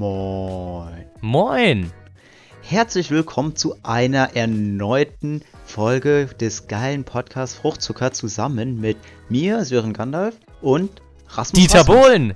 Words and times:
Moin. 0.00 1.04
Moin. 1.20 1.92
Herzlich 2.62 3.10
willkommen 3.10 3.54
zu 3.54 3.76
einer 3.82 4.34
erneuten 4.34 5.42
Folge 5.66 6.24
des 6.24 6.68
geilen 6.68 7.04
Podcasts 7.04 7.54
Fruchtzucker 7.56 8.10
zusammen 8.10 8.80
mit 8.80 8.96
mir, 9.28 9.62
Sören 9.66 9.92
Gandalf 9.92 10.36
und 10.62 11.02
Rasmus 11.28 11.60
Dieter 11.60 11.80
Rasmus. 11.80 11.96
Bohlen. 11.96 12.34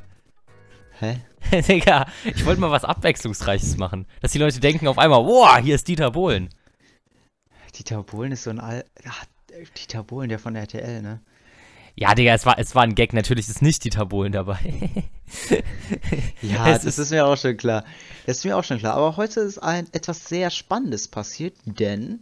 Hä? 0.99 1.21
Digga, 1.63 2.05
ich 2.25 2.45
wollte 2.45 2.61
mal 2.61 2.71
was 2.71 2.85
Abwechslungsreiches 2.85 3.79
machen. 3.79 4.05
Dass 4.21 4.33
die 4.33 4.39
Leute 4.41 4.61
denken 4.61 4.87
auf 4.87 4.99
einmal, 4.99 5.25
wow, 5.25 5.57
hier 5.57 5.77
ist 5.77 5.89
Dieter 5.89 6.11
Bohlen. 6.11 6.51
Dieter 7.79 8.03
Bohlen 8.03 8.33
ist 8.33 8.43
so 8.43 8.51
ein 8.51 8.61
Al... 8.61 8.85
Ach, 9.09 9.25
Dieter 9.79 10.03
Bohlen, 10.03 10.29
der 10.29 10.39
von 10.39 10.55
RTL, 10.55 11.01
ne? 11.01 11.23
Ja, 11.97 12.15
Digga, 12.15 12.35
es 12.35 12.45
war, 12.45 12.59
es 12.59 12.75
war 12.75 12.83
ein 12.83 12.95
Gag. 12.95 13.13
Natürlich 13.13 13.49
ist 13.49 13.63
nicht 13.63 13.85
Dieter 13.85 14.07
Bohlen 14.07 14.33
dabei. 14.33 14.59
Ja, 16.43 16.69
Es 16.69 16.83
das 16.83 16.99
ist, 16.99 17.11
mir 17.11 17.27
auch 17.27 17.37
schon 17.37 17.57
klar. 17.57 17.85
Das 18.27 18.39
ist 18.39 18.45
mir 18.45 18.57
auch 18.57 18.63
schon 18.65 18.79
klar. 18.79 18.95
Aber 18.95 19.17
heute 19.17 19.41
ist 19.41 19.59
ein 19.59 19.87
etwas 19.93 20.29
sehr 20.29 20.51
Spannendes 20.51 21.09
passiert, 21.09 21.55
denn 21.65 22.21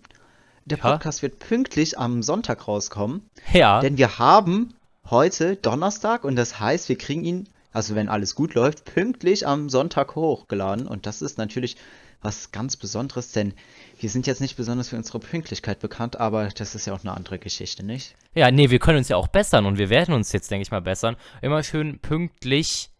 der 0.64 0.78
Ja? 0.78 0.92
Podcast 0.92 1.22
wird 1.22 1.38
pünktlich 1.38 1.98
am 1.98 2.22
Sonntag 2.22 2.68
rauskommen. 2.68 3.28
ja. 3.52 3.80
Denn 3.80 3.98
wir 3.98 4.18
haben 4.18 4.74
heute 5.10 5.56
Donnerstag 5.56 6.24
und 6.24 6.36
das 6.36 6.60
heißt, 6.60 6.88
wir 6.88 6.96
kriegen 6.96 7.24
ihn, 7.24 7.48
also 7.72 7.94
wenn 7.94 8.08
alles 8.08 8.34
gut 8.34 8.54
läuft, 8.54 8.84
pünktlich 8.84 9.46
am 9.46 9.68
Sonntag 9.68 10.14
hochgeladen. 10.14 10.86
Und 10.86 11.06
das 11.06 11.22
ist 11.22 11.38
natürlich 11.38 11.76
was 12.22 12.52
ganz 12.52 12.76
Besonderes, 12.76 13.32
denn 13.32 13.54
wir 13.98 14.08
sind 14.08 14.26
jetzt 14.26 14.40
nicht 14.40 14.56
besonders 14.56 14.88
für 14.88 14.96
unsere 14.96 15.18
Pünktlichkeit 15.18 15.80
bekannt, 15.80 16.18
aber 16.18 16.48
das 16.48 16.74
ist 16.74 16.86
ja 16.86 16.94
auch 16.94 17.00
eine 17.00 17.14
andere 17.14 17.38
Geschichte, 17.38 17.84
nicht? 17.84 18.14
Ja, 18.34 18.50
nee, 18.50 18.70
wir 18.70 18.78
können 18.78 18.98
uns 18.98 19.08
ja 19.08 19.16
auch 19.16 19.28
bessern 19.28 19.66
und 19.66 19.78
wir 19.78 19.90
werden 19.90 20.14
uns 20.14 20.32
jetzt, 20.32 20.50
denke 20.50 20.62
ich 20.62 20.70
mal, 20.70 20.80
bessern. 20.80 21.16
Immer 21.42 21.62
schön 21.62 21.98
pünktlich 21.98 22.90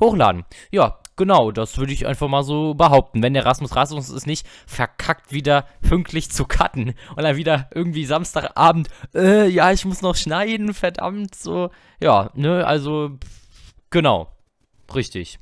hochladen. 0.00 0.44
Ja, 0.70 1.00
genau, 1.16 1.50
das 1.50 1.76
würde 1.76 1.92
ich 1.92 2.06
einfach 2.06 2.28
mal 2.28 2.44
so 2.44 2.74
behaupten. 2.74 3.22
Wenn 3.22 3.34
der 3.34 3.44
Rasmus 3.44 3.76
Rasmus 3.76 4.08
es 4.08 4.26
nicht 4.26 4.46
verkackt, 4.66 5.32
wieder 5.32 5.66
pünktlich 5.82 6.30
zu 6.30 6.44
cutten 6.46 6.94
und 7.16 7.22
dann 7.22 7.36
wieder 7.36 7.68
irgendwie 7.74 8.06
Samstagabend, 8.06 8.88
äh, 9.14 9.48
ja, 9.48 9.72
ich 9.72 9.84
muss 9.84 10.00
noch 10.00 10.16
schneiden, 10.16 10.72
verdammt, 10.72 11.34
so. 11.34 11.70
Ja, 12.00 12.30
ne, 12.34 12.66
also, 12.66 13.18
genau, 13.90 14.32
richtig. 14.94 15.38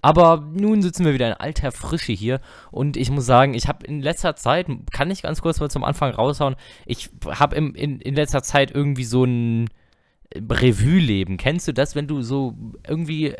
Aber 0.00 0.44
nun 0.52 0.82
sitzen 0.82 1.04
wir 1.04 1.14
wieder 1.14 1.26
in 1.26 1.34
alter 1.34 1.72
Frische 1.72 2.12
hier 2.12 2.40
und 2.70 2.96
ich 2.96 3.10
muss 3.10 3.26
sagen, 3.26 3.54
ich 3.54 3.66
habe 3.66 3.84
in 3.86 4.00
letzter 4.00 4.36
Zeit, 4.36 4.68
kann 4.92 5.10
ich 5.10 5.22
ganz 5.22 5.42
kurz 5.42 5.58
mal 5.60 5.70
zum 5.70 5.84
Anfang 5.84 6.12
raushauen, 6.12 6.56
ich 6.86 7.10
habe 7.26 7.56
in, 7.56 7.74
in 7.74 8.14
letzter 8.14 8.42
Zeit 8.42 8.70
irgendwie 8.70 9.04
so 9.04 9.24
ein 9.24 9.68
Revue-Leben. 10.34 11.36
Kennst 11.36 11.68
du 11.68 11.72
das, 11.72 11.94
wenn 11.94 12.06
du 12.06 12.22
so 12.22 12.54
irgendwie 12.86 13.34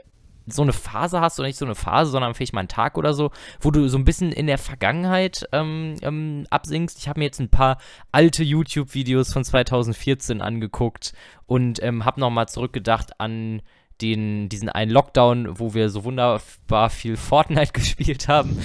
so 0.51 0.63
eine 0.63 0.73
Phase 0.73 1.21
hast, 1.21 1.39
oder 1.39 1.47
nicht 1.47 1.59
so 1.59 1.65
eine 1.65 1.75
Phase, 1.75 2.11
sondern 2.11 2.35
vielleicht 2.35 2.55
mal 2.55 2.61
einen 2.61 2.69
Tag 2.69 2.97
oder 2.97 3.13
so, 3.13 3.31
wo 3.61 3.71
du 3.71 3.89
so 3.89 3.99
ein 3.99 4.05
bisschen 4.05 4.33
in 4.33 4.47
der 4.47 4.59
Vergangenheit 4.59 5.47
ähm, 5.53 5.97
ähm, 6.03 6.47
absinkst. 6.51 6.99
Ich 6.99 7.09
habe 7.09 7.21
mir 7.21 7.27
jetzt 7.27 7.41
ein 7.41 7.51
paar 7.51 7.79
alte 8.13 8.43
YouTube-Videos 8.43 9.33
von 9.33 9.45
2014 9.45 10.41
angeguckt 10.41 11.13
und 11.47 11.83
ähm, 11.83 12.05
habe 12.05 12.21
nochmal 12.21 12.49
zurückgedacht 12.49 13.21
an 13.21 13.63
den, 14.01 14.49
diesen 14.49 14.69
einen 14.69 14.91
Lockdown, 14.91 15.59
wo 15.59 15.75
wir 15.75 15.91
so 15.91 16.05
wunderbar 16.05 16.91
viel 16.91 17.17
Fortnite 17.17 17.73
gespielt 17.75 18.29
haben. 18.29 18.57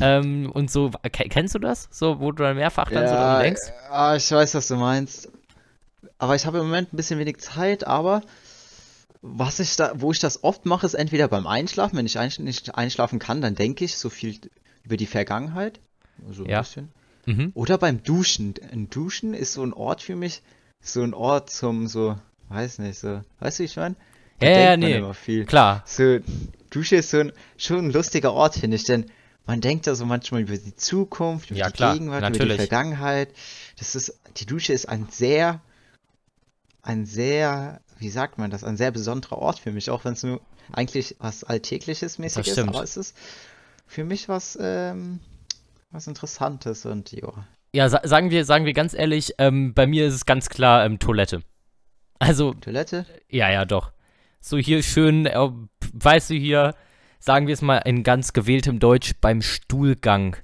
Ähm, 0.00 0.50
und 0.50 0.70
so, 0.70 0.90
ke- 0.90 1.28
kennst 1.28 1.54
du 1.54 1.58
das? 1.58 1.88
So, 1.90 2.20
wo 2.20 2.32
du 2.32 2.42
dann 2.42 2.56
mehrfach 2.56 2.90
dann 2.90 3.06
so 3.06 3.16
dran 3.16 3.42
denkst? 3.42 3.60
ah, 3.90 4.16
ich 4.16 4.30
weiß, 4.30 4.54
was 4.54 4.68
du 4.68 4.76
meinst. 4.76 5.28
Aber 6.18 6.34
ich 6.34 6.46
habe 6.46 6.58
im 6.58 6.64
Moment 6.64 6.92
ein 6.92 6.96
bisschen 6.96 7.18
wenig 7.18 7.38
Zeit, 7.38 7.86
aber 7.86 8.22
was 9.22 9.60
ich 9.60 9.76
da, 9.76 9.92
wo 9.96 10.12
ich 10.12 10.18
das 10.18 10.44
oft 10.44 10.64
mache, 10.64 10.86
ist 10.86 10.94
entweder 10.94 11.28
beim 11.28 11.46
Einschlafen, 11.46 11.96
wenn 11.98 12.06
ich 12.06 12.18
einsch 12.18 12.38
nicht 12.38 12.74
einschlafen 12.74 13.18
kann, 13.18 13.42
dann 13.42 13.54
denke 13.54 13.84
ich 13.84 13.96
so 13.96 14.08
viel 14.08 14.38
über 14.82 14.96
die 14.96 15.06
Vergangenheit. 15.06 15.80
So 16.30 16.44
ein 16.44 16.50
Ja. 16.50 16.60
bisschen. 16.60 16.88
Mhm. 17.26 17.52
Oder 17.54 17.76
beim 17.76 18.02
Duschen. 18.02 18.54
Ein 18.72 18.88
Duschen 18.88 19.34
ist 19.34 19.52
so 19.52 19.62
ein 19.62 19.74
Ort 19.74 20.00
für 20.02 20.16
mich, 20.16 20.42
so 20.80 21.02
ein 21.02 21.12
Ort 21.12 21.50
zum 21.50 21.86
so, 21.86 22.16
weiß 22.48 22.78
nicht, 22.78 22.98
so, 22.98 23.20
weißt 23.40 23.58
du, 23.58 23.62
wie 23.62 23.66
ich 23.66 23.76
meine? 23.76 23.96
Da 24.40 24.46
Ja, 24.46 24.60
ja, 24.60 24.76
nee. 24.76 24.96
immer 24.96 25.14
viel. 25.14 25.44
Klar. 25.44 25.82
So, 25.86 26.18
Dusche 26.70 26.96
ist 26.96 27.10
so 27.10 27.18
ein, 27.18 27.32
schon 27.56 27.86
ein 27.86 27.90
lustiger 27.92 28.32
Ort, 28.32 28.56
finde 28.56 28.76
ich, 28.76 28.84
denn 28.84 29.10
man 29.46 29.60
denkt 29.60 29.86
da 29.86 29.94
so 29.94 30.06
manchmal 30.06 30.42
über 30.42 30.56
die 30.56 30.76
Zukunft, 30.76 31.50
über 31.50 31.58
Ja, 31.60 31.68
die 31.68 31.72
klar, 31.72 31.94
Gegenwart, 31.94 32.20
über 32.20 32.30
die 32.30 32.38
natürlich. 32.38 32.56
Vergangenheit. 32.56 33.30
Das 33.78 33.94
ist, 33.94 34.18
die 34.36 34.46
Dusche 34.46 34.72
ist 34.72 34.88
ein 34.88 35.08
sehr, 35.10 35.60
ein 36.82 37.06
sehr, 37.06 37.80
wie 37.98 38.10
sagt 38.10 38.38
man 38.38 38.50
das, 38.50 38.64
ein 38.64 38.76
sehr 38.76 38.90
besonderer 38.90 39.38
Ort 39.38 39.58
für 39.58 39.72
mich, 39.72 39.90
auch 39.90 40.04
wenn 40.04 40.12
es 40.12 40.22
nur 40.22 40.40
eigentlich 40.72 41.16
was 41.18 41.44
Alltägliches 41.44 42.18
mäßig 42.18 42.46
ist, 42.46 42.58
aber 42.58 42.82
es 42.82 42.96
ist 42.96 43.16
für 43.86 44.04
mich 44.04 44.28
was, 44.28 44.56
ähm, 44.60 45.20
was 45.90 46.06
Interessantes 46.06 46.86
und 46.86 47.12
ja. 47.12 47.32
Ja, 47.72 47.88
sa 47.88 48.00
sagen 48.04 48.30
wir, 48.30 48.44
sagen 48.44 48.64
wir 48.64 48.72
ganz 48.72 48.94
ehrlich, 48.94 49.34
ähm, 49.38 49.74
bei 49.74 49.86
mir 49.86 50.06
ist 50.06 50.14
es 50.14 50.26
ganz 50.26 50.48
klar 50.48 50.84
ähm, 50.84 50.98
Toilette. 50.98 51.42
Also, 52.18 52.54
Toilette? 52.54 53.06
ja, 53.28 53.50
ja, 53.50 53.64
doch. 53.64 53.92
So 54.40 54.56
hier 54.58 54.82
schön, 54.82 55.26
äh, 55.26 55.48
weißt 55.92 56.30
du 56.30 56.34
hier, 56.34 56.74
sagen 57.18 57.46
wir 57.46 57.54
es 57.54 57.62
mal 57.62 57.78
in 57.78 58.02
ganz 58.02 58.32
gewähltem 58.32 58.78
Deutsch, 58.78 59.12
beim 59.20 59.42
Stuhlgang. 59.42 60.36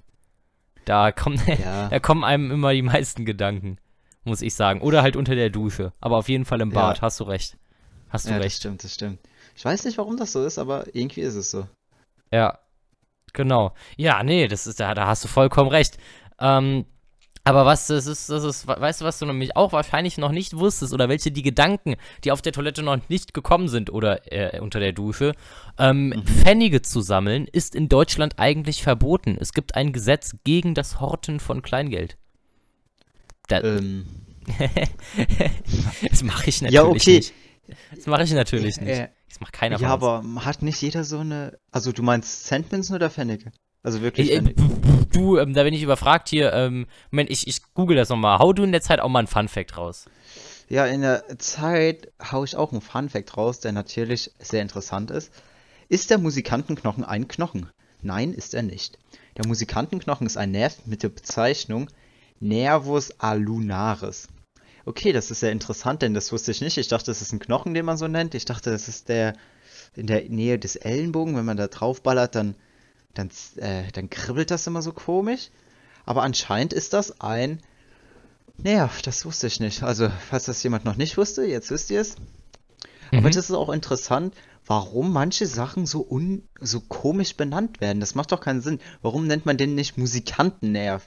Da 0.84 1.12
kommen, 1.12 1.41
Ja. 1.59 1.89
da 1.89 1.99
kommen 1.99 2.25
einem 2.25 2.51
immer 2.51 2.73
die 2.73 2.83
meisten 2.83 3.25
Gedanken, 3.25 3.79
muss 4.25 4.43
ich 4.43 4.55
sagen. 4.55 4.81
Oder 4.83 5.03
halt 5.03 5.17
unter 5.17 5.34
der 5.34 5.51
Dusche. 5.51 5.93
Aber 6.01 6.19
auf 6.19 6.29
jeden 6.29 6.45
Fall 6.45 6.61
im 6.61 6.71
Ja. 6.71 6.89
Bad, 6.89 7.03
hast 7.03 7.21
du 7.21 7.25
recht. 7.25 7.57
Hast 8.11 8.27
du 8.27 8.31
Ja, 8.31 8.37
das 8.37 8.45
recht. 8.47 8.57
stimmt, 8.59 8.84
das 8.84 8.95
stimmt. 8.95 9.19
Ich 9.57 9.65
weiß 9.65 9.84
nicht, 9.84 9.99
warum 9.99 10.17
das 10.17 10.33
so 10.33 10.45
ist, 10.45 10.59
aber 10.59 10.84
irgendwie 10.95 11.23
ist 11.23 11.34
es 11.34 11.51
so. 11.51 11.67
Ja, 12.31 12.59
genau. 13.33 13.73
Ja, 13.97 14.23
nee, 14.23 14.47
das 14.47 14.67
ist, 14.67 14.78
da, 14.78 14.95
da 14.95 15.07
hast 15.07 15.25
du 15.25 15.28
vollkommen 15.28 15.71
recht. 15.71 15.97
Ähm, 16.39 16.84
aber 17.47 17.65
was 17.65 17.87
das 17.87 18.07
ist, 18.07 18.29
das 18.29 18.43
ist, 18.43 18.67
weißt 18.67 19.01
du, 19.01 19.05
was 19.05 19.21
du 19.21 19.27
nämlich 19.27 19.55
auch 19.57 19.71
wahrscheinlich 19.71 20.19
noch 20.19 20.33
nicht 20.33 20.57
wusstest 20.59 20.93
oder 20.93 21.09
welche 21.09 21.31
die 21.31 21.43
Gedanken, 21.43 21.95
die 22.25 22.33
auf 22.33 22.43
der 22.43 22.53
Toilette 22.53 22.83
noch 22.83 22.99
nicht 23.09 23.34
gekommen 23.34 23.69
sind 23.69 23.89
oder 23.91 24.33
äh, 24.33 24.59
unter 24.61 24.81
der 24.81 24.93
Dusche, 24.93 25.33
ähm, 25.79 26.09
Mhm. 26.09 26.25
Pfennige 26.25 26.83
zu 26.83 27.01
sammeln, 27.03 27.47
ist 27.47 27.77
in 27.77 27.89
Deutschland 27.89 28.39
eigentlich 28.39 28.83
verboten. 28.83 29.37
Es 29.41 29.53
gibt 29.53 29.77
ein 29.77 29.93
Gesetz 29.93 30.34
gegen 30.43 30.75
das 30.75 30.99
Horten 31.01 31.39
von 31.39 31.62
Kleingeld. 31.62 32.17
Da, 33.47 33.63
Ähm, 33.63 34.07
das 36.11 36.23
mache 36.25 36.49
ich 36.49 36.63
natürlich 36.63 36.75
ja, 36.75 36.84
okay. 36.84 37.17
nicht. 37.17 37.33
Das 37.95 38.07
mache 38.07 38.25
ich 38.25 38.33
natürlich 38.33 38.81
nicht. 38.81 38.99
Äh, 38.99 39.09
Das 39.28 39.41
macht 39.41 39.53
keiner 39.53 39.78
Ja, 39.78 39.89
aber 39.91 40.25
hat 40.45 40.63
nicht 40.63 40.81
jeder 40.83 41.05
so 41.05 41.19
eine. 41.19 41.59
Also 41.71 41.93
du 41.93 42.03
meinst 42.03 42.45
Centmünzen 42.47 42.95
oder 42.97 43.09
Pfennige? 43.11 43.53
Also 43.87 44.03
wirklich 44.03 44.33
Ey, 44.33 44.39
ey, 44.39 44.55
du, 45.13 45.39
ähm, 45.39 45.55
da 45.55 45.63
bin 45.63 45.73
ich 45.73 45.81
überfragt 45.81 46.29
hier. 46.29 46.53
Ähm, 46.53 46.89
Moment, 47.13 47.31
ich, 47.31 47.47
ich 47.47 47.63
google 47.73 47.97
das 47.97 48.09
nochmal. 48.09 48.41
Hau 48.41 48.53
du 48.53 48.65
in 48.65 48.73
der 48.73 48.81
Zeit 48.81 48.99
auch 48.99 49.09
mal 49.09 49.21
ein 49.21 49.29
Fun-Fact 49.29 49.77
raus. 49.77 50.07
Ja, 50.69 50.87
in 50.87 51.03
der 51.03 51.39
Zeit 51.39 52.11
hau 52.21 52.43
ich 52.43 52.57
auch 52.57 52.73
einen 52.73 52.81
Funfact 52.81 53.37
raus, 53.37 53.61
der 53.61 53.71
natürlich 53.71 54.33
sehr 54.41 54.63
interessant 54.63 55.13
ist. 55.13 55.33
Ist 55.89 56.11
der 56.11 56.19
Musikantenknochen 56.19 57.05
ein 57.05 57.29
Knochen? 57.29 57.71
Nein, 58.03 58.35
ist 58.35 58.55
er 58.55 58.65
nicht. 58.65 58.99
Der 59.37 59.47
Musikantenknochen 59.47 60.27
ist 60.27 60.37
ein 60.37 60.51
Nerv 60.51 60.79
mit 60.87 61.05
der 61.05 61.11
Bezeichnung 61.11 61.89
Nervus 62.41 63.13
alunaris. 63.21 64.27
Okay, 64.85 65.13
das 65.13 65.31
ist 65.31 65.39
sehr 65.39 65.53
interessant, 65.53 66.03
denn 66.03 66.13
das 66.13 66.33
wusste 66.33 66.51
ich 66.51 66.61
nicht. 66.61 66.77
Ich 66.77 66.89
dachte, 66.89 67.07
das 67.07 67.23
ist 67.23 67.33
ein 67.33 67.39
Knochen, 67.39 67.73
den 67.73 67.85
man 67.85 67.99
so 67.99 68.09
nennt. 68.09 68.35
Ich 68.35 68.47
dachte, 68.47 68.73
das 68.73 68.89
ist 68.89 69.09
der 69.09 69.35
in 69.95 70.09
der 70.09 70.29
Nähe 70.29 70.59
des 70.59 70.75
Ellenbogen. 70.75 71.37
Wenn 71.37 71.45
man 71.45 71.57
da 71.57 71.69
draufballert, 71.69 72.35
dann, 72.35 72.57
dann, 73.19 73.31
äh, 73.56 73.91
dann 73.93 74.10
kribbelt 74.10 74.50
das 74.50 74.66
immer 74.66 74.82
so 74.82 74.93
komisch. 74.93 75.50
Aber 76.04 76.22
anscheinend 76.22 76.72
ist 76.72 76.93
das 76.93 77.21
ein 77.21 77.60
Nerv. 78.59 79.03
Das 79.03 79.25
wusste 79.27 79.49
ich 79.49 79.60
nicht. 79.60 79.82
Also, 79.82 80.09
falls 80.31 80.44
das 80.44 80.62
jemand 80.62 80.84
noch 80.84 80.97
nicht 80.97 81.16
wusste, 81.19 81.44
jetzt 81.44 81.71
wisst 81.71 81.91
ihr 81.91 82.00
es. 82.00 82.16
Aber 83.12 83.21
Mhm. 83.21 83.25
das 83.27 83.37
ist 83.37 83.50
auch 83.53 83.71
interessant, 83.71 84.34
warum 84.66 85.13
manche 85.13 85.47
Sachen 85.47 85.86
so 85.86 86.07
un 86.09 86.42
so 86.60 86.80
komisch 86.80 87.36
benannt 87.36 87.80
werden. 87.80 88.01
Das 88.01 88.15
macht 88.15 88.33
doch 88.33 88.41
keinen 88.41 88.63
Sinn. 88.63 88.80
Warum 89.03 89.27
nennt 89.27 89.47
man 89.47 89.57
den 89.57 89.74
nicht 89.74 89.97
Musikantennerv? 89.98 91.07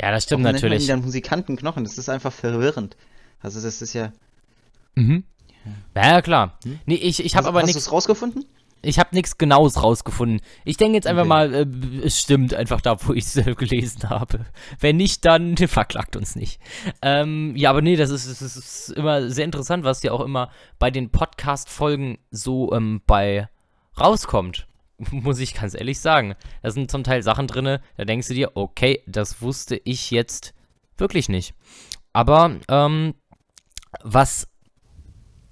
Ja, 0.00 0.10
das 0.10 0.24
stimmt 0.24 0.42
Warum 0.44 0.52
nennt 0.52 0.62
man 0.62 0.70
natürlich. 0.70 0.84
ihn 0.84 0.88
dann 0.88 1.02
Musikantenknochen? 1.02 1.84
Das 1.84 1.98
ist 1.98 2.08
einfach 2.08 2.32
verwirrend. 2.32 2.96
Also 3.40 3.60
das 3.60 3.80
ist 3.82 3.92
ja. 3.94 4.12
Mhm. 4.94 5.24
Ja, 5.94 6.06
ja, 6.14 6.22
klar. 6.22 6.58
Nee, 6.86 6.94
ich, 6.96 7.24
ich 7.24 7.36
habe 7.36 7.46
aber 7.48 7.60
hast 7.60 7.66
nichts. 7.66 7.84
du's 7.84 7.92
rausgefunden? 7.92 8.44
Ich 8.82 8.98
habe 8.98 9.14
nichts 9.14 9.38
Genaues 9.38 9.82
rausgefunden. 9.82 10.40
Ich 10.64 10.76
denke 10.76 10.94
jetzt 10.94 11.06
einfach 11.06 11.22
Okay. 11.22 11.28
mal, 11.28 11.54
äh, 11.54 11.66
es 12.04 12.20
stimmt 12.20 12.54
einfach 12.54 12.80
da, 12.80 12.96
wo 13.06 13.12
ich 13.12 13.24
es 13.24 13.36
äh, 13.36 13.54
gelesen 13.54 14.08
habe. 14.08 14.46
Wenn 14.78 14.96
nicht, 14.96 15.24
dann 15.24 15.56
verklagt 15.68 16.16
uns 16.16 16.36
nicht. 16.36 16.60
Ähm, 17.02 17.54
ja, 17.56 17.70
aber 17.70 17.82
nee, 17.82 17.96
das 17.96 18.10
ist, 18.10 18.28
das 18.28 18.56
ist 18.56 18.90
immer 18.90 19.30
sehr 19.30 19.44
interessant, 19.44 19.84
was 19.84 20.02
ja 20.02 20.12
auch 20.12 20.20
immer 20.20 20.50
bei 20.78 20.90
den 20.90 21.10
Podcast-Folgen 21.10 22.18
so 22.30 22.72
ähm, 22.72 23.02
bei 23.06 23.48
rauskommt. 23.98 24.66
Muss 25.10 25.38
ich 25.40 25.54
ganz 25.54 25.74
ehrlich 25.74 26.00
sagen. 26.00 26.34
Da 26.62 26.70
sind 26.70 26.90
zum 26.90 27.04
Teil 27.04 27.22
Sachen 27.22 27.46
drin, 27.46 27.78
da 27.96 28.04
denkst 28.04 28.28
du 28.28 28.34
dir, 28.34 28.52
okay, 28.56 29.02
das 29.06 29.42
wusste 29.42 29.80
ich 29.84 30.10
jetzt 30.10 30.54
wirklich 30.96 31.28
nicht. 31.28 31.54
Aber 32.12 32.56
ähm, 32.68 33.14
was 34.02 34.48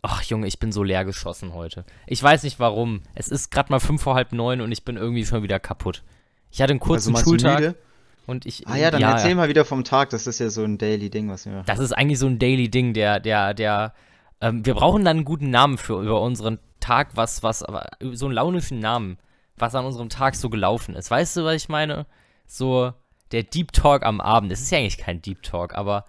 Ach, 0.09 0.23
Junge, 0.23 0.47
ich 0.47 0.61
bin 0.61 0.71
so 0.71 0.85
leer 0.85 1.05
geschossen 1.05 1.53
heute. 1.53 1.85
Ich 2.07 2.23
weiß 2.23 2.45
nicht 2.45 2.61
warum. 2.61 3.03
Es 3.17 3.27
ist 3.27 3.51
gerade 3.51 3.73
mal 3.73 3.81
fünf 3.81 4.03
vor 4.03 4.15
halb 4.15 4.33
neun 4.33 4.61
und 4.61 4.71
ich 4.71 4.85
bin 4.85 4.97
irgendwie 4.97 5.27
schon 5.27 5.43
wieder 5.43 5.59
kaputt. 5.59 6.05
Ich 6.53 6.63
hatte 6.63 6.71
einen 6.71 6.81
kurzen 6.81 7.15
Also 7.17 7.31
Schultag 7.31 7.75
und 8.27 8.47
ich. 8.47 8.69
Ah 8.69 8.77
ja, 8.77 8.93
dann 8.93 9.03
erzähl 9.03 9.35
mal 9.35 9.49
wieder 9.49 9.65
vom 9.65 9.83
Tag. 9.83 10.11
Das 10.11 10.29
ist 10.29 10.39
ja 10.39 10.49
so 10.49 10.63
ein 10.63 10.79
Daily-Ding, 10.79 11.29
was 11.29 11.45
wir. 11.45 11.65
Das 11.67 11.81
ist 11.81 11.91
eigentlich 11.91 12.21
so 12.21 12.27
ein 12.29 12.39
Daily-Ding, 12.39 12.95
der, 12.95 13.19
der, 13.19 13.53
der. 13.53 13.95
Ähm, 14.41 14.65
wir 14.65 14.75
brauchen 14.75 15.05
dann 15.05 15.17
einen 15.17 15.25
guten 15.25 15.51
Namen 15.51 15.77
für 15.77 16.01
über 16.01 16.21
unseren 16.21 16.61
Tag, 16.79 17.17
was, 17.17 17.43
was, 17.43 17.65
aber 17.65 17.89
so 18.13 18.27
einen 18.27 18.35
launischen 18.35 18.79
Namen, 18.79 19.19
was 19.57 19.75
an 19.75 19.85
unserem 19.85 20.09
Tag 20.09 20.37
so 20.37 20.51
gelaufen 20.51 20.95
ist. 20.95 21.11
Weißt 21.11 21.37
du, 21.37 21.45
was 21.45 21.57
ich 21.57 21.69
meine? 21.69 22.07
So 22.47 22.93
der 23.33 23.43
Deep 23.43 23.73
Talk 23.73 24.05
am 24.05 24.21
Abend. 24.21 24.53
Es 24.53 24.61
ist 24.61 24.71
ja 24.71 24.79
eigentlich 24.79 24.99
kein 24.99 25.21
Deep 25.21 25.43
Talk, 25.43 25.75
aber 25.75 26.05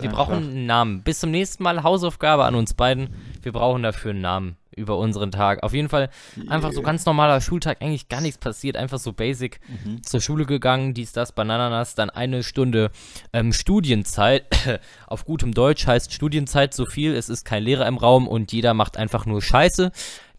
wir 0.00 0.10
brauchen 0.10 0.34
einen 0.34 0.66
Namen. 0.66 1.02
Bis 1.02 1.20
zum 1.20 1.30
nächsten 1.30 1.62
Mal 1.62 1.82
Hausaufgabe 1.82 2.44
an 2.44 2.54
uns 2.54 2.74
beiden. 2.74 3.08
Wir 3.42 3.52
brauchen 3.52 3.82
dafür 3.82 4.10
einen 4.10 4.20
Namen 4.20 4.56
über 4.76 4.98
unseren 4.98 5.30
Tag. 5.30 5.62
Auf 5.62 5.72
jeden 5.72 5.88
Fall 5.88 6.10
einfach 6.48 6.72
so 6.72 6.82
ganz 6.82 7.06
normaler 7.06 7.40
Schultag, 7.40 7.80
eigentlich 7.80 8.08
gar 8.08 8.20
nichts 8.20 8.38
passiert, 8.38 8.76
einfach 8.76 8.98
so 8.98 9.12
basic 9.12 9.60
Mhm. 9.84 10.02
zur 10.02 10.20
Schule 10.20 10.46
gegangen, 10.46 10.94
dies, 10.94 11.12
das, 11.12 11.32
Banananas, 11.32 11.94
dann 11.94 12.10
eine 12.10 12.42
Stunde 12.42 12.90
ähm, 13.32 13.52
Studienzeit. 13.52 14.44
Auf 15.06 15.24
gutem 15.24 15.54
Deutsch 15.54 15.86
heißt 15.86 16.12
Studienzeit 16.12 16.74
so 16.74 16.86
viel, 16.86 17.14
es 17.14 17.28
ist 17.28 17.44
kein 17.44 17.62
Lehrer 17.62 17.86
im 17.86 17.96
Raum 17.96 18.26
und 18.26 18.52
jeder 18.52 18.74
macht 18.74 18.96
einfach 18.96 19.26
nur 19.26 19.40
Scheiße. 19.42 19.92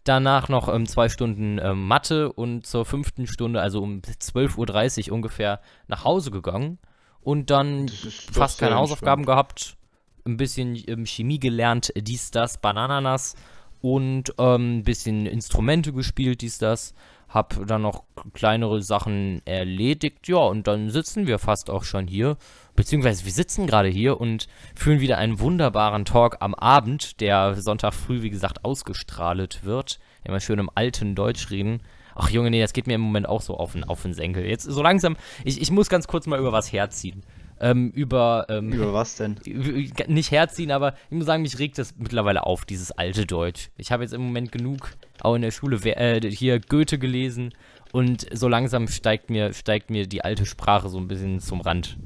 Danach 0.04 0.48
noch 0.48 0.72
ähm, 0.72 0.86
zwei 0.86 1.08
Stunden 1.08 1.58
ähm, 1.58 1.88
Mathe 1.88 2.30
und 2.32 2.66
zur 2.66 2.84
fünften 2.84 3.26
Stunde, 3.26 3.60
also 3.60 3.82
um 3.82 4.00
12.30 4.02 5.08
Uhr 5.08 5.14
ungefähr, 5.14 5.60
nach 5.88 6.04
Hause 6.04 6.30
gegangen. 6.30 6.78
Und 7.26 7.50
dann 7.50 7.88
fast 8.30 8.60
keine 8.60 8.76
Hausaufgaben 8.76 9.26
gehabt, 9.26 9.76
ein 10.24 10.36
bisschen 10.36 10.80
ähm, 10.86 11.06
Chemie 11.06 11.40
gelernt, 11.40 11.92
dies, 11.96 12.30
das, 12.30 12.58
Banananas 12.58 13.34
und 13.80 14.32
ähm, 14.38 14.78
ein 14.78 14.82
bisschen 14.84 15.26
Instrumente 15.26 15.92
gespielt, 15.92 16.40
dies, 16.40 16.58
das. 16.58 16.94
Hab 17.28 17.66
dann 17.66 17.82
noch 17.82 18.04
kleinere 18.32 18.80
Sachen 18.80 19.42
erledigt, 19.44 20.28
ja, 20.28 20.36
und 20.36 20.68
dann 20.68 20.88
sitzen 20.90 21.26
wir 21.26 21.40
fast 21.40 21.68
auch 21.68 21.82
schon 21.82 22.06
hier, 22.06 22.36
beziehungsweise 22.76 23.24
wir 23.24 23.32
sitzen 23.32 23.66
gerade 23.66 23.88
hier 23.88 24.20
und 24.20 24.46
führen 24.76 25.00
wieder 25.00 25.18
einen 25.18 25.40
wunderbaren 25.40 26.04
Talk 26.04 26.36
am 26.38 26.54
Abend, 26.54 27.20
der 27.20 27.60
Sonntag 27.60 27.94
früh, 27.94 28.22
wie 28.22 28.30
gesagt, 28.30 28.64
ausgestrahlt 28.64 29.64
wird. 29.64 29.98
Immer 30.22 30.38
schön 30.38 30.60
im 30.60 30.70
alten 30.76 31.16
Deutsch 31.16 31.50
reden. 31.50 31.80
Ach 32.16 32.30
Junge, 32.30 32.50
nee, 32.50 32.60
das 32.60 32.72
geht 32.72 32.86
mir 32.86 32.94
im 32.94 33.02
Moment 33.02 33.28
auch 33.28 33.42
so 33.42 33.56
auf 33.56 33.72
den, 33.72 33.84
auf 33.84 34.02
den 34.02 34.14
Senkel. 34.14 34.44
Jetzt 34.46 34.64
so 34.64 34.82
langsam, 34.82 35.16
ich, 35.44 35.60
ich 35.60 35.70
muss 35.70 35.88
ganz 35.88 36.06
kurz 36.08 36.26
mal 36.26 36.38
über 36.38 36.50
was 36.52 36.72
herziehen. 36.72 37.22
Ähm, 37.58 37.90
über, 37.92 38.46
ähm, 38.50 38.70
Über 38.72 38.92
was 38.92 39.16
denn? 39.16 39.36
nicht 40.08 40.30
herziehen, 40.30 40.70
aber 40.70 40.94
ich 41.10 41.16
muss 41.16 41.24
sagen, 41.26 41.42
mich 41.42 41.58
regt 41.58 41.78
das 41.78 41.94
mittlerweile 41.96 42.44
auf, 42.44 42.64
dieses 42.66 42.90
alte 42.92 43.24
Deutsch. 43.24 43.70
Ich 43.78 43.92
habe 43.92 44.02
jetzt 44.02 44.12
im 44.12 44.20
Moment 44.22 44.52
genug 44.52 44.90
auch 45.20 45.34
in 45.34 45.42
der 45.42 45.50
Schule 45.50 45.76
äh, 45.96 46.20
hier 46.30 46.60
Goethe 46.60 46.98
gelesen 46.98 47.54
und 47.92 48.26
so 48.36 48.48
langsam 48.48 48.88
steigt 48.88 49.30
mir, 49.30 49.54
steigt 49.54 49.88
mir 49.90 50.06
die 50.06 50.22
alte 50.22 50.44
Sprache 50.44 50.90
so 50.90 50.98
ein 50.98 51.08
bisschen 51.08 51.40
zum 51.40 51.62
Rand. 51.62 51.96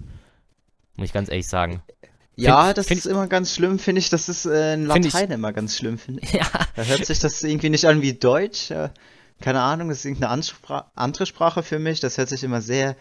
Muss 0.97 1.07
ich 1.09 1.13
ganz 1.13 1.29
ehrlich 1.29 1.49
sagen. 1.49 1.83
Ja, 2.37 2.73
das 2.73 2.87
find 2.87 2.99
ist 3.01 3.07
immer 3.07 3.27
ganz 3.27 3.55
schlimm, 3.55 3.79
finde 3.81 3.99
ich. 3.99 4.09
Das 4.09 4.29
ist 4.29 4.47
äh, 4.47 4.75
in 4.75 4.89
Find 4.91 5.05
ich- 5.05 5.13
Latein 5.13 5.33
immer 5.33 5.53
ganz 5.53 5.77
schlimm, 5.77 5.99
finde 5.99 6.23
ich. 6.23 6.33
Ja, 6.33 6.47
Da 6.77 6.85
hört 6.85 7.05
sich 7.07 7.19
das 7.19 7.43
irgendwie 7.43 7.71
nicht 7.71 7.87
an 7.87 8.03
wie 8.03 8.13
Deutsch. 8.15 8.71
Äh, 8.71 8.91
keine 9.41 9.61
Ahnung, 9.63 9.89
das 9.89 9.99
ist 9.99 10.05
irgendeine 10.05 10.33
Anspra 10.33 10.91
andere 10.95 11.27
Sprache 11.27 11.63
für 11.63 11.79
mich. 11.79 12.01
Das 12.01 12.19
hört 12.19 12.29
sich 12.29 12.45
immer 12.45 12.61
sehr, 12.61 12.97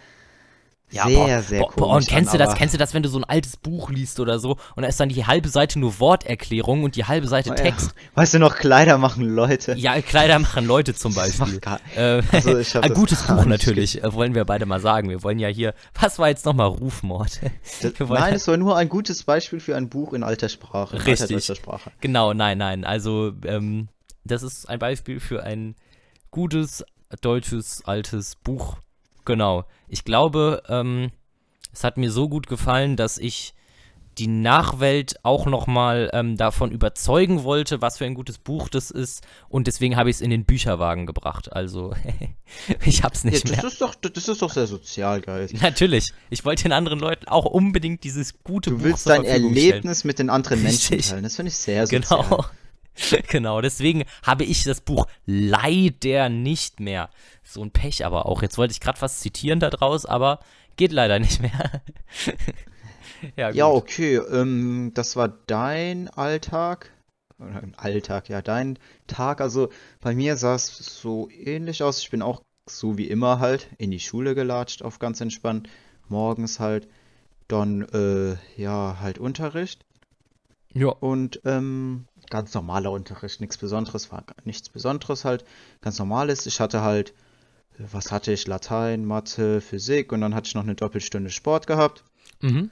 ja 0.92 1.06
sehr, 1.06 1.16
boah, 1.18 1.42
sehr 1.44 1.60
boah, 1.60 1.72
boah, 1.76 1.96
und 1.98 2.08
kennst 2.08 2.32
an. 2.34 2.40
du 2.40 2.44
das, 2.46 2.56
kennst 2.56 2.74
du 2.74 2.80
das, 2.80 2.96
wenn 2.96 3.04
du 3.04 3.10
so 3.10 3.20
ein 3.20 3.24
altes 3.24 3.58
Buch 3.58 3.92
liest 3.92 4.20
oder 4.20 4.40
so 4.40 4.58
und 4.76 4.82
da 4.82 4.88
ist 4.88 5.00
dann 5.00 5.10
die 5.10 5.24
halbe 5.26 5.48
Seite 5.48 5.78
nur 5.78 6.00
Worterklärung 6.00 6.84
und 6.84 6.96
die 6.96 7.06
halbe 7.06 7.28
Seite 7.28 7.52
Oh 7.52 7.54
ja. 7.56 7.62
Text. 7.62 7.94
Weißt 8.16 8.34
du 8.34 8.40
noch, 8.40 8.56
Kleider 8.56 8.98
machen 8.98 9.24
Leute. 9.24 9.76
Ja, 9.78 10.02
Kleider 10.02 10.40
machen 10.40 10.66
Leute 10.66 10.96
zum 10.96 11.14
Beispiel. 11.16 11.62
Äh, 11.96 12.24
Also 12.32 12.58
ein 12.82 12.94
gutes 12.96 13.22
Buch 13.22 13.46
natürlich, 13.46 14.02
wollen 14.04 14.34
wir 14.34 14.46
beide 14.46 14.66
mal 14.66 14.80
sagen. 14.80 15.10
Wir 15.10 15.22
wollen 15.22 15.38
ja 15.38 15.48
hier, 15.50 15.76
was 16.00 16.18
war 16.18 16.30
jetzt 16.30 16.46
nochmal 16.46 16.68
Rufmord? 16.70 17.40
Das, 17.84 17.94
nein, 18.10 18.34
es 18.34 18.48
war 18.48 18.58
nur 18.58 18.76
ein 18.76 18.90
gutes 18.90 19.22
Beispiel 19.24 19.60
für 19.60 19.76
ein 19.76 19.90
Buch 19.90 20.14
in 20.14 20.24
alter 20.24 20.50
Sprache. 20.50 20.96
in 20.96 21.02
Richtig. 21.04 21.22
alterdeutscher 21.22 21.56
Sprache. 21.56 21.92
Genau, 22.02 22.34
nein, 22.34 22.58
nein. 22.58 22.84
Also, 22.84 23.34
ähm, 23.46 23.90
das 24.24 24.42
ist 24.42 24.68
ein 24.68 24.80
Beispiel 24.80 25.20
für 25.20 25.44
ein 25.44 25.76
gutes, 26.32 26.84
deutsches, 27.22 27.84
altes 27.86 28.36
Buch. 28.36 28.78
Genau. 29.26 29.66
Ich 29.88 30.04
glaube, 30.04 30.64
ähm, 30.70 31.12
es 31.74 31.84
hat 31.84 31.98
mir 31.98 32.12
so 32.12 32.30
gut 32.30 32.48
gefallen, 32.48 32.96
dass 32.96 33.18
ich 33.18 33.54
die 34.18 34.28
Nachwelt 34.28 35.16
auch 35.24 35.46
nochmal 35.46 36.10
ähm, 36.12 36.36
davon 36.36 36.72
überzeugen 36.72 37.44
wollte, 37.46 37.82
was 37.82 38.00
für 38.00 38.06
ein 38.06 38.16
gutes 38.16 38.38
Buch 38.38 38.68
das 38.68 38.92
ist. 38.92 39.24
Und 39.48 39.66
deswegen 39.68 39.96
habe 39.96 40.10
ich 40.10 40.18
es 40.18 40.22
in 40.22 40.30
den 40.30 40.44
Bücherwagen 40.44 41.06
gebracht. 41.06 41.54
Also, 41.54 41.94
ich 42.86 43.04
habe 43.04 43.16
es 43.16 43.24
Ja, 43.24 43.30
nicht 43.30 43.44
das 43.46 43.52
mehr. 43.52 43.64
ist 43.64 43.82
doch, 43.82 43.96
das 43.96 44.28
ist 44.28 44.42
doch 44.42 44.52
sehr 44.52 44.68
sozial, 44.68 45.22
Geist. 45.22 45.62
Natürlich. 45.62 46.12
Ich 46.30 46.44
wollte 46.44 46.64
den 46.64 46.74
anderen 46.74 47.00
Leuten 47.00 47.30
auch 47.30 47.46
unbedingt 47.46 48.04
dieses 48.04 48.34
gute 48.44 48.72
Du 48.72 48.78
Buch 48.78 48.84
willst 48.84 49.04
zur 49.04 49.14
dein 49.14 49.24
Verfügung 49.24 49.52
stellen. 49.54 49.70
Erlebnis 49.70 50.04
mit 50.04 50.20
den 50.20 50.30
anderen 50.30 50.64
Menschen 50.64 51.00
teilen. 51.00 51.24
Das 51.24 51.36
finde 51.38 51.50
ich 51.52 51.56
sehr 51.58 51.88
sozial. 51.88 52.02
Genau. 52.24 52.46
Genau, 53.30 53.62
deswegen 53.62 54.04
habe 54.24 54.44
ich 54.44 54.64
das 54.64 54.82
Buch 54.82 55.08
leider 55.26 56.30
nicht 56.30 56.80
mehr. 56.80 57.10
So 57.44 57.62
ein 57.64 57.72
Pech 57.72 58.06
aber 58.06 58.26
auch. 58.26 58.42
Jetzt 58.42 58.58
wollte 58.58 58.72
ich 58.72 58.80
gerade 58.80 59.02
was 59.02 59.20
zitieren 59.20 59.60
da 59.60 59.70
draus, 59.70 60.06
aber 60.06 60.40
geht 60.78 60.92
leider 60.92 61.20
nicht 61.20 61.42
mehr. 61.42 61.82
ja. 63.36 63.50
Ja, 63.52 63.68
okay, 63.68 64.16
ähm, 64.18 64.92
das 64.94 65.16
war 65.16 65.30
dein 65.48 66.10
Alltag. 66.10 66.92
Oder 67.40 67.64
Alltag, 67.78 68.30
ja, 68.30 68.42
dein 68.42 68.78
Tag. 69.08 69.42
Also 69.42 69.70
bei 70.02 70.14
mir 70.14 70.36
sah 70.38 70.56
es 70.56 70.68
so 70.68 71.30
ähnlich 71.30 71.84
aus. 71.84 72.00
Ich 72.00 72.10
bin 72.10 72.22
auch 72.22 72.42
so 72.68 72.98
wie 72.98 73.08
immer 73.08 73.40
halt 73.40 73.70
in 73.78 73.92
die 73.92 74.00
Schule 74.00 74.36
gelatscht, 74.36 74.84
auf 74.84 75.00
ganz 75.00 75.22
entspannt. 75.22 75.70
Morgens 76.08 76.60
halt. 76.60 76.88
Dann, 77.48 77.82
äh, 77.94 78.36
ja, 78.62 78.98
halt 79.00 79.18
Unterricht. 79.18 79.84
Ja, 80.74 80.90
Und, 80.90 81.42
ähm, 81.46 82.06
ganz 82.30 82.54
normaler 82.54 82.92
Unterricht, 82.92 83.42
nichts 83.42 83.58
Besonderes, 83.58 84.12
war 84.12 84.24
nichts 84.44 84.70
Besonderes 84.70 85.26
halt. 85.26 85.46
Ganz 85.82 86.00
normales. 86.00 86.46
Ich 86.46 86.60
hatte 86.60 86.82
halt, 86.82 87.12
äh, 87.78 87.84
was 87.92 88.12
hatte 88.12 88.32
ich? 88.32 88.48
Latein, 88.48 89.06
Mathe, 89.06 89.62
Physik 89.62 90.12
und 90.12 90.22
dann 90.22 90.36
hatte 90.36 90.48
ich 90.48 90.56
noch 90.56 90.64
eine 90.64 90.76
Doppelstunde 90.76 91.30
Sport 91.30 91.68
gehabt. 91.68 92.04
mhm. 92.42 92.70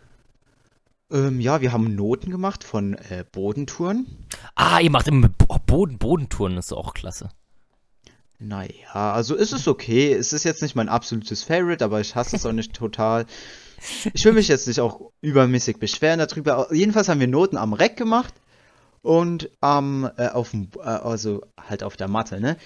Ähm, 1.10 1.40
ja, 1.40 1.62
wir 1.62 1.72
haben 1.72 1.96
Noten 1.96 2.32
gemacht 2.32 2.66
von 2.66 2.96
äh, 2.96 3.24
Bodentouren. 3.32 4.26
Ah, 4.56 4.82
ihr 4.82 4.92
macht 4.92 5.08
immer 5.08 5.30
Bo- 5.30 5.58
Boden, 5.66 5.98
Bodentouren, 5.98 6.58
ist 6.58 6.74
auch 6.74 6.94
klasse. 6.94 7.30
Naja, 8.40 9.14
also 9.14 9.34
ist 9.34 9.54
es 9.54 9.70
okay. 9.70 10.12
Es 10.12 10.34
ist 10.34 10.44
jetzt 10.44 10.62
nicht 10.62 10.76
mein 10.76 10.90
absolutes 10.90 11.44
Favorite, 11.44 11.84
aber 11.86 12.02
ich 12.02 12.14
hasse 12.16 12.36
es 12.36 12.46
auch 12.46 12.52
nicht 12.52 12.74
total. 12.74 13.26
Ich 14.14 14.26
will 14.26 14.34
mich 14.34 14.50
jetzt 14.50 14.68
nicht 14.68 14.82
auch 14.82 15.12
übermäßig 15.22 15.78
beschweren 15.78 16.20
darüber. 16.20 16.68
Jedenfalls 16.74 17.08
haben 17.08 17.22
wir 17.22 17.28
Noten 17.28 17.56
am 17.56 17.72
Reck 17.72 17.96
gemacht 17.96 18.34
und 19.08 19.50
am, 19.62 20.10
äh, 20.18 20.28
auf 20.28 20.52
dem, 20.52 20.68
äh, 20.80 20.82
also 20.82 21.42
halt 21.58 21.82
auf 21.82 21.96
der 21.96 22.10
Matte, 22.10 22.42
ne? 22.42 22.58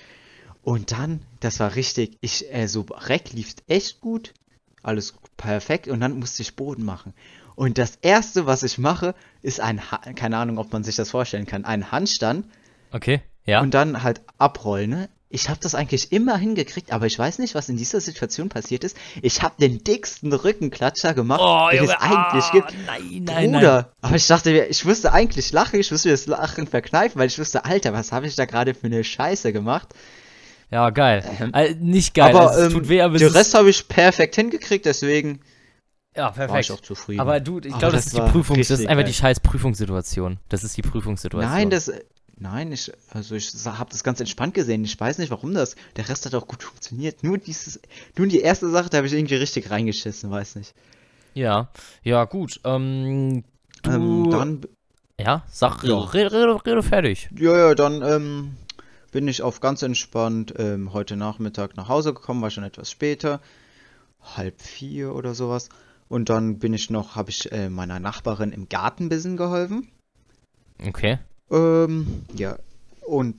Und 0.63 0.91
dann, 0.91 1.21
das 1.39 1.59
war 1.59 1.75
richtig, 1.75 2.17
ich, 2.21 2.51
äh, 2.51 2.67
so 2.67 2.81
Reck 2.89 3.31
lief 3.31 3.53
echt 3.67 4.01
gut, 4.01 4.33
alles 4.81 5.13
perfekt 5.37 5.87
und 5.87 5.99
dann 5.99 6.17
musste 6.17 6.41
ich 6.41 6.55
Boden 6.55 6.83
machen. 6.83 7.13
Und 7.55 7.77
das 7.77 7.97
erste, 8.01 8.47
was 8.47 8.63
ich 8.63 8.79
mache, 8.79 9.13
ist 9.43 9.59
ein, 9.59 9.91
ha 9.91 9.99
keine 10.15 10.37
Ahnung, 10.37 10.57
ob 10.57 10.73
man 10.73 10.83
sich 10.83 10.95
das 10.95 11.11
vorstellen 11.11 11.45
kann, 11.45 11.63
ein 11.63 11.91
Handstand 11.91 12.47
Okay, 12.91 13.21
ja. 13.45 13.61
und 13.61 13.75
dann 13.75 14.01
halt 14.01 14.21
abrollen, 14.39 14.89
ne? 14.89 15.09
Ich 15.31 15.49
habe 15.49 15.59
das 15.61 15.75
eigentlich 15.75 16.11
immer 16.11 16.37
hingekriegt, 16.37 16.91
aber 16.91 17.05
ich 17.05 17.17
weiß 17.17 17.39
nicht, 17.39 17.55
was 17.55 17.69
in 17.69 17.77
dieser 17.77 18.01
Situation 18.01 18.49
passiert 18.49 18.83
ist. 18.83 18.97
Ich 19.21 19.41
habe 19.41 19.55
den 19.59 19.83
dicksten 19.83 20.33
Rückenklatscher 20.33 21.13
gemacht, 21.13 21.41
oh, 21.41 21.69
den 21.71 21.85
es 21.85 21.91
Junge, 21.91 22.01
eigentlich 22.01 22.43
ah, 22.43 22.51
gibt. 22.51 22.73
Nein, 22.85 23.23
nein, 23.23 23.51
Bruder, 23.51 23.75
nein. 23.75 23.85
aber 24.01 24.15
ich 24.15 24.27
dachte 24.27 24.51
mir, 24.51 24.67
ich 24.67 24.83
musste 24.83 25.13
eigentlich 25.13 25.51
lachen, 25.51 25.79
ich 25.79 25.89
musste 25.89 26.09
mir 26.09 26.13
das 26.13 26.27
Lachen 26.27 26.67
verkneifen, 26.67 27.19
weil 27.19 27.27
ich 27.27 27.39
wusste, 27.39 27.63
Alter, 27.63 27.93
was 27.93 28.11
habe 28.11 28.27
ich 28.27 28.35
da 28.35 28.45
gerade 28.45 28.73
für 28.73 28.87
eine 28.87 29.03
Scheiße 29.03 29.53
gemacht? 29.53 29.89
Ja, 30.69 30.89
geil. 30.89 31.23
äh, 31.53 31.75
nicht 31.75 32.13
geil, 32.13 32.35
aber 32.35 32.51
also, 32.51 32.61
es 32.61 32.67
ähm, 32.67 32.73
tut 32.73 32.89
weh, 32.89 33.01
aber 33.01 33.17
den 33.17 33.31
Rest 33.31 33.53
habe 33.53 33.69
ich 33.69 33.87
perfekt 33.87 34.35
hingekriegt, 34.35 34.85
deswegen 34.85 35.39
ja, 36.15 36.23
war 36.23 36.31
ich 36.31 36.35
perfekt. 36.35 36.71
auch 36.71 36.81
zufrieden. 36.81 37.21
Aber 37.21 37.39
du, 37.39 37.59
ich 37.59 37.63
glaube, 37.63 37.79
das, 37.79 37.91
das 37.91 38.05
ist 38.07 38.17
die 38.17 38.31
Prüfung, 38.31 38.57
das 38.57 38.69
ist 38.69 38.81
einfach 38.81 38.95
geil. 38.95 39.03
die 39.05 39.13
scheiß 39.13 39.39
Prüfungssituation. 39.39 40.39
Das 40.49 40.63
ist 40.63 40.75
die 40.75 40.81
Prüfungssituation. 40.81 41.51
Nein, 41.51 41.69
das, 41.69 41.91
nein, 42.41 42.71
ich, 42.71 42.91
also 43.09 43.35
ich 43.35 43.53
habe 43.65 43.91
das 43.91 44.03
ganz 44.03 44.19
entspannt 44.19 44.53
gesehen. 44.53 44.83
Ich 44.83 44.99
weiß 44.99 45.17
nicht, 45.19 45.31
warum 45.31 45.53
das. 45.53 45.75
Der 45.95 46.09
Rest 46.09 46.25
hat 46.25 46.35
auch 46.35 46.47
gut 46.47 46.63
funktioniert. 46.63 47.23
Nur 47.23 47.37
dieses, 47.37 47.79
nur 48.17 48.27
die 48.27 48.39
erste 48.41 48.69
Sache, 48.69 48.89
da 48.89 48.97
habe 48.97 49.07
ich 49.07 49.13
irgendwie 49.13 49.35
richtig 49.35 49.69
reingeschissen, 49.69 50.29
weiß 50.29 50.55
nicht. 50.55 50.73
Ja, 51.33 51.69
ja, 52.03 52.25
gut. 52.25 52.59
Ähm, 52.65 53.43
du, 53.83 53.89
Ähm, 53.91 54.29
dann, 54.29 54.61
ja, 55.19 55.43
sag, 55.49 55.83
Ja. 55.83 55.99
Rede, 55.99 56.31
rede, 56.33 56.65
rede 56.65 56.83
fertig. 56.83 57.29
ja, 57.37 57.57
ja, 57.57 57.75
dann 57.75 58.01
ähm, 58.01 58.57
bin 59.11 59.27
ich 59.27 59.41
auf 59.41 59.59
ganz 59.61 59.81
entspannt 59.81 60.53
ähm, 60.57 60.91
heute 60.93 61.15
Nachmittag 61.15 61.77
nach 61.77 61.87
Hause 61.87 62.13
gekommen, 62.13 62.41
war 62.41 62.49
schon 62.49 62.63
etwas 62.63 62.91
später, 62.91 63.39
halb 64.35 64.61
vier 64.61 65.15
oder 65.15 65.33
sowas. 65.35 65.69
Und 66.09 66.27
dann 66.29 66.59
bin 66.59 66.73
ich 66.73 66.89
noch, 66.89 67.15
habe 67.15 67.29
ich 67.29 67.49
äh, 67.53 67.69
meiner 67.69 67.99
Nachbarin 68.01 68.51
im 68.51 68.67
Garten 68.67 69.05
ein 69.05 69.09
bisschen 69.09 69.37
geholfen. 69.37 69.87
Okay. 70.85 71.19
Ähm, 71.51 72.23
ja. 72.35 72.57
Und 73.05 73.35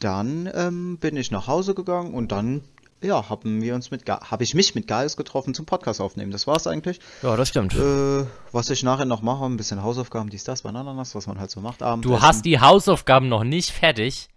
dann 0.00 0.48
ähm, 0.54 0.98
bin 0.98 1.16
ich 1.16 1.30
nach 1.30 1.46
Hause 1.46 1.74
gegangen 1.74 2.14
und 2.14 2.30
dann, 2.30 2.62
ja, 3.02 3.28
haben 3.28 3.62
wir 3.62 3.74
uns 3.74 3.90
mit, 3.90 4.08
habe 4.08 4.44
ich 4.44 4.54
mich 4.54 4.74
mit 4.74 4.86
Gaius 4.86 5.16
getroffen 5.16 5.54
zum 5.54 5.66
Podcast 5.66 6.00
aufnehmen. 6.00 6.30
Das 6.30 6.46
war's 6.46 6.66
eigentlich. 6.66 7.00
Ja, 7.22 7.36
das 7.36 7.48
stimmt. 7.48 7.74
Äh, 7.74 8.24
was 8.52 8.70
ich 8.70 8.82
nachher 8.82 9.06
noch 9.06 9.22
mache, 9.22 9.44
ein 9.44 9.56
bisschen 9.56 9.82
Hausaufgaben, 9.82 10.30
dies, 10.30 10.44
das, 10.44 10.62
Bananas, 10.62 11.14
was 11.14 11.26
man 11.26 11.40
halt 11.40 11.50
so 11.50 11.60
macht. 11.60 11.82
Abend 11.82 12.04
Du 12.04 12.20
hast 12.20 12.44
die 12.44 12.60
Hausaufgaben 12.60 13.28
noch 13.28 13.44
nicht 13.44 13.70
fertig. 13.70 14.28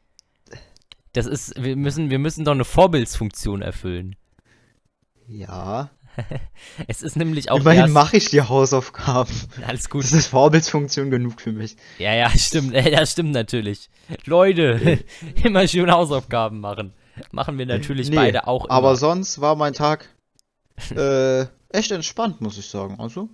Das 1.14 1.26
ist, 1.26 1.62
wir 1.62 1.76
müssen, 1.76 2.10
wir 2.10 2.20
müssen 2.20 2.46
doch 2.46 2.54
eine 2.54 2.64
Vorbildsfunktion 2.64 3.62
erfüllen. 3.62 4.16
Ja. 5.28 5.90
Es 6.88 7.02
ist 7.02 7.16
nämlich 7.16 7.52
auch 7.52 7.60
Immerhin 7.60 7.92
mache 7.92 8.18
ich 8.18 8.30
die 8.30 8.42
Hausaufgaben. 8.42 9.32
alles 9.68 9.90
gut. 9.90 10.04
Das 10.04 10.12
ist 10.14 10.28
Vorbildsfunktion 10.28 11.10
genug 11.10 11.42
für 11.42 11.52
mich. 11.52 11.76
Ja, 11.98 12.14
ja, 12.14 12.30
stimmt. 12.30 12.76
Das 12.76 13.12
stimmt 13.12 13.32
natürlich. 13.32 13.90
Leute, 14.26 15.00
immer 15.44 15.68
schön 15.68 15.92
Hausaufgaben 15.92 16.60
machen. 16.60 16.94
Machen 17.32 17.58
wir 17.58 17.66
natürlich 17.66 18.10
Nee, 18.10 18.16
beide 18.16 18.48
auch 18.48 18.66
immer. 18.66 18.74
Aber 18.74 18.96
sonst 18.96 19.42
war 19.42 19.56
mein 19.56 19.74
Tag 19.74 20.10
äh, 20.96 21.42
echt 21.70 21.92
entspannt, 21.92 22.42
muss 22.42 22.58
ich 22.58 22.68
sagen. 22.68 23.00
Also, 23.00 23.30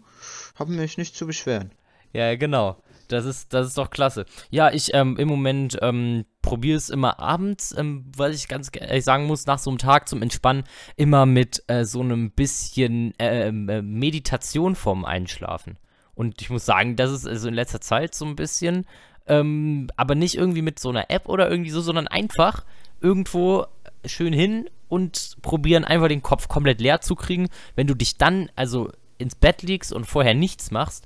habe 0.56 0.72
mich 0.72 0.98
nicht 0.98 1.16
zu 1.16 1.26
beschweren. 1.28 1.72
Ja, 2.14 2.36
genau. 2.36 2.78
Das 3.08 3.26
ist, 3.26 3.54
das 3.54 3.68
ist 3.68 3.78
doch 3.78 3.90
klasse. 3.90 4.26
Ja, 4.50 4.72
ich 4.72 4.94
ähm, 4.94 5.18
im 5.18 5.28
Moment 5.28 5.78
ähm, 5.82 6.26
probiere 6.42 6.78
es 6.78 6.90
immer 6.90 7.20
abends, 7.20 7.76
ähm, 7.78 8.06
was 8.16 8.36
ich 8.36 8.48
ganz 8.48 8.70
ehrlich 8.74 9.04
sagen 9.04 9.26
muss, 9.26 9.46
nach 9.46 9.60
so 9.60 9.70
einem 9.70 9.78
Tag 9.78 10.08
zum 10.08 10.22
Entspannen, 10.22 10.64
immer 10.96 11.26
mit 11.26 11.64
äh, 11.68 11.84
so 11.86 12.02
einem 12.02 12.32
bisschen 12.32 13.14
ähm, 13.20 13.68
äh, 13.70 13.82
Meditation 13.82 14.76
vorm 14.76 15.06
Einschlafen. 15.06 15.78
Und 16.16 16.42
ich 16.42 16.50
muss 16.50 16.66
sagen, 16.66 16.96
das 16.96 17.12
ist 17.12 17.28
also 17.28 17.48
in 17.48 17.54
letzter 17.54 17.82
Zeit 17.82 18.16
so 18.16 18.26
ein 18.26 18.36
bisschen, 18.36 18.86
ähm, 19.28 19.90
aber 19.98 20.16
nicht 20.16 20.36
irgendwie 20.36 20.62
mit 20.62 20.80
so 20.80 20.90
einer 20.90 21.12
App 21.12 21.30
oder 21.30 21.50
irgendwie 21.50 21.70
so, 21.70 21.82
sondern 21.82 22.08
einfach 22.08 22.66
irgendwo 23.02 23.68
schön 24.06 24.34
hin 24.34 24.70
und 24.88 25.38
probieren 25.42 25.84
einfach 25.84 26.08
den 26.08 26.24
Kopf 26.24 26.48
komplett 26.48 26.82
leer 26.82 27.02
zu 27.02 27.16
kriegen. 27.16 27.50
Wenn 27.76 27.88
du 27.88 27.94
dich 27.94 28.18
dann 28.18 28.50
also 28.56 28.92
ins 29.18 29.36
Bett 29.36 29.62
legst 29.62 29.94
und 29.94 30.06
vorher 30.06 30.34
nichts 30.34 30.72
machst, 30.72 31.06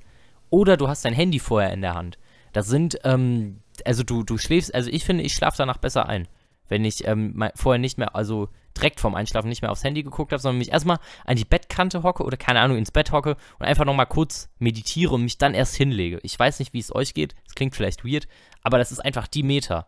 oder 0.51 0.77
du 0.77 0.87
hast 0.87 1.03
dein 1.03 1.13
Handy 1.13 1.39
vorher 1.39 1.73
in 1.73 1.81
der 1.81 1.95
Hand. 1.95 2.19
Das 2.53 2.67
sind, 2.67 2.99
ähm, 3.03 3.61
also 3.85 4.03
du, 4.03 4.23
du 4.23 4.37
schläfst, 4.37 4.75
also 4.75 4.91
ich 4.91 5.03
finde, 5.03 5.23
ich 5.23 5.33
schlafe 5.33 5.57
danach 5.57 5.77
besser 5.77 6.07
ein. 6.07 6.27
Wenn 6.67 6.85
ich 6.85 7.07
ähm, 7.07 7.31
mein, 7.35 7.51
vorher 7.55 7.79
nicht 7.79 7.97
mehr, 7.97 8.15
also 8.15 8.49
direkt 8.77 8.99
vorm 8.99 9.15
Einschlafen 9.15 9.49
nicht 9.49 9.61
mehr 9.61 9.71
aufs 9.71 9.83
Handy 9.83 10.03
geguckt 10.03 10.31
habe, 10.31 10.41
sondern 10.41 10.59
mich 10.59 10.71
erstmal 10.71 10.99
an 11.25 11.35
die 11.35 11.45
Bettkante 11.45 12.03
hocke 12.03 12.23
oder 12.23 12.37
keine 12.37 12.61
Ahnung, 12.61 12.77
ins 12.77 12.91
Bett 12.91 13.11
hocke 13.11 13.35
und 13.59 13.65
einfach 13.65 13.85
nochmal 13.85 14.05
kurz 14.05 14.49
meditiere 14.59 15.15
und 15.15 15.23
mich 15.23 15.37
dann 15.37 15.53
erst 15.53 15.75
hinlege. 15.75 16.19
Ich 16.23 16.37
weiß 16.37 16.59
nicht, 16.59 16.73
wie 16.73 16.79
es 16.79 16.93
euch 16.93 17.13
geht. 17.13 17.35
Es 17.45 17.55
klingt 17.55 17.75
vielleicht 17.75 18.05
weird, 18.05 18.27
aber 18.61 18.77
das 18.77 18.91
ist 18.91 18.99
einfach 18.99 19.27
die 19.27 19.43
Meter. 19.43 19.87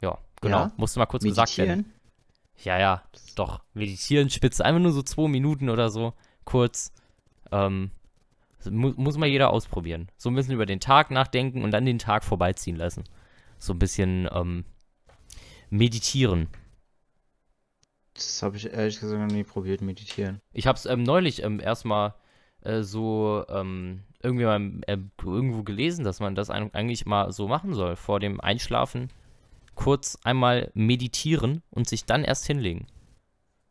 Ja, 0.00 0.18
genau. 0.40 0.58
Ja, 0.58 0.72
Musste 0.76 0.98
mal 0.98 1.06
kurz 1.06 1.22
gesagt 1.22 1.56
werden. 1.58 1.68
Meditieren. 1.68 1.98
Ja, 2.64 2.78
ja, 2.78 3.02
doch. 3.36 3.60
Meditieren, 3.74 4.30
Spitze, 4.30 4.64
einfach 4.64 4.80
nur 4.80 4.92
so 4.92 5.02
zwei 5.02 5.28
Minuten 5.28 5.68
oder 5.68 5.90
so, 5.90 6.14
kurz. 6.44 6.92
Ähm, 7.52 7.92
mu 8.70 8.92
muss 8.96 9.16
mal 9.16 9.26
jeder 9.26 9.50
ausprobieren. 9.50 10.08
So 10.16 10.30
ein 10.30 10.34
bisschen 10.34 10.54
über 10.54 10.66
den 10.66 10.80
Tag 10.80 11.10
nachdenken 11.10 11.62
und 11.62 11.70
dann 11.70 11.84
den 11.84 11.98
Tag 11.98 12.24
vorbeiziehen 12.24 12.76
lassen. 12.76 13.04
So 13.58 13.72
ein 13.72 13.78
bisschen 13.78 14.28
ähm, 14.32 14.64
meditieren. 15.70 16.48
Das 18.14 18.42
habe 18.42 18.56
ich 18.56 18.72
ehrlich 18.72 18.98
gesagt 18.98 19.20
noch 19.20 19.34
nie 19.34 19.44
probiert, 19.44 19.80
meditieren. 19.80 20.40
Ich 20.52 20.66
habe 20.66 20.76
es 20.76 20.86
ähm, 20.86 21.02
neulich 21.02 21.42
ähm, 21.42 21.60
erstmal 21.60 22.14
äh, 22.62 22.82
so 22.82 23.44
ähm, 23.48 24.02
irgendwie 24.22 24.44
mal 24.44 24.60
äh, 24.86 24.98
irgendwo 25.22 25.62
gelesen, 25.62 26.04
dass 26.04 26.18
man 26.18 26.34
das 26.34 26.50
eigentlich 26.50 27.06
mal 27.06 27.32
so 27.32 27.46
machen 27.46 27.74
soll. 27.74 27.94
Vor 27.96 28.18
dem 28.18 28.40
Einschlafen 28.40 29.10
kurz 29.76 30.18
einmal 30.24 30.72
meditieren 30.74 31.62
und 31.70 31.88
sich 31.88 32.04
dann 32.04 32.24
erst 32.24 32.46
hinlegen. 32.46 32.86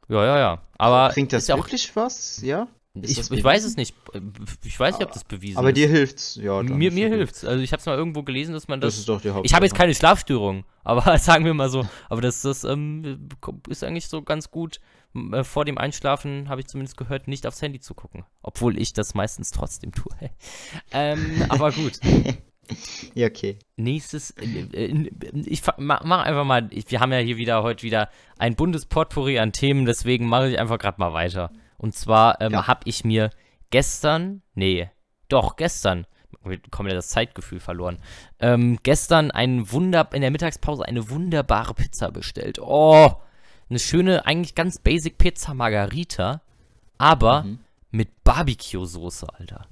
Ja, 0.08 0.24
ja, 0.24 0.40
ja. 0.40 0.62
Aber 0.78 1.10
Bringt 1.14 1.34
das 1.34 1.44
ist 1.44 1.50
ja 1.50 1.56
auch 1.56 1.60
wirklich 1.60 1.94
was? 1.96 2.42
Ja? 2.42 2.68
Ich, 3.04 3.32
ich 3.32 3.44
weiß 3.44 3.64
es 3.64 3.78
nicht. 3.78 3.96
Ich 4.64 4.80
weiß 4.80 4.98
nicht, 4.98 5.06
ob 5.06 5.14
das 5.14 5.24
bewiesen 5.24 5.58
Aber 5.58 5.70
ist. 5.70 5.78
dir 5.78 5.88
hilft's, 5.88 6.36
ja. 6.42 6.62
mir 6.64 6.92
mir 6.92 7.08
hilft's. 7.10 7.44
Also 7.46 7.64
ich 7.64 7.72
habe 7.72 7.80
es 7.80 7.86
mal 7.86 7.98
irgendwo 7.98 8.24
gelesen, 8.24 8.54
dass 8.54 8.68
man 8.68 8.82
Das, 8.82 8.94
das. 8.94 9.00
ist 9.00 9.10
doch 9.10 9.22
die 9.22 9.30
Hauptsache. 9.30 9.46
ich 9.46 9.54
habe 9.54 9.66
jetzt 9.66 9.76
keine 9.76 9.94
Schlafstörung, 9.96 10.66
aber 10.84 11.18
sagen 11.20 11.46
wir 11.46 11.54
mal 11.54 11.70
so. 11.70 11.88
Aber 12.10 12.22
das, 12.22 12.42
das 12.42 12.64
ähm, 12.64 13.30
ist 13.70 13.84
eigentlich 13.84 14.08
so 14.08 14.22
ganz 14.22 14.52
gut. 14.52 14.80
Äh, 15.34 15.44
Vor 15.44 15.66
dem 15.66 15.78
Einschlafen 15.78 16.50
habe 16.50 16.62
ich 16.62 16.68
zumindest 16.68 16.98
gehört, 16.98 17.28
nicht 17.28 17.48
aufs 17.48 17.62
Handy 17.62 17.80
zu 17.80 17.94
gucken. 17.94 18.26
Obwohl 18.42 18.80
ich 18.80 18.94
das 18.94 19.14
meistens 19.16 19.52
trotzdem 19.52 19.92
tue. 19.92 20.14
ähm, 20.92 21.46
aber 21.50 21.72
gut. 21.72 22.00
Ja, 23.14 23.28
okay. 23.28 23.58
Nächstes, 23.78 24.32
äh, 24.32 24.44
äh, 24.74 25.10
ich 25.46 25.62
mach 25.78 26.02
einfach 26.02 26.44
mal, 26.44 26.68
ich, 26.72 26.92
wir 26.92 27.00
haben 27.00 27.12
ja 27.14 27.20
hier 27.20 27.38
wieder 27.38 27.64
heute 27.64 27.84
wieder 27.84 28.10
ein 28.38 28.56
buntes 28.56 28.86
Potpourri 28.86 29.40
an 29.40 29.54
Themen, 29.54 29.86
deswegen 29.86 30.28
mache 30.28 30.50
ich 30.50 30.60
einfach 30.60 30.78
gerade 30.78 31.00
mal 31.00 31.14
weiter. 31.14 31.52
Und 31.78 31.94
zwar 31.96 32.42
ähm, 32.42 32.54
Ja. 32.54 32.68
habe 32.68 32.82
ich 32.86 33.04
mir 33.04 33.30
gestern, 33.70 34.42
nee, 34.56 34.90
doch, 35.30 35.56
gestern, 35.58 36.08
wir 36.44 36.60
kommen 36.72 36.90
ja 36.90 36.96
das 36.96 37.10
Zeitgefühl 37.10 37.60
verloren, 37.60 38.00
ähm, 38.40 38.80
gestern 38.84 39.32
einen 39.32 39.72
Wunder, 39.72 40.08
in 40.14 40.22
der 40.22 40.32
Mittagspause 40.32 40.86
eine 40.86 41.10
wunderbare 41.10 41.74
Pizza 41.74 42.12
bestellt. 42.12 42.60
Oh, 42.60 43.12
eine 43.70 43.80
schöne, 43.80 44.26
eigentlich 44.26 44.56
ganz 44.56 44.80
basic 44.80 45.18
Pizza 45.18 45.54
Margarita, 45.54 46.42
aber 46.98 47.44
Mhm. 47.44 47.60
mit 47.92 48.24
Barbecue-Soße, 48.24 49.28
Alter. 49.38 49.68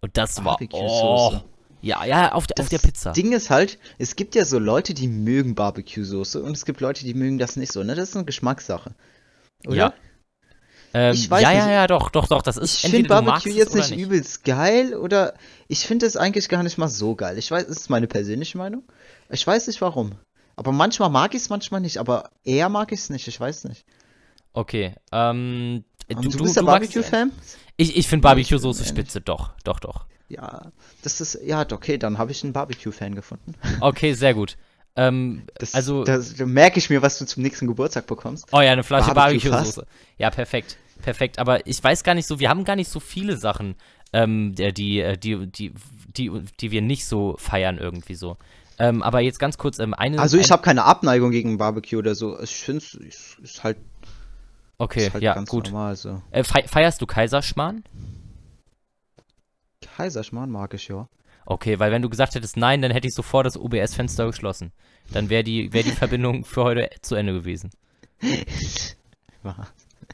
Und 0.00 0.16
das 0.16 0.44
war, 0.44 0.58
oh, 0.72 1.40
ja, 1.80 2.04
ja, 2.04 2.32
auf, 2.32 2.46
der 2.46 2.62
auf 2.62 2.68
der 2.68 2.78
Das 2.78 2.86
Pizza. 2.86 3.12
Ding 3.12 3.32
ist 3.32 3.50
halt, 3.50 3.78
es 3.98 4.14
gibt 4.16 4.34
ja 4.36 4.44
so 4.44 4.58
Leute, 4.60 4.94
die 4.94 5.08
mögen 5.08 5.54
Barbecue-Soße 5.56 6.40
und 6.42 6.52
es 6.52 6.64
gibt 6.64 6.80
Leute, 6.80 7.04
die 7.04 7.14
mögen 7.14 7.38
das 7.38 7.56
nicht 7.56 7.72
so, 7.72 7.82
ne? 7.82 7.94
Das 7.96 8.10
ist 8.10 8.16
eine 8.16 8.24
Geschmackssache. 8.24 8.94
Oder? 9.66 9.76
Ja. 9.76 9.94
Ähm, 10.94 11.14
Ich 11.14 11.30
weiß 11.30 11.42
ja, 11.42 11.52
ja, 11.52 11.64
nicht. 11.66 11.72
ja, 11.74 11.86
doch, 11.86 12.10
doch, 12.10 12.28
doch. 12.28 12.42
Das 12.42 12.56
ist 12.56 12.84
Ich 12.84 12.90
finde 12.90 13.08
Barbecue 13.08 13.50
jetzt 13.52 13.74
nicht, 13.74 13.92
übelst 13.96 14.44
geil 14.44 14.94
oder 14.94 15.34
ich 15.68 15.86
finde 15.86 16.06
es 16.06 16.16
eigentlich 16.16 16.48
gar 16.48 16.62
nicht 16.62 16.78
mal 16.78 16.88
so 16.88 17.14
geil. 17.14 17.38
Ich 17.38 17.50
weiß, 17.50 17.64
es 17.68 17.76
ist 17.78 17.90
meine 17.90 18.06
persönliche 18.06 18.58
Meinung. 18.58 18.82
Ich 19.30 19.46
weiß 19.46 19.66
nicht 19.68 19.80
warum. 19.80 20.12
Aber 20.56 20.70
manchmal 20.72 21.08
mag 21.10 21.34
ich 21.34 21.42
es, 21.42 21.48
manchmal 21.48 21.80
nicht. 21.80 21.98
Aber 21.98 22.30
eher 22.44 22.68
mag 22.68 22.92
ich 22.92 23.00
es 23.00 23.10
nicht. 23.10 23.26
Ich 23.26 23.40
weiß 23.40 23.64
nicht. 23.64 23.84
Okay. 24.52 24.94
Ähm, 25.12 25.84
du, 26.08 26.16
Und 26.16 26.24
du, 26.26 26.30
du, 26.38 26.44
bist 26.44 26.56
magst- 26.58 26.66
Barbecue-Fan? 26.66 27.32
Ich, 27.78 27.96
ich 27.96 28.06
finde 28.06 28.26
Ja, 28.26 28.34
Barbecue-Soße 28.34 28.84
spitze, 28.84 29.20
doch, 29.22 29.52
doch, 29.64 29.80
doch. 29.80 30.04
Ja, 30.28 30.72
das 31.02 31.20
ist, 31.22 31.38
ja, 31.42 31.64
okay, 31.72 31.96
dann 31.98 32.18
habe 32.18 32.32
ich 32.32 32.44
einen 32.44 32.52
Barbecue-Fan 32.52 33.14
gefunden. 33.14 33.54
Okay, 33.80 34.12
sehr 34.12 34.34
gut. 34.34 34.56
Ähm, 34.94 35.44
Das, 35.58 35.74
also, 35.74 36.04
das, 36.04 36.34
da 36.34 36.44
merke 36.44 36.78
ich 36.78 36.90
mir, 36.90 37.00
was 37.00 37.18
du 37.18 37.24
zum 37.24 37.42
nächsten 37.42 37.66
Geburtstag 37.66 38.06
bekommst. 38.06 38.46
oh 38.52 38.60
ja, 38.60 38.72
eine 38.72 38.82
Flasche 38.82 39.14
Barbecue 39.14 39.48
Barbecue-Soße. 39.50 39.86
Ja, 40.18 40.28
perfekt, 40.30 40.76
perfekt. 41.02 41.38
Aber 41.38 41.66
ich 41.66 41.82
weiß 41.82 42.04
gar 42.04 42.14
nicht 42.14 42.26
so, 42.26 42.38
wir 42.40 42.48
haben 42.48 42.64
gar 42.64 42.76
nicht 42.76 42.88
so 42.88 43.00
viele 43.00 43.36
Sachen, 43.36 43.74
ähm, 44.12 44.54
die, 44.54 45.00
äh, 45.00 45.16
die, 45.16 45.46
die, 45.46 45.72
die, 46.16 46.30
die 46.60 46.70
wir 46.70 46.82
nicht 46.82 47.06
so 47.06 47.36
feiern 47.38 47.78
irgendwie 47.78 48.14
so. 48.14 48.36
Ähm, 48.78 49.02
aber 49.02 49.20
jetzt 49.20 49.38
ganz 49.38 49.58
kurz, 49.58 49.78
ähm, 49.78 49.94
eine. 49.94 50.18
Also 50.18 50.38
ich 50.38 50.46
ein, 50.46 50.50
habe 50.52 50.62
keine 50.62 50.84
Abneigung 50.84 51.30
gegen 51.30 51.58
Barbecue 51.58 51.98
oder 51.98 52.14
so. 52.14 52.40
Ich 52.40 52.54
finde 52.56 52.84
es 53.06 53.36
ist, 53.42 53.62
halt, 53.64 53.76
Okay, 54.78 55.06
ist 55.06 55.14
halt 55.14 55.22
ja, 55.22 55.34
ganz 55.34 55.50
gut. 55.50 55.66
normal 55.66 55.96
so. 55.96 56.22
Äh, 56.30 56.42
fei- 56.44 56.66
feierst 56.66 57.00
du 57.00 57.06
Kaiserschmarrn? 57.06 57.84
Kaiserschmarrn 59.96 60.50
mag 60.50 60.74
ich 60.74 60.88
ja. 60.88 61.08
Okay, 61.44 61.78
weil 61.78 61.90
wenn 61.92 62.02
du 62.02 62.08
gesagt 62.08 62.34
hättest 62.34 62.56
nein, 62.56 62.82
dann 62.82 62.92
hätte 62.92 63.08
ich 63.08 63.14
sofort 63.14 63.46
das 63.46 63.58
OBS-Fenster 63.58 64.26
geschlossen. 64.26 64.72
Dann 65.12 65.28
wäre 65.28 65.44
die, 65.44 65.72
wär 65.72 65.82
die 65.82 65.90
Verbindung 65.90 66.44
für 66.44 66.62
heute 66.64 66.90
zu 67.02 67.14
Ende 67.14 67.32
gewesen. 67.32 67.70
Ja. 69.44 69.66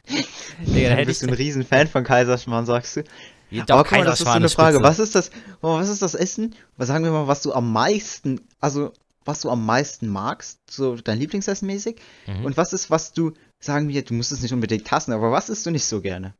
Digga, 0.09 0.89
Du 0.89 0.95
hätte 0.95 1.05
bist 1.05 1.23
ich. 1.23 1.29
ein 1.29 1.33
riesen 1.33 1.63
Fan 1.65 1.87
von 1.87 2.03
Kaiserschmarrn, 2.03 2.65
sagst 2.65 2.97
du? 2.97 3.03
Ja, 3.51 3.63
Aber 3.69 3.83
guck 3.83 3.97
mal, 3.97 4.05
das 4.05 4.19
ist 4.19 4.25
so 4.27 4.31
eine 4.31 4.49
Frage. 4.49 4.81
Was 4.83 4.99
ist 4.99 5.15
das, 5.15 5.31
was 5.61 5.89
ist 5.89 6.01
das 6.01 6.13
Essen? 6.13 6.55
Was 6.77 6.87
sagen 6.87 7.03
wir 7.03 7.11
mal, 7.11 7.27
was 7.27 7.41
du 7.41 7.53
am 7.53 7.71
meisten, 7.71 8.41
also 8.59 8.93
was 9.25 9.41
du 9.41 9.49
am 9.49 9.65
meisten 9.65 10.07
magst, 10.07 10.59
so 10.69 10.95
dein 10.95 11.19
Lieblingsessen 11.19 11.65
mäßig? 11.67 11.99
Mhm. 12.27 12.45
Und 12.45 12.57
was 12.57 12.73
ist, 12.73 12.91
was 12.91 13.11
du, 13.13 13.33
sagen 13.59 13.87
wir, 13.89 14.03
du 14.03 14.13
musst 14.13 14.31
es 14.31 14.41
nicht 14.41 14.53
unbedingt 14.53 14.89
hassen, 14.91 15.13
aber 15.13 15.31
was 15.31 15.49
isst 15.49 15.65
du 15.65 15.71
nicht 15.71 15.85
so 15.85 16.01
gerne? 16.01 16.33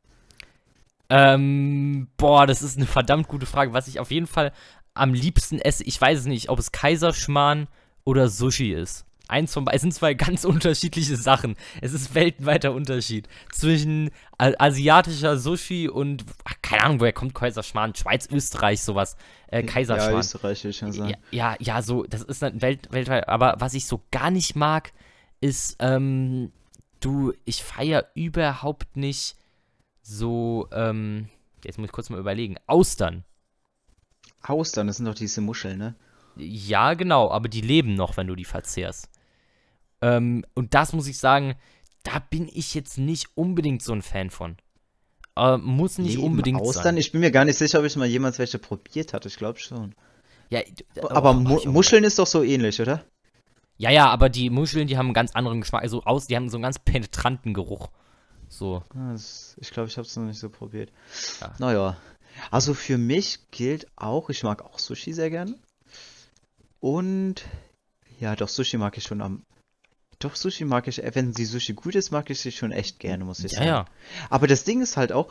Ähm, 1.08 2.06
boah, 2.16 2.46
das 2.46 2.62
ist 2.62 2.76
eine 2.76 2.86
verdammt 2.86 3.26
gute 3.26 3.46
Frage. 3.46 3.72
Was 3.72 3.88
ich 3.88 3.98
auf 3.98 4.10
jeden 4.12 4.28
Fall 4.28 4.52
am 4.94 5.12
liebsten 5.12 5.58
esse, 5.58 5.82
ich 5.84 6.00
weiß 6.00 6.20
es 6.20 6.26
nicht, 6.26 6.48
ob 6.48 6.58
es 6.58 6.72
Kaiserschmarrn 6.72 7.66
oder 8.04 8.28
Sushi 8.28 8.72
ist. 8.72 9.04
Eins 9.30 9.52
von 9.54 9.64
beiden, 9.64 9.76
es 9.76 9.82
sind 9.82 9.94
zwei 9.94 10.14
ganz 10.26 10.44
unterschiedliche 10.44 11.16
Sachen. 11.16 11.56
Es 11.80 11.92
ist 11.92 12.14
weltweiter 12.14 12.72
Unterschied 12.72 13.28
zwischen 13.52 14.10
a- 14.38 14.52
asiatischer 14.58 15.38
Sushi 15.38 15.88
und, 15.88 16.24
ach, 16.44 16.54
keine 16.62 16.84
Ahnung, 16.84 17.00
woher 17.00 17.12
kommt 17.12 17.34
Kaiserschmarrn? 17.34 17.94
Schweiz, 17.94 18.28
Österreich, 18.30 18.82
sowas. 18.82 19.16
Äh, 19.48 19.60
Ja, 19.60 19.66
Kaiserschmarrn. 19.66 20.18
Österreich, 20.20 20.58
würde 20.64 20.70
ich 20.70 20.76
schon 20.76 20.92
sagen. 20.92 21.10
Ja, 21.10 21.16
ja, 21.30 21.56
ja, 21.60 21.82
so, 21.82 22.04
das 22.04 22.22
ist 22.22 22.42
dann 22.42 22.60
Welt, 22.60 22.88
weltweit, 22.92 23.28
aber 23.28 23.56
was 23.58 23.74
ich 23.74 23.86
so 23.86 24.02
gar 24.10 24.30
nicht 24.30 24.56
mag, 24.56 24.92
ist, 25.40 25.76
ähm, 25.78 26.52
du, 27.00 27.32
ich 27.44 27.62
feier 27.62 28.06
überhaupt 28.14 28.96
nicht 28.96 29.36
so, 30.02 30.68
ähm, 30.72 31.28
jetzt 31.64 31.78
muss 31.78 31.86
ich 31.86 31.92
kurz 31.92 32.10
mal 32.10 32.18
überlegen, 32.20 32.56
Austern. 32.66 33.24
Austern, 34.42 34.86
das 34.86 34.96
sind 34.96 35.06
doch 35.06 35.14
diese 35.14 35.40
Muscheln, 35.40 35.78
ne? 35.78 35.94
Ja, 36.36 36.94
genau, 36.94 37.30
aber 37.30 37.48
die 37.48 37.60
leben 37.60 37.94
noch, 37.94 38.16
wenn 38.16 38.26
du 38.26 38.34
die 38.34 38.44
verzehrst. 38.46 39.09
Ähm, 40.02 40.44
und 40.54 40.74
das 40.74 40.92
muss 40.92 41.06
ich 41.06 41.18
sagen, 41.18 41.54
da 42.02 42.18
bin 42.18 42.48
ich 42.52 42.74
jetzt 42.74 42.98
nicht 42.98 43.28
unbedingt 43.34 43.82
so 43.82 43.92
ein 43.92 44.02
Fan 44.02 44.30
von. 44.30 44.56
Äh, 45.36 45.58
muss 45.58 45.98
nicht 45.98 46.16
Leben 46.16 46.24
unbedingt 46.24 46.60
Austern? 46.60 46.84
sein. 46.84 46.96
Ich 46.96 47.12
bin 47.12 47.20
mir 47.20 47.30
gar 47.30 47.44
nicht 47.44 47.58
sicher, 47.58 47.78
ob 47.80 47.84
ich 47.84 47.96
mal 47.96 48.06
jemals 48.06 48.38
welche 48.38 48.58
probiert 48.58 49.12
hatte. 49.12 49.28
Ich 49.28 49.36
glaube 49.36 49.58
schon. 49.58 49.94
Ja, 50.48 50.60
Aber 51.08 51.30
oh, 51.30 51.34
Mu. 51.34 51.60
Muscheln 51.66 52.04
ist 52.04 52.18
doch 52.18 52.26
so 52.26 52.42
ähnlich, 52.42 52.80
oder? 52.80 53.04
Ja, 53.78 53.90
ja, 53.90 54.08
aber 54.10 54.28
die 54.28 54.50
Muscheln, 54.50 54.88
die 54.88 54.98
haben 54.98 55.06
einen 55.06 55.14
ganz 55.14 55.32
anderen 55.32 55.60
Geschmack. 55.60 55.82
Also 55.82 56.02
aus, 56.02 56.26
die 56.26 56.36
haben 56.36 56.50
so 56.50 56.56
einen 56.56 56.64
ganz 56.64 56.78
penetranten 56.78 57.54
Geruch. 57.54 57.88
So. 58.48 58.82
Ah, 58.94 59.12
das, 59.12 59.56
ich 59.60 59.70
glaube, 59.70 59.88
ich 59.88 59.96
habe 59.96 60.06
es 60.06 60.16
noch 60.16 60.24
nicht 60.24 60.38
so 60.38 60.50
probiert. 60.50 60.90
Ja. 61.40 61.54
Naja. 61.58 61.96
Also 62.50 62.74
für 62.74 62.98
mich 62.98 63.50
gilt 63.50 63.86
auch, 63.96 64.28
ich 64.28 64.42
mag 64.42 64.62
auch 64.62 64.78
Sushi 64.78 65.12
sehr 65.12 65.30
gerne. 65.30 65.56
Und 66.80 67.44
ja, 68.18 68.36
doch, 68.36 68.48
Sushi 68.48 68.76
mag 68.76 68.96
ich 68.98 69.04
schon 69.04 69.22
am. 69.22 69.44
Doch, 70.20 70.36
Sushi 70.36 70.64
mag 70.64 70.86
ich, 70.86 71.02
äh, 71.02 71.10
wenn 71.14 71.32
die 71.32 71.44
Sushi 71.46 71.72
gut 71.72 71.94
ist, 71.96 72.10
mag 72.12 72.30
ich 72.30 72.40
sie 72.40 72.52
schon 72.52 72.72
echt 72.72 72.98
gerne, 73.00 73.24
muss 73.24 73.40
ich 73.40 73.52
Ja, 73.52 73.58
sagen. 73.58 73.68
ja. 73.68 73.84
Aber 74.28 74.46
das 74.46 74.64
Ding 74.64 74.80
ist 74.80 74.96
halt 74.96 75.12
auch, 75.12 75.28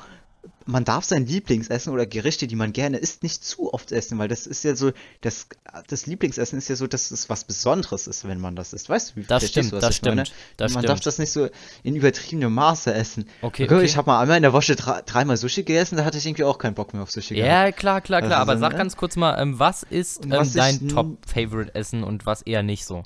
man 0.66 0.86
darf 0.86 1.04
sein 1.04 1.26
Lieblingsessen 1.26 1.92
oder 1.94 2.06
Gerichte, 2.06 2.48
die 2.48 2.56
man 2.56 2.72
gerne 2.74 2.98
isst, 2.98 3.24
nicht 3.24 3.44
zu 3.44 3.74
oft 3.74 3.92
essen, 3.92 4.18
weil 4.20 4.28
das 4.30 4.48
ist 4.48 4.64
ja 4.64 4.76
so, 4.76 4.92
das, 5.22 5.48
das 5.88 6.06
Lieblingsessen 6.06 6.58
ist 6.58 6.70
ja 6.70 6.76
so, 6.76 6.88
dass 6.88 7.12
es 7.12 7.30
was 7.30 7.44
Besonderes 7.44 8.08
ist, 8.08 8.28
wenn 8.28 8.40
man 8.40 8.56
das 8.56 8.72
isst. 8.74 8.88
Weißt 8.90 9.12
du, 9.12 9.16
wie 9.18 9.24
Das 9.24 9.48
stimmt, 9.48 9.74
das 9.74 9.96
ich 9.98 10.02
meine? 10.02 10.26
stimmt. 10.26 10.38
Das 10.58 10.74
man 10.74 10.82
stimmt. 10.84 10.90
darf 10.90 11.00
das 11.02 11.18
nicht 11.20 11.32
so 11.32 11.50
in 11.84 11.96
übertriebenem 11.96 12.54
Maße 12.54 12.94
essen. 12.94 13.26
Okay, 13.42 13.66
okay. 13.66 13.84
Ich 13.84 13.98
habe 13.98 14.10
mal 14.10 14.22
einmal 14.22 14.38
in 14.38 14.44
der 14.44 14.54
Woche 14.54 14.76
drei, 14.76 15.02
dreimal 15.06 15.36
Sushi 15.38 15.64
gegessen, 15.64 15.98
da 15.98 16.06
hatte 16.06 16.18
ich 16.18 16.26
irgendwie 16.26 16.46
auch 16.46 16.58
keinen 16.58 16.74
Bock 16.76 16.94
mehr 16.94 17.04
auf 17.04 17.12
Sushi 17.12 17.36
gehabt. 17.36 17.48
Ja, 17.52 17.72
klar, 17.72 18.00
klar, 18.02 18.22
klar. 18.22 18.40
Also 18.40 18.52
aber 18.52 18.60
sag 18.60 18.72
ne? 18.72 18.78
ganz 18.78 18.96
kurz 18.96 19.18
mal, 19.18 19.40
ähm, 19.42 19.60
was 19.60 19.84
ist 19.84 20.24
ähm, 20.24 20.32
was 20.32 20.50
ich 20.50 20.54
dein 20.56 20.88
Top-Favorite-Essen 20.88 22.04
und 22.04 22.26
was 22.26 22.42
eher 22.44 22.64
nicht 22.64 22.86
so? 22.86 23.04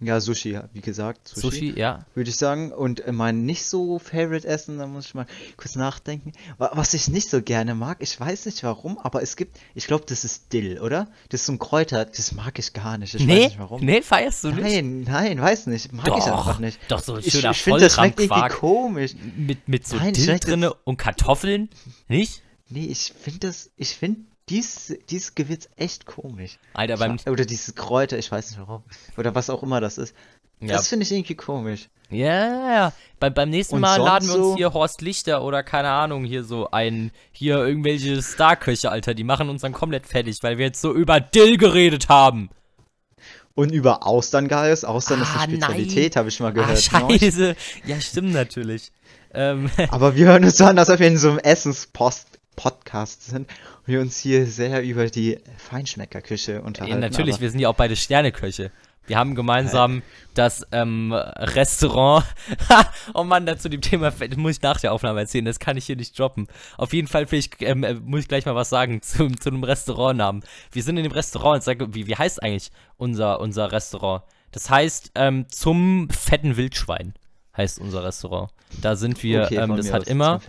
Ja, 0.00 0.20
Sushi, 0.20 0.50
ja, 0.50 0.68
wie 0.72 0.80
gesagt, 0.80 1.28
Sushi, 1.28 1.40
Sushi, 1.68 1.78
ja. 1.78 2.04
würde 2.14 2.28
ich 2.28 2.36
sagen. 2.36 2.72
Und 2.72 3.00
äh, 3.06 3.12
mein 3.12 3.46
nicht 3.46 3.64
so 3.64 3.98
Favorite 4.00 4.46
Essen, 4.46 4.76
da 4.78 4.86
muss 4.86 5.06
ich 5.06 5.14
mal 5.14 5.26
kurz 5.56 5.76
nachdenken. 5.76 6.32
Wa- 6.58 6.72
Was 6.74 6.94
ich 6.94 7.08
nicht 7.08 7.30
so 7.30 7.40
gerne 7.40 7.74
mag, 7.76 7.98
ich 8.00 8.18
weiß 8.18 8.44
nicht 8.46 8.62
warum, 8.64 8.98
aber 8.98 9.22
es 9.22 9.36
gibt, 9.36 9.56
ich 9.74 9.86
glaube, 9.86 10.04
das 10.06 10.24
ist 10.24 10.52
Dill, 10.52 10.80
oder? 10.80 11.06
Das 11.28 11.40
ist 11.42 11.46
so 11.46 11.52
ein 11.52 11.58
Kräuter, 11.60 12.04
das 12.04 12.32
mag 12.32 12.58
ich 12.58 12.72
gar 12.72 12.98
nicht. 12.98 13.14
Ich 13.14 13.20
weiß 13.22 13.26
nee, 13.26 13.44
nicht 13.46 13.58
warum. 13.58 13.80
nee, 13.84 14.02
feierst 14.02 14.42
du 14.44 14.48
nicht? 14.50 14.62
Nein, 14.62 15.02
nein, 15.02 15.40
weiß 15.40 15.68
nicht. 15.68 15.92
Mag 15.92 16.08
ich 16.08 16.24
einfach 16.24 16.58
nicht. 16.58 16.78
Doch, 16.88 17.00
so 17.00 17.14
ein 17.14 17.20
Ich, 17.24 17.32
schöner 17.32 17.52
ich 17.52 17.62
finde, 17.62 17.80
das 17.80 17.94
schmeckt 17.94 18.20
irgendwie 18.20 18.48
komisch. 18.48 19.12
mit, 19.36 19.68
mit 19.68 19.86
so 19.86 19.96
Nein, 19.96 20.12
Dill 20.12 20.38
drinne 20.40 20.74
und 20.74 20.96
Kartoffeln, 20.96 21.70
nicht? 22.08 22.42
Nee, 22.68 22.86
ich 22.86 23.12
finde 23.18 23.38
das, 23.46 23.70
ich 23.76 23.90
finde 23.90 24.22
dies, 24.48 24.94
dieses 25.10 25.34
Gewürz 25.34 25.68
echt 25.76 26.06
komisch. 26.06 26.58
Alter, 26.74 26.96
beim, 26.98 27.16
Ich- 27.16 27.26
Oder 27.26 27.44
dieses 27.44 27.74
Kräuter, 27.74 28.18
ich 28.18 28.30
weiß 28.30 28.50
nicht 28.50 28.60
warum. 28.60 28.82
Oder 29.16 29.34
was 29.34 29.50
auch 29.50 29.62
immer 29.62 29.80
das 29.80 29.98
ist. 29.98 30.14
ja, 30.60 30.68
Das 30.76 30.88
finde 30.88 31.04
ich 31.04 31.12
irgendwie 31.12 31.34
komisch. 31.34 31.88
ja, 32.10 32.26
ja, 32.26 32.74
ja. 32.74 32.92
Beim, 33.20 33.48
nächsten 33.48 33.76
Und 33.76 33.80
Mal 33.80 33.96
laden 33.96 34.28
wir 34.28 34.34
uns 34.34 34.44
so? 34.48 34.56
hier 34.56 34.74
Horst 34.74 35.00
Lichter 35.00 35.42
oder 35.42 35.62
keine 35.62 35.88
Ahnung, 35.88 36.24
hier 36.24 36.44
so 36.44 36.70
ein, 36.70 37.10
hier 37.32 37.56
irgendwelche 37.64 38.22
Starköche, 38.22 38.90
Alter, 38.90 39.14
die 39.14 39.24
machen 39.24 39.48
uns 39.48 39.62
dann 39.62 39.72
komplett 39.72 40.06
fertig, 40.06 40.38
weil 40.42 40.58
wir 40.58 40.66
jetzt 40.66 40.80
so 40.82 40.92
über 40.92 41.20
Dill 41.20 41.56
geredet 41.56 42.08
haben. 42.10 42.50
Und 43.54 43.70
über 43.70 44.04
Austern, 44.06 44.48
Gaius. 44.48 44.84
Austern 44.84 45.22
ist 45.22 45.28
Ah, 45.36 45.42
eine 45.42 45.56
nein. 45.58 45.70
Spezialität, 45.70 46.16
habe 46.16 46.28
ich 46.28 46.40
mal 46.40 46.48
Ah, 46.48 46.50
gehört. 46.50 46.76
euch. 46.76 46.84
scheiße. 46.84 47.56
Ja, 47.86 48.00
stimmt 48.00 48.32
natürlich. 48.32 48.90
Ähm, 49.32 49.70
Aber 49.90 50.16
wir 50.16 50.26
hören 50.26 50.44
uns 50.44 50.58
so 50.58 50.64
an, 50.64 50.78
als 50.78 50.90
ob 50.90 50.98
wir 50.98 51.06
in 51.06 51.16
so 51.18 51.30
einem 51.30 51.38
Essens-Podcast 52.54 53.24
sind 53.26 53.48
und 53.48 53.88
wir 53.88 54.00
uns 54.00 54.18
hier 54.18 54.46
sehr 54.46 54.82
über 54.82 55.06
die 55.06 55.38
Feinschmeckerküche 55.58 56.52
ja, 56.54 56.60
unterhalten. 56.60 57.00
natürlich, 57.00 57.34
aber 57.34 57.42
wir 57.42 57.50
sind 57.50 57.60
ja 57.60 57.68
auch 57.68 57.74
beide 57.74 57.96
Sterneköche. 57.96 58.70
Wir 59.06 59.18
haben 59.18 59.34
gemeinsam 59.34 60.02
das 60.32 60.66
ähm, 60.72 61.12
Restaurant. 61.12 62.24
oh 63.14 63.22
Mann, 63.22 63.44
dazu 63.44 63.68
dem 63.68 63.82
Thema 63.82 64.10
muss 64.36 64.56
ich 64.56 64.62
nach 64.62 64.80
der 64.80 64.94
Aufnahme 64.94 65.20
erzählen. 65.20 65.44
Das 65.44 65.58
kann 65.58 65.76
ich 65.76 65.84
hier 65.84 65.96
nicht 65.96 66.18
droppen. 66.18 66.48
Auf 66.78 66.94
jeden 66.94 67.06
Fall 67.06 67.26
vielleicht, 67.26 67.60
ähm, 67.60 67.84
äh, 67.84 67.94
muss 67.94 68.20
ich 68.20 68.28
gleich 68.28 68.46
mal 68.46 68.54
was 68.54 68.70
sagen 68.70 69.02
zu, 69.02 69.28
zu 69.28 69.50
einem 69.50 69.62
Restaurantnamen. 69.62 70.42
Wir 70.72 70.82
sind 70.82 70.96
in 70.96 71.02
dem 71.02 71.12
Restaurant. 71.12 71.62
Sag, 71.62 71.80
wie, 71.94 72.06
wie 72.06 72.16
heißt 72.16 72.42
eigentlich 72.42 72.70
unser, 72.96 73.40
unser 73.40 73.72
Restaurant? 73.72 74.22
Das 74.52 74.70
heißt 74.70 75.12
ähm, 75.16 75.46
zum 75.50 76.08
fetten 76.08 76.56
Wildschwein 76.56 77.12
heißt 77.56 77.78
unser 77.78 78.02
Restaurant. 78.04 78.50
Da 78.80 78.96
sind 78.96 79.22
wir. 79.22 79.44
Okay, 79.44 79.56
ähm, 79.56 79.76
das 79.76 79.92
hat 79.92 80.08
immer 80.08 80.40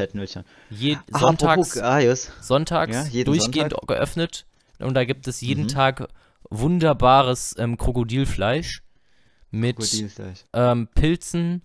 je, 0.69 0.97
Ah, 1.11 1.19
sonntags. 1.19 1.73
Gaius. 1.73 2.31
sonntags 2.41 3.13
Ja, 3.13 3.23
durchgehend 3.23 3.71
Sonntag. 3.71 3.87
geöffnet. 3.87 4.45
Und 4.79 4.93
da 4.95 5.05
gibt 5.05 5.27
es 5.27 5.41
jeden 5.41 5.63
Mhm. 5.63 5.67
Tag 5.69 6.07
wunderbares 6.49 7.55
ähm, 7.57 7.77
Krokodilfleisch 7.77 8.81
mit 9.51 9.77
Krokodilfleisch. 9.77 10.39
ähm, 10.53 10.87
Pilzen 10.93 11.61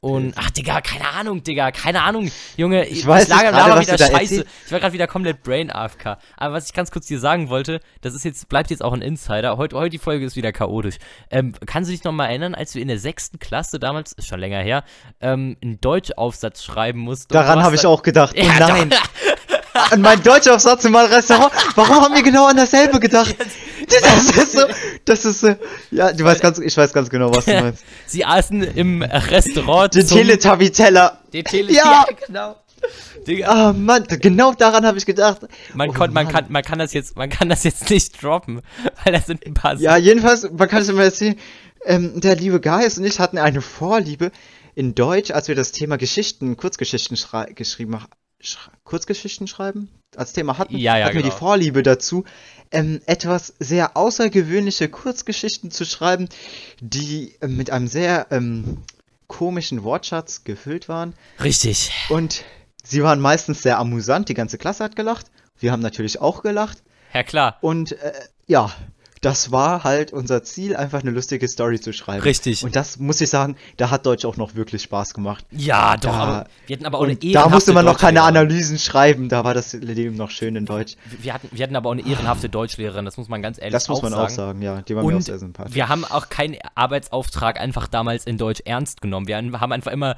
und 0.00 0.34
Pilzen. 0.34 0.42
ach 0.44 0.50
Digga, 0.50 0.80
keine 0.80 1.08
Ahnung, 1.08 1.42
Digga, 1.42 1.70
keine 1.72 2.02
Ahnung, 2.02 2.30
Junge, 2.56 2.84
Ich 2.86 3.06
weiß 3.06 3.28
nicht 3.28 3.42
lager- 3.42 3.52
was 3.76 3.80
wieder 3.86 3.98
Scheiße. 3.98 4.44
Ich 4.66 4.72
war 4.72 4.80
gerade 4.80 4.92
wieder 4.92 5.06
komplett 5.06 5.42
Brain 5.42 5.70
AFK. 5.70 6.18
Aber 6.36 6.54
was 6.54 6.66
ich 6.66 6.72
ganz 6.74 6.90
kurz 6.90 7.06
dir 7.06 7.18
sagen 7.18 7.48
wollte, 7.48 7.80
das 8.02 8.14
ist 8.14 8.24
jetzt 8.24 8.48
bleibt 8.48 8.70
jetzt 8.70 8.82
auch 8.84 8.92
ein 8.92 9.02
Insider. 9.02 9.56
Heute 9.56 9.76
heute 9.76 9.90
die 9.90 9.98
Folge 9.98 10.24
ist 10.24 10.36
wieder 10.36 10.52
chaotisch. 10.52 10.96
Ähm, 11.30 11.54
kannst 11.66 11.88
du 11.88 11.92
dich 11.92 12.04
noch 12.04 12.12
mal 12.12 12.26
erinnern, 12.26 12.54
als 12.54 12.74
wir 12.74 12.82
in 12.82 12.88
der 12.88 12.98
sechsten 12.98 13.38
Klasse 13.38 13.78
damals, 13.78 14.12
ist 14.12 14.28
schon 14.28 14.38
länger 14.40 14.60
her, 14.60 14.84
ähm, 15.20 15.56
einen 15.62 15.80
Deutschaufsatz 15.80 16.62
schreiben 16.62 17.00
mussten? 17.00 17.32
Daran 17.32 17.62
habe 17.62 17.74
ich 17.74 17.86
auch 17.86 18.02
gedacht. 18.02 18.36
Oh 18.38 18.42
Ja, 18.42 18.68
nein. 18.68 18.90
An 19.90 20.00
mein 20.00 20.22
Deutschaufsatz 20.22 20.84
in 20.84 20.92
meinem 20.92 21.12
Restaurant. 21.12 21.52
Warum 21.74 21.96
haben 22.02 22.14
wir 22.14 22.22
genau 22.22 22.46
an 22.46 22.56
dasselbe 22.56 22.98
gedacht? 23.00 23.34
Das 23.88 24.36
ist 24.36 24.52
so, 24.52 24.60
das 25.04 25.24
ist 25.24 25.40
so, 25.40 25.54
ja, 25.90 26.12
du 26.12 26.24
weißt 26.24 26.40
ganz, 26.40 26.58
ich 26.58 26.76
weiß 26.76 26.92
ganz 26.92 27.08
genau, 27.08 27.32
was 27.34 27.44
du 27.44 27.52
meinst. 27.60 27.84
Sie 28.06 28.24
aßen 28.24 28.62
im 28.62 29.02
Restaurant 29.02 29.94
Den 29.94 30.06
zum- 30.06 30.18
Teletubby-Teller. 30.18 31.18
Den 31.32 31.44
Tele 31.44 31.72
Ja. 31.72 32.04
genau. 32.26 32.56
Digga, 33.26 33.48
Ah, 33.48 33.72
Mann, 33.72 34.04
genau 34.08 34.52
daran 34.52 34.84
habe 34.86 34.98
ich 34.98 35.06
gedacht. 35.06 35.40
man, 35.74 35.90
Oh, 35.90 35.92
konnt, 35.92 36.12
man, 36.14 36.24
Mann. 36.26 36.32
kann, 36.34 36.46
man, 36.48 36.62
kann 36.62 36.78
das 36.78 36.92
jetzt, 36.92 37.16
man 37.16 37.28
kann 37.30 37.48
das 37.48 37.64
jetzt 37.64 37.90
nicht 37.90 38.22
droppen, 38.22 38.60
weil 39.04 39.12
da 39.12 39.20
sind 39.20 39.44
ein 39.46 39.54
paar 39.54 39.74
Ja, 39.76 39.96
jedenfalls, 39.96 40.48
man 40.50 40.68
kann 40.68 40.82
es 40.82 40.88
immer 40.88 41.02
erzählen, 41.04 41.36
ähm, 41.84 42.20
der 42.20 42.36
liebe 42.36 42.60
Gaius 42.60 42.98
und 42.98 43.04
ich 43.04 43.18
hatten 43.18 43.38
eine 43.38 43.60
Vorliebe 43.62 44.30
in 44.74 44.94
Deutsch, 44.94 45.30
als 45.30 45.48
wir 45.48 45.54
das 45.54 45.72
Thema 45.72 45.96
Geschichten, 45.96 46.56
Kurzgeschichten 46.56 47.16
geschrieben 47.54 47.94
haben. 47.94 48.10
Sch 48.46 48.70
Kurzgeschichten 48.84 49.46
schreiben 49.46 49.90
als 50.16 50.32
Thema 50.32 50.58
hatten, 50.58 50.76
Ja, 50.76 50.96
ja, 50.96 51.06
hatten 51.06 51.16
wir 51.16 51.22
die 51.22 51.28
genau. 51.28 51.38
Vorliebe 51.38 51.82
dazu, 51.82 52.24
ähm, 52.70 53.00
etwas 53.06 53.54
sehr 53.58 53.96
außergewöhnliche 53.96 54.88
Kurzgeschichten 54.88 55.70
zu 55.70 55.84
schreiben, 55.84 56.28
die 56.80 57.34
äh, 57.40 57.48
mit 57.48 57.70
einem 57.70 57.88
sehr 57.88 58.28
ähm, 58.30 58.82
komischen 59.26 59.82
Wortschatz 59.82 60.44
gefüllt 60.44 60.88
waren. 60.88 61.14
Richtig. 61.42 61.90
Und 62.08 62.44
sie 62.82 63.02
waren 63.02 63.20
meistens 63.20 63.62
sehr 63.62 63.78
amüsant, 63.78 64.28
die 64.28 64.34
ganze 64.34 64.58
Klasse 64.58 64.84
hat 64.84 64.96
gelacht. 64.96 65.26
Wir 65.58 65.72
haben 65.72 65.82
natürlich 65.82 66.20
auch 66.20 66.42
gelacht. 66.42 66.82
Ja, 67.12 67.22
klar. 67.22 67.58
Und 67.60 67.92
äh, 67.92 68.12
ja, 68.46 68.70
das 69.26 69.50
war 69.52 69.84
halt 69.84 70.12
unser 70.12 70.42
Ziel, 70.42 70.76
einfach 70.76 71.00
eine 71.02 71.10
lustige 71.10 71.46
Story 71.48 71.80
zu 71.80 71.92
schreiben. 71.92 72.22
Richtig. 72.22 72.62
Und 72.64 72.76
das 72.76 72.98
muss 72.98 73.20
ich 73.20 73.28
sagen, 73.28 73.56
da 73.76 73.90
hat 73.90 74.06
Deutsch 74.06 74.24
auch 74.24 74.36
noch 74.36 74.54
wirklich 74.54 74.82
Spaß 74.82 75.14
gemacht. 75.14 75.44
Ja, 75.50 75.96
doch, 75.96 76.10
Da- 76.12 76.18
aber 76.18 76.46
wir 76.66 76.76
hatten 76.76 76.86
aber 76.86 76.98
auch 76.98 77.02
eine 77.04 77.12
Und 77.12 77.22
da 77.24 77.28
ehrenhafte 77.28 77.54
musste 77.54 77.72
man 77.72 77.84
noch 77.84 77.98
keine. 77.98 78.22
Analysen 78.22 78.78
schreiben, 78.78 79.28
da 79.28 79.44
war 79.44 79.52
das 79.54 79.72
Leben 79.72 80.16
noch 80.16 80.30
schön 80.30 80.56
in 80.56 80.64
Deutsch. 80.66 80.94
Wir 81.20 81.34
hatten, 81.34 81.48
wir 81.52 81.62
hatten 81.64 81.76
aber 81.76 81.88
auch 81.90 81.92
eine 81.94 82.06
ehrenhafte 82.06 82.48
Deutschlehrerin, 82.48 83.04
das 83.04 83.16
muss 83.16 83.28
man 83.28 83.42
ganz 83.42 83.58
ehrlich 83.58 83.72
Das 83.72 83.88
muss 83.88 83.98
auch 83.98 84.02
man 84.02 84.12
sagen. 84.12 84.24
auch 84.24 84.30
sagen, 84.30 84.62
ja. 84.62 84.82
Die 84.82 84.96
war 84.96 85.02
mir 85.02 85.10
auch 85.10 85.14
Und 85.16 85.22
sehr 85.22 85.38
sympathisch. 85.38 85.74
wir 85.74 85.88
haben 85.88 86.04
auch 86.04 86.28
keinen 86.28 86.56
Arbeitsauftrag 86.74 87.60
einfach 87.60 87.86
damals 87.88 88.24
in 88.26 88.38
Deutsch 88.38 88.60
ernst 88.64 89.00
genommen. 89.00 89.26
Wir 89.28 89.36
haben 89.36 89.72
einfach 89.72 89.92
immer, 89.92 90.16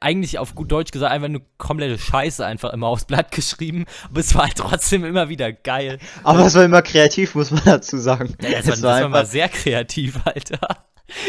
eigentlich 0.00 0.38
auf 0.38 0.54
gut 0.54 0.70
Deutsch 0.70 0.92
gesagt, 0.92 1.12
einfach 1.12 1.28
eine 1.28 1.40
komplette 1.58 1.98
Scheiße 1.98 2.44
einfach 2.44 2.72
immer 2.72 2.86
aufs 2.88 3.04
Blatt 3.06 3.32
geschrieben. 3.32 3.86
Aber 4.10 4.20
es 4.20 4.34
war 4.34 4.42
halt 4.44 4.56
trotzdem 4.56 5.04
immer 5.04 5.28
wieder 5.28 5.52
geil. 5.52 5.98
Aber 6.22 6.44
es 6.46 6.54
war 6.54 6.64
immer 6.64 6.82
kreativ, 6.82 7.34
muss 7.34 7.50
man 7.50 7.62
dazu 7.64 7.98
sagen. 7.98 8.34
Ja, 8.42 8.60
das, 8.62 8.66
war, 8.66 8.74
Es 8.74 8.80
das 8.80 9.02
war 9.02 9.08
mal 9.08 9.26
sehr 9.26 9.48
kreativ, 9.48 10.18
Alter. 10.24 10.60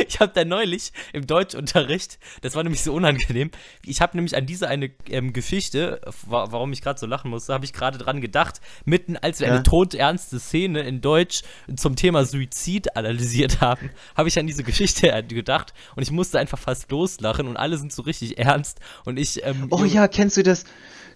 Ich 0.07 0.21
habe 0.21 0.31
da 0.33 0.45
neulich 0.45 0.93
im 1.11 1.27
Deutschunterricht, 1.27 2.17
das 2.41 2.55
war 2.55 2.63
nämlich 2.63 2.81
so 2.83 2.93
unangenehm, 2.93 3.51
ich 3.83 3.99
habe 3.99 4.15
nämlich 4.15 4.33
an 4.37 4.45
diese 4.45 4.69
eine 4.69 4.91
ähm, 5.09 5.33
Geschichte, 5.33 5.99
wa 6.25 6.47
warum 6.51 6.71
ich 6.71 6.81
gerade 6.81 6.97
so 6.97 7.05
lachen 7.05 7.29
musste, 7.29 7.53
habe 7.53 7.65
ich 7.65 7.73
gerade 7.73 7.97
dran 7.97 8.21
gedacht, 8.21 8.61
mitten 8.85 9.17
als 9.17 9.41
wir 9.41 9.47
Ja. 9.47 9.55
eine 9.55 9.63
todernste 9.63 10.39
Szene 10.39 10.83
in 10.83 11.01
Deutsch 11.01 11.41
zum 11.75 11.97
Thema 11.97 12.23
Suizid 12.23 12.95
analysiert 12.95 13.59
haben, 13.59 13.89
habe 14.15 14.29
ich 14.29 14.39
an 14.39 14.47
diese 14.47 14.63
Geschichte 14.63 15.21
gedacht 15.27 15.73
und 15.97 16.03
ich 16.03 16.11
musste 16.11 16.39
einfach 16.39 16.59
fast 16.59 16.89
loslachen 16.89 17.47
und 17.47 17.57
alle 17.57 17.77
sind 17.77 17.91
so 17.91 18.03
richtig 18.03 18.37
ernst 18.37 18.79
und 19.03 19.17
ich, 19.19 19.43
ähm, 19.45 19.67
Oh 19.69 19.83
ja, 19.83 20.07
kennst 20.07 20.37
du 20.37 20.43
das? 20.43 20.63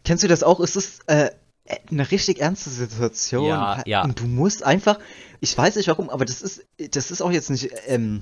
Kennst 0.04 0.24
du 0.24 0.28
das 0.28 0.44
auch? 0.44 0.60
Es 0.60 0.76
ist 0.76 1.08
äh, 1.08 1.30
eine 1.92 2.10
richtig 2.12 2.40
ernste 2.40 2.70
Situation. 2.70 3.48
Ja, 3.48 3.84
ja. 3.86 4.04
Und 4.04 4.20
du 4.20 4.26
musst 4.26 4.64
einfach, 4.64 5.00
ich 5.40 5.58
weiß 5.58 5.76
nicht 5.76 5.88
warum, 5.88 6.10
aber 6.10 6.26
das 6.26 6.42
ist, 6.42 6.66
das 6.92 7.12
ist 7.12 7.22
auch 7.22 7.32
jetzt 7.32 7.50
nicht, 7.50 7.70
ähm, 7.88 8.22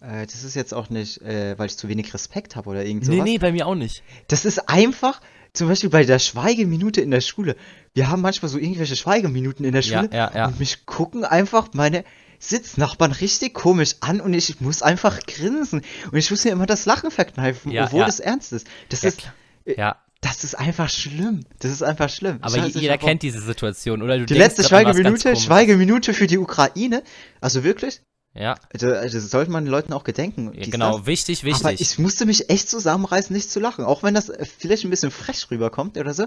äh, 0.00 0.26
das 0.26 0.44
ist 0.44 0.54
jetzt 0.54 0.74
auch 0.74 0.90
nicht, 0.90 1.20
äh, 1.22 1.58
weil 1.58 1.66
ich 1.66 1.76
zu 1.76 1.88
wenig 1.88 2.12
Respekt 2.14 2.56
habe 2.56 2.70
oder 2.70 2.84
irgend 2.84 3.04
sowas. 3.04 3.16
Nee, 3.18 3.22
nee, 3.32 3.38
bei 3.38 3.52
mir 3.52 3.66
auch 3.66 3.74
nicht. 3.74 4.02
Das 4.28 4.44
ist 4.44 4.68
einfach, 4.68 5.20
zum 5.52 5.68
Beispiel 5.68 5.90
bei 5.90 6.04
der 6.04 6.18
Schweigeminute 6.18 7.00
in 7.00 7.10
der 7.10 7.20
Schule. 7.20 7.56
Wir 7.94 8.08
haben 8.10 8.20
manchmal 8.22 8.48
so 8.48 8.58
irgendwelche 8.58 8.96
Schweigeminuten 8.96 9.64
in 9.64 9.72
der 9.72 9.82
Ja, 9.82 10.02
Schule 10.02 10.16
ja, 10.16 10.32
ja. 10.34 10.46
und 10.46 10.60
mich 10.60 10.86
gucken 10.86 11.24
einfach 11.24 11.70
meine 11.72 12.04
Sitznachbarn 12.38 13.10
richtig 13.10 13.54
komisch 13.54 13.96
an 14.00 14.20
und 14.20 14.32
ich 14.32 14.60
muss 14.60 14.82
einfach 14.82 15.18
grinsen 15.26 15.82
und 16.12 16.16
ich 16.18 16.30
muss 16.30 16.44
mir 16.44 16.52
immer 16.52 16.66
das 16.66 16.86
Lachen 16.86 17.10
verkneifen, 17.10 17.72
Ja, 17.72 17.86
obwohl 17.86 18.00
ja. 18.00 18.06
das 18.06 18.20
ernst 18.20 18.52
ist. 18.52 18.68
Das 18.90 19.02
Ja, 19.02 19.08
ist, 19.08 19.18
klar. 19.18 19.34
Ja, 19.66 19.96
das 20.20 20.42
ist 20.44 20.54
einfach 20.56 20.88
schlimm. 20.90 21.44
Das 21.60 21.70
ist 21.70 21.82
einfach 21.82 22.10
schlimm. 22.10 22.38
aber 22.40 22.56
Scheiße, 22.56 22.78
jeder 22.80 22.98
kennt 22.98 23.22
diese 23.22 23.40
Situation, 23.40 24.02
oder? 24.02 24.18
Du 24.18 24.26
die 24.26 24.34
letzte 24.34 24.64
Schweigeminute. 24.64 25.36
Schweigeminute 25.36 26.12
für 26.14 26.26
die 26.26 26.38
Ukraine. 26.38 27.02
Also 27.40 27.62
wirklich, 27.62 28.00
Ja, 28.34 28.56
also, 28.72 28.88
also 28.88 29.18
das 29.18 29.30
sollte 29.30 29.50
man 29.50 29.64
den 29.64 29.70
Leuten 29.70 29.92
auch 29.92 30.04
gedenken. 30.04 30.52
ja 30.54 30.66
genau, 30.66 31.06
wichtig, 31.06 31.44
wichtig. 31.44 31.64
Aber 31.64 31.72
ich 31.72 31.98
musste 31.98 32.26
mich 32.26 32.50
echt 32.50 32.68
zusammenreißen, 32.68 33.34
nicht 33.34 33.50
zu 33.50 33.60
lachen. 33.60 33.84
Auch 33.84 34.02
wenn 34.02 34.14
das 34.14 34.28
äh, 34.28 34.44
vielleicht 34.44 34.84
ein 34.84 34.90
bisschen 34.90 35.10
frech 35.10 35.50
rüberkommt 35.50 35.96
oder 35.96 36.12
so. 36.14 36.26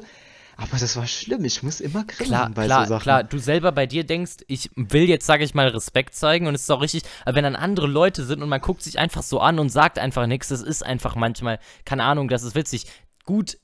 Aber 0.58 0.77
das 0.77 0.95
war 0.95 1.08
schlimm. 1.08 1.43
Ich 1.45 1.63
muss 1.63 1.82
immer 1.82 2.04
grinsen 2.06 2.54
bei 2.54 2.65
klar, 2.65 2.86
so 2.86 2.89
Sachen. 2.89 3.01
klar. 3.04 3.23
Du 3.23 3.39
selber 3.39 3.71
bei 3.71 3.88
dir 3.88 4.04
denkst, 4.06 4.38
ich 4.47 4.69
will 4.75 5.04
jetzt, 5.10 5.25
sage 5.25 5.43
ich 5.43 5.54
mal, 5.54 5.67
Respekt 5.69 6.13
zeigen 6.15 6.47
und 6.47 6.56
es 6.56 6.62
ist 6.62 6.69
auch 6.71 6.82
richtig, 6.82 7.04
aber 7.25 7.36
wenn 7.36 7.43
dann 7.43 7.56
andere 7.56 7.88
Leute 7.88 8.25
sind 8.25 8.43
und 8.43 8.49
man 8.49 8.62
guckt 8.62 8.84
sich 8.84 8.99
einfach 8.99 9.23
so 9.23 9.39
an 9.39 9.60
und 9.60 9.69
sagt 9.69 9.97
einfach 9.97 10.27
nichts, 10.27 10.49
das 10.49 10.62
ist 10.62 10.86
einfach 10.86 11.15
manchmal, 11.15 11.60
keine 11.86 12.04
Ahnung, 12.04 12.27
das 12.27 12.43
ist 12.43 12.54
witzig. 12.56 12.86
Gut, 13.25 13.58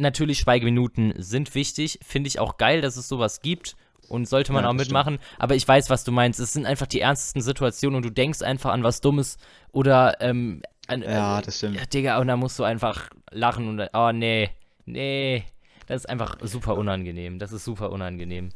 natürlich 0.00 0.38
Schweigeminuten 0.40 1.14
sind 1.16 1.54
wichtig, 1.54 1.98
finde 2.02 2.28
ich 2.28 2.38
auch 2.38 2.56
geil, 2.56 2.80
dass 2.80 2.96
es 2.96 3.08
sowas 3.08 3.40
gibt 3.42 3.76
und 4.08 4.28
sollte 4.28 4.52
man 4.52 4.64
Ja, 4.64 4.70
auch 4.70 4.74
mitmachen, 4.74 5.18
aber 5.38 5.54
ich 5.54 5.66
weiß, 5.66 5.88
was 5.90 6.02
du 6.04 6.10
meinst. 6.12 6.40
Es 6.40 6.52
sind 6.52 6.66
einfach 6.66 6.86
die 6.86 7.00
ernstesten 7.00 7.42
Situationen 7.42 7.96
und 7.96 8.04
du 8.04 8.10
denkst 8.10 8.42
einfach 8.42 8.72
an 8.72 8.82
was 8.82 9.00
Dummes 9.00 9.38
oder, 9.72 10.20
ähm, 10.20 10.62
an, 10.88 11.02
Ja, 11.02 11.38
äh, 11.38 11.42
das 11.42 11.58
stimmt. 11.58 11.76
ja, 11.76 11.86
Digga, 11.86 12.18
und 12.18 12.26
dann 12.26 12.40
musst 12.40 12.58
du 12.58 12.64
einfach 12.64 13.10
lachen 13.30 13.68
und, 13.68 13.88
oh 13.92 14.10
nee, 14.12 14.50
nee, 14.86 15.44
das 15.86 16.02
ist 16.02 16.06
einfach 16.08 16.36
super 16.42 16.76
unangenehm. 16.76 17.38
Das 17.38 17.52
ist 17.52 17.64
super 17.64 17.90
unangenehm. 17.90 18.50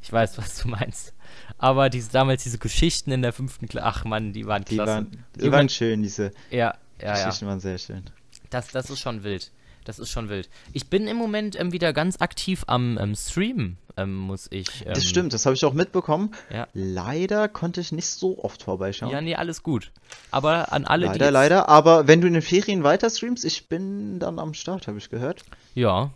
Ich 0.00 0.12
weiß, 0.12 0.38
was 0.38 0.58
du 0.62 0.68
meinst. 0.68 1.12
Aber 1.58 1.90
diese, 1.90 2.10
damals 2.12 2.42
diese 2.44 2.58
Geschichten 2.58 3.10
in 3.10 3.22
der 3.22 3.32
fünften 3.32 3.66
Klasse, 3.66 3.86
ach 3.86 4.04
Mann, 4.04 4.32
die 4.32 4.46
waren 4.46 4.64
Die 4.64 4.74
klasse. 4.76 4.92
waren, 4.92 5.10
die 5.10 5.40
Irgendwann- 5.40 5.52
waren 5.52 5.68
schön, 5.70 6.02
diese 6.02 6.32
ja, 6.50 6.74
ja, 7.00 7.06
ja. 7.06 7.12
Geschichten 7.26 7.46
waren 7.46 7.60
sehr 7.60 7.78
schön. 7.78 8.04
Das, 8.50 8.68
das 8.68 8.90
ist 8.90 9.00
schon 9.00 9.24
wild. 9.24 9.50
Das 9.88 9.98
ist 9.98 10.10
schon 10.10 10.28
wild. 10.28 10.50
Ich 10.74 10.90
bin 10.90 11.08
im 11.08 11.16
Moment 11.16 11.58
ähm, 11.58 11.72
wieder 11.72 11.94
ganz 11.94 12.20
aktiv 12.20 12.62
am 12.66 12.98
ähm, 13.00 13.14
Streamen, 13.14 13.78
ähm, 13.96 14.14
muss 14.14 14.46
ich. 14.50 14.84
Ähm, 14.84 14.92
Das 14.92 15.04
stimmt, 15.04 15.32
das 15.32 15.46
habe 15.46 15.56
ich 15.56 15.64
auch 15.64 15.72
mitbekommen. 15.72 16.32
Ja. 16.52 16.68
Leider 16.74 17.48
konnte 17.48 17.80
ich 17.80 17.90
nicht 17.90 18.06
so 18.06 18.44
oft 18.44 18.62
vorbeischauen. 18.64 19.10
Ja, 19.10 19.22
nee, 19.22 19.34
alles 19.34 19.62
gut. 19.62 19.90
Aber 20.30 20.74
an 20.74 20.84
alle, 20.84 21.06
die. 21.06 21.12
leider, 21.12 21.30
leider. 21.30 21.68
Aber 21.70 22.06
wenn 22.06 22.20
du 22.20 22.26
in 22.26 22.34
den 22.34 22.42
Ferien 22.42 22.84
weiter 22.84 23.08
streamst, 23.08 23.46
ich 23.46 23.70
bin 23.70 24.18
dann 24.18 24.38
am 24.38 24.52
Start, 24.52 24.88
habe 24.88 24.98
ich 24.98 25.08
gehört. 25.08 25.42
Ja. 25.74 26.10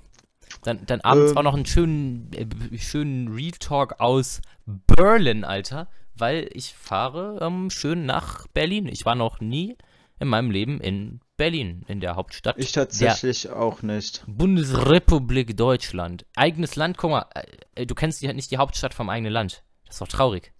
Dann, 0.64 0.84
dann 0.84 1.00
abends 1.00 1.32
Ähm. 1.32 1.38
auch 1.38 1.42
noch 1.42 1.54
einen 1.54 1.64
schönen, 1.64 2.30
äh, 2.34 2.78
schönen 2.78 3.28
Real 3.28 3.52
Talk 3.52 4.00
aus 4.00 4.42
Berlin, 4.66 5.44
Alter. 5.44 5.86
Weil 6.14 6.50
ich 6.52 6.74
fahre 6.74 7.38
ähm, 7.40 7.70
schön 7.70 8.04
nach 8.04 8.46
Berlin. 8.48 8.86
Ich 8.86 9.06
war 9.06 9.14
noch 9.14 9.40
nie 9.40 9.78
in 10.22 10.28
meinem 10.28 10.50
Leben 10.50 10.80
in 10.80 11.20
Berlin, 11.36 11.84
in 11.88 12.00
der 12.00 12.14
Hauptstadt 12.14 12.56
Ich 12.56 12.72
tatsächlich 12.72 13.50
auch 13.50 13.82
nicht. 13.82 14.24
Bundesrepublik 14.28 15.56
Deutschland. 15.56 16.24
Eigenes 16.36 16.76
Land, 16.76 16.96
guck 16.96 17.10
mal, 17.10 17.26
äh, 17.74 17.84
du 17.84 17.94
kennst 17.94 18.22
die, 18.22 18.32
nicht 18.32 18.50
die 18.52 18.58
Hauptstadt 18.58 18.94
vom 18.94 19.10
eigenen 19.10 19.32
Land. 19.32 19.64
Das 19.84 19.96
ist 19.96 20.00
doch 20.00 20.08
traurig. 20.08 20.52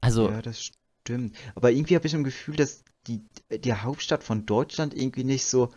Also, 0.00 0.30
Ja, 0.30 0.40
das 0.40 0.70
stimmt. 1.02 1.36
Aber 1.56 1.72
irgendwie 1.72 1.96
habe 1.96 2.06
ich 2.06 2.14
ein 2.14 2.24
Gefühl, 2.24 2.54
dass 2.56 2.84
die, 3.08 3.24
die 3.50 3.74
Hauptstadt 3.74 4.22
von 4.22 4.46
Deutschland 4.46 4.94
irgendwie 4.94 5.24
nicht 5.24 5.44
so, 5.44 5.72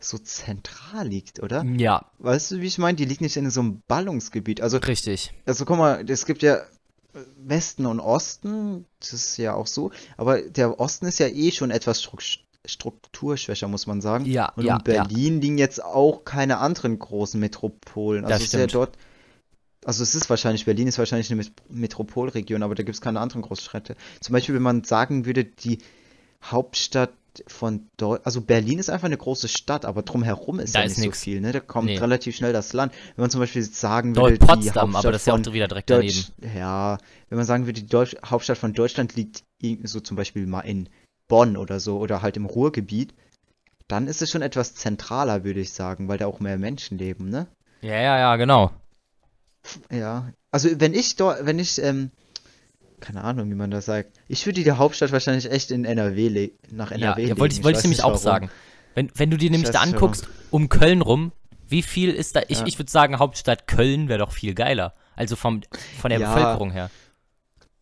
so 0.00 0.16
zentral 0.16 1.06
liegt, 1.06 1.42
oder? 1.42 1.62
ja, 1.64 2.10
Weißt 2.18 2.52
du, 2.52 2.60
wie 2.62 2.66
ich 2.66 2.78
meine? 2.78 2.96
Die 2.96 3.04
liegt 3.04 3.20
nicht 3.20 3.36
in 3.36 3.50
so 3.50 3.60
einem 3.60 3.82
Ballungsgebiet. 3.86 4.62
Also, 4.62 4.78
richtig. 4.78 5.34
also 5.44 5.66
guck 5.66 5.76
mal, 5.76 6.08
es 6.08 6.24
gibt 6.24 6.42
ja 6.42 6.62
Westen 7.36 7.86
und 7.86 8.00
Osten, 8.00 8.86
das 9.00 9.12
ist 9.12 9.36
ja 9.36 9.54
auch 9.54 9.66
so, 9.66 9.90
aber 10.16 10.42
der 10.42 10.80
Osten 10.80 11.06
ist 11.06 11.18
ja 11.18 11.28
eh 11.28 11.50
schon 11.52 11.70
etwas 11.70 12.02
Struk- 12.02 12.38
strukturschwächer, 12.64 13.68
muss 13.68 13.86
man 13.86 14.00
sagen. 14.00 14.24
Ja, 14.26 14.52
Und 14.56 14.64
ja, 14.64 14.76
in 14.76 14.82
Berlin 14.82 15.40
liegen 15.40 15.58
jetzt 15.58 15.82
auch 15.84 16.24
keine 16.24 16.58
anderen 16.58 16.98
großen 16.98 17.38
Metropolen. 17.38 18.24
Also 18.24 18.32
Das 18.34 18.40
es 18.42 18.46
ist 18.48 18.58
ja 18.58 18.66
dort, 18.66 18.96
also 19.84 20.02
es 20.02 20.14
ist 20.14 20.30
wahrscheinlich, 20.30 20.64
Berlin 20.64 20.88
ist 20.88 20.98
wahrscheinlich 20.98 21.30
eine 21.30 21.42
Met- 21.42 21.52
Metropolregion, 21.68 22.62
aber 22.62 22.74
da 22.74 22.82
gibt 22.82 22.94
es 22.94 23.00
keine 23.00 23.20
anderen 23.20 23.42
Großstädte. 23.42 23.96
Zum 24.20 24.32
Beispiel, 24.32 24.54
wenn 24.54 24.62
man 24.62 24.82
sagen 24.84 25.26
würde, 25.26 25.44
die 25.44 25.78
Hauptstadt 26.42 27.12
von 27.46 27.88
Deutschland, 27.96 28.26
also 28.26 28.40
Berlin 28.40 28.78
ist 28.78 28.90
einfach 28.90 29.06
eine 29.06 29.16
große 29.16 29.48
Stadt, 29.48 29.84
aber 29.84 30.02
drumherum 30.02 30.60
ist 30.60 30.74
Da 30.74 30.80
ja 30.80 30.86
ist 30.86 30.98
nicht 30.98 31.06
nix. 31.06 31.18
so 31.20 31.24
viel, 31.24 31.40
ne? 31.40 31.52
Da 31.52 31.60
kommt 31.60 31.86
Nee. 31.86 31.98
relativ 31.98 32.36
schnell 32.36 32.52
das 32.52 32.72
Land. 32.72 32.92
Wenn 33.16 33.22
man 33.24 33.30
zum 33.30 33.40
Beispiel 33.40 33.62
sagen 33.62 34.14
Dort 34.14 34.30
würde, 34.32 34.38
die 34.38 34.46
Potsdam, 34.46 34.96
aber 34.96 35.08
Hauptstadt 35.08 35.14
das 35.14 35.22
ist 35.22 35.26
ja 35.26 35.32
von 35.34 35.46
auch 35.48 35.52
wieder 35.52 35.68
direkt 35.68 35.90
daneben. 35.90 36.12
Deutsch, 36.40 36.54
ja, 36.54 36.98
wenn 37.28 37.36
man 37.38 37.46
sagen 37.46 37.66
würde, 37.66 37.80
die 37.80 37.86
Deutsch, 37.88 38.16
Hauptstadt 38.24 38.58
von 38.58 38.72
Deutschland 38.72 39.14
liegt 39.16 39.42
so 39.84 40.00
zum 40.00 40.16
Beispiel 40.16 40.46
mal 40.46 40.60
in 40.60 40.88
Bonn 41.28 41.56
oder 41.56 41.80
so 41.80 41.98
oder 41.98 42.20
halt 42.22 42.36
im 42.36 42.44
Ruhrgebiet, 42.46 43.14
dann 43.88 44.06
ist 44.08 44.22
es 44.22 44.30
schon 44.30 44.42
etwas 44.42 44.74
zentraler, 44.74 45.44
würde 45.44 45.60
ich 45.60 45.72
sagen, 45.72 46.08
weil 46.08 46.18
da 46.18 46.26
auch 46.26 46.40
mehr 46.40 46.58
Menschen 46.58 46.98
leben, 46.98 47.28
ne? 47.30 47.46
Ja, 47.82 47.94
ja, 48.00 48.18
ja, 48.18 48.36
genau. 48.36 48.70
Ja. 49.90 50.32
Also 50.50 50.68
wenn 50.80 50.94
ich 50.94 51.16
dort, 51.16 51.44
wenn 51.46 51.58
ich, 51.58 51.80
ähm, 51.82 52.10
keine 53.00 53.22
Ahnung, 53.24 53.50
wie 53.50 53.54
man 53.54 53.70
das 53.70 53.86
sagt, 53.86 54.10
ich 54.28 54.44
würde 54.46 54.62
die 54.62 54.70
Hauptstadt 54.70 55.12
wahrscheinlich 55.12 55.50
echt 55.50 55.70
in 55.70 55.84
NRW 55.84 56.50
nach 56.70 56.90
Ja, 56.90 56.96
NRW 56.96 57.22
ja 57.22 57.28
legen. 57.28 57.38
wollte 57.40 57.54
ich, 57.54 57.60
ich 57.60 57.64
weiß 57.64 57.82
nämlich 57.82 58.02
auch 58.02 58.08
warum. 58.10 58.22
sagen. 58.22 58.50
Wenn, 58.94 59.10
wenn 59.14 59.30
du 59.30 59.36
dir 59.36 59.50
nämlich 59.50 59.70
da 59.70 59.80
anguckst, 59.80 60.28
um 60.50 60.68
Köln 60.68 61.02
rum, 61.02 61.32
wie 61.68 61.82
viel 61.82 62.10
ist 62.10 62.36
da, 62.36 62.42
ich, 62.48 62.60
Ja. 62.60 62.66
ich 62.66 62.78
würde 62.78 62.90
sagen, 62.90 63.18
Hauptstadt 63.18 63.66
Köln 63.66 64.08
wäre 64.08 64.20
doch 64.20 64.32
viel 64.32 64.54
geiler. 64.54 64.94
Also 65.16 65.36
vom, 65.36 65.60
von 66.00 66.10
der 66.10 66.20
Ja. 66.20 66.32
Bevölkerung 66.34 66.70
her. 66.70 66.90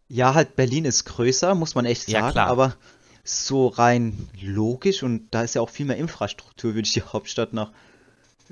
Ja, 0.08 0.34
halt 0.34 0.56
Berlin 0.56 0.84
ist 0.84 1.04
größer, 1.04 1.54
muss 1.54 1.74
man 1.74 1.84
echt 1.86 2.08
Ja, 2.08 2.20
sagen, 2.20 2.32
klar. 2.32 2.48
aber 2.48 2.76
so 3.24 3.68
rein 3.68 4.28
logisch 4.40 5.02
und 5.02 5.28
da 5.30 5.42
ist 5.42 5.54
ja 5.54 5.62
auch 5.62 5.70
viel 5.70 5.86
mehr 5.86 5.96
Infrastruktur, 5.96 6.74
würde 6.74 6.86
ich 6.86 6.92
die 6.92 7.02
Hauptstadt 7.02 7.52
nach, 7.52 7.70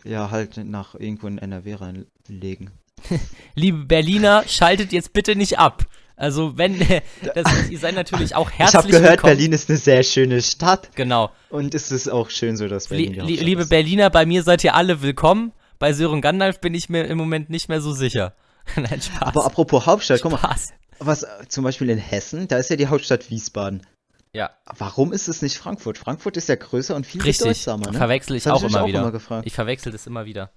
ja, 0.05 0.31
halt 0.31 0.57
nach 0.59 0.95
irgendwo 0.95 1.27
in 1.27 1.39
NRW 1.39 1.75
reinlegen. 1.75 2.71
Liebe 3.55 3.85
Berliner, 3.85 4.45
schaltet 4.47 4.93
jetzt 4.93 5.13
bitte 5.13 5.35
nicht 5.37 5.59
ab. 5.59 5.85
Also 6.21 6.59
wenn, 6.59 6.79
das, 7.35 7.71
ihr 7.71 7.79
seid 7.79 7.95
natürlich 7.95 8.35
auch 8.35 8.51
Ich 8.53 8.59
habe 8.61 8.73
herzlich 8.73 8.93
gehört, 8.93 9.11
willkommen. 9.13 9.33
Berlin 9.37 9.53
ist 9.53 9.71
eine 9.71 9.79
sehr 9.79 10.03
schöne 10.03 10.43
Stadt 10.43 10.91
Genau. 10.95 11.31
und 11.49 11.75
es 11.75 11.91
ist 11.91 12.09
auch 12.09 12.29
schön 12.29 12.59
so, 12.59 12.69
dass 12.69 12.91
Lie 12.91 13.07
Berlin 13.09 13.27
die 13.27 13.37
li 13.37 13.43
liebe 13.43 13.63
ist. 13.63 13.71
Berliner, 13.71 14.11
bei 14.11 14.27
mir 14.27 14.43
seid 14.43 14.63
ihr 14.63 14.75
alle 14.75 15.01
willkommen. 15.01 15.53
Bei 15.79 15.95
Sören 15.95 16.21
Gandalf 16.21 16.61
bin 16.61 16.75
ich 16.75 16.91
mir 16.91 17.07
im 17.07 17.17
Moment 17.17 17.49
nicht 17.49 17.71
mehr 17.71 17.81
so 17.81 17.95
sicher. 17.95 18.35
Nein, 18.77 19.01
Spaß. 19.01 19.23
Aber 19.23 19.47
apropos 19.47 19.87
Hauptstadt, 19.87 20.21
guck 20.21 20.33
mal, 20.33 20.57
was 20.99 21.23
äh, 21.23 21.27
zum 21.49 21.65
Beispiel 21.65 21.89
in 21.89 21.97
Hessen, 21.97 22.49
da 22.49 22.59
ist 22.59 22.69
ja 22.69 22.77
die 22.77 22.89
Hauptstadt 22.89 23.31
Wiesbaden. 23.31 23.87
Ja, 24.35 24.51
Warum 24.77 25.15
ist 25.15 25.27
es 25.27 25.41
nicht 25.41 25.57
Frankfurt? 25.57 25.97
Frankfurt 25.97 26.37
ist 26.37 26.51
ja 26.51 26.55
größer 26.55 26.95
und 26.95 27.07
viel 27.07 27.23
richtig. 27.23 27.45
bedeutsamer, 27.45 27.91
ne? 27.93 27.97
Verwechsel 27.97 28.37
ich 28.37 28.43
Das 28.45 28.53
auch 28.53 28.63
immer 28.63 28.83
auch 28.83 28.87
wieder. 28.87 29.01
immer 29.01 29.11
gefragt. 29.11 29.47
Ich 29.47 29.55
verwechsel 29.55 29.91
das 29.91 30.07
immer 30.07 30.27
wieder. 30.27 30.51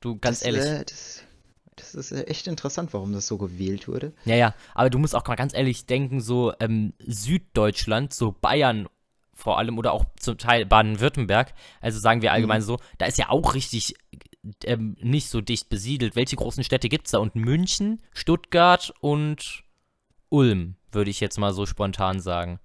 Du, 0.00 0.18
ganz 0.18 0.40
das, 0.40 0.46
ehrlich. 0.46 0.62
Äh, 0.64 0.84
das, 0.84 1.22
das 1.76 1.94
ist 1.94 2.12
echt 2.12 2.46
interessant, 2.46 2.92
warum 2.92 3.12
das 3.12 3.26
so 3.26 3.38
gewählt 3.38 3.88
wurde. 3.88 4.12
Ja, 4.24 4.36
ja, 4.36 4.54
aber 4.74 4.90
du 4.90 4.98
musst 4.98 5.14
auch 5.14 5.26
mal 5.26 5.34
ganz 5.34 5.54
ehrlich 5.54 5.86
denken, 5.86 6.20
so 6.20 6.52
ähm, 6.60 6.92
Süddeutschland, 6.98 8.12
so 8.14 8.32
Bayern 8.32 8.88
vor 9.32 9.58
allem 9.58 9.78
oder 9.78 9.92
auch 9.92 10.04
zum 10.18 10.38
Teil 10.38 10.64
Baden-Württemberg, 10.64 11.54
also 11.80 11.98
sagen 11.98 12.22
wir 12.22 12.32
allgemein 12.32 12.60
Mhm. 12.60 12.66
so, 12.66 12.78
da 12.98 13.06
ist 13.06 13.18
ja 13.18 13.30
auch 13.30 13.54
richtig 13.54 13.94
ähm, 14.64 14.96
nicht 15.00 15.28
so 15.28 15.40
dicht 15.40 15.68
besiedelt. 15.68 16.16
Welche 16.16 16.36
großen 16.36 16.62
Städte 16.64 16.88
gibt's 16.88 17.10
da? 17.12 17.18
Und 17.18 17.34
München, 17.34 18.00
Stuttgart 18.12 18.92
und 19.00 19.64
Ulm, 20.28 20.76
würde 20.92 21.10
ich 21.10 21.20
jetzt 21.20 21.38
mal 21.38 21.52
so 21.52 21.66
spontan 21.66 22.20
sagen. 22.20 22.60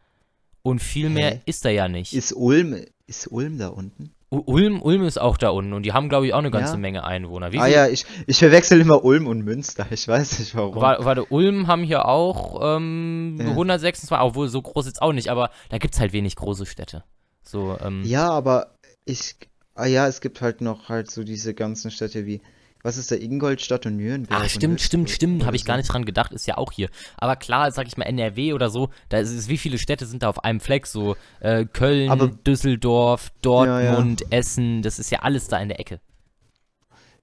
Und 0.62 0.80
viel 0.80 1.10
mehr 1.10 1.32
Hä? 1.36 1.42
ist 1.46 1.66
da 1.66 1.70
ja 1.70 1.88
nicht. 1.88 2.14
Ist 2.14 2.34
Ulm, 2.34 2.86
ist 3.08 3.32
Ulm 3.32 3.58
da 3.58 3.70
unten? 3.70 4.14
Ulm, 4.32 4.82
Ulm 4.82 5.04
ist 5.04 5.20
auch 5.20 5.38
da 5.38 5.50
unten 5.50 5.74
und 5.74 5.84
die 5.84 5.94
haben, 5.94 6.08
glaube 6.08 6.28
ich, 6.28 6.34
auch 6.34 6.40
eine 6.40 6.52
ganze 6.52 6.74
Ja? 6.74 6.78
Menge 6.78 7.04
Einwohner. 7.04 7.52
Wie 7.52 7.60
ah 7.60 7.64
viel- 7.66 7.74
ja, 7.74 7.88
ich, 7.88 8.06
ich 8.28 8.38
verwechsel 8.38 8.80
immer 8.80 9.04
Ulm 9.04 9.26
und 9.26 9.40
Münster. 9.44 9.88
Ich 9.90 10.08
weiß 10.08 10.38
nicht 10.40 10.54
warum. 10.56 10.76
Wa- 10.76 10.98
Warte, 11.04 11.26
Ulm 11.26 11.68
haben 11.68 11.84
hier 11.84 12.06
auch 12.06 12.60
ähm, 12.78 13.38
Ja. 13.40 13.48
126, 13.50 14.12
obwohl 14.20 14.48
so 14.48 14.62
groß 14.62 14.86
jetzt 14.86 15.02
auch 15.02 15.14
nicht, 15.14 15.30
aber 15.30 15.50
da 15.70 15.80
gibt 15.80 15.96
es 15.96 16.00
halt 16.00 16.14
wenig 16.14 16.36
große 16.36 16.66
Städte. 16.68 17.04
So, 17.42 17.76
ähm, 17.84 18.04
Ja, 18.06 18.30
aber 18.30 18.76
ich. 19.06 19.36
Ah 19.74 19.86
ja, 19.88 20.08
es 20.08 20.22
gibt 20.22 20.42
halt 20.42 20.62
noch 20.62 20.90
halt 20.90 21.10
so 21.10 21.24
diese 21.24 21.54
ganzen 21.56 21.90
Städte 21.90 22.26
wie. 22.26 22.42
Was 22.82 22.96
ist 22.96 23.12
da? 23.12 23.16
Ingolstadt 23.16 23.86
und 23.86 23.98
Nürnberg. 23.98 24.40
Ach, 24.42 24.48
stimmt, 24.50 24.80
stimmt, 24.80 25.10
stimmt, 25.10 25.46
habe 25.46 25.58
ich 25.58 25.66
gar 25.66 25.76
nicht 25.76 25.88
dran 25.88 26.06
gedacht, 26.06 26.32
ist 26.32 26.48
ja 26.48 26.58
auch 26.58 26.72
hier. 26.72 26.90
Aber 27.18 27.36
klar, 27.36 27.72
sag 27.74 27.88
ich 27.88 27.98
mal, 27.98 28.06
NRW 28.06 28.54
oder 28.54 28.70
so, 28.70 28.90
da 29.10 29.18
ist 29.20 29.32
es, 29.32 29.50
wie 29.50 29.58
viele 29.58 29.78
Städte 29.78 30.06
sind 30.06 30.24
da 30.24 30.30
auf 30.30 30.44
einem 30.46 30.62
Fleck? 30.62 30.88
So, 30.88 31.18
äh, 31.42 31.66
Köln, 31.66 32.10
Aber- 32.10 32.28
Düsseldorf, 32.30 33.32
Ja, 33.44 33.82
ja. 33.82 33.92
Dortmund, 33.92 34.32
Essen, 34.32 34.82
das 34.82 34.98
ist 34.98 35.12
ja 35.12 35.20
alles 35.20 35.50
da 35.50 35.58
in 35.60 35.68
der 35.68 35.80
Ecke. 35.82 36.00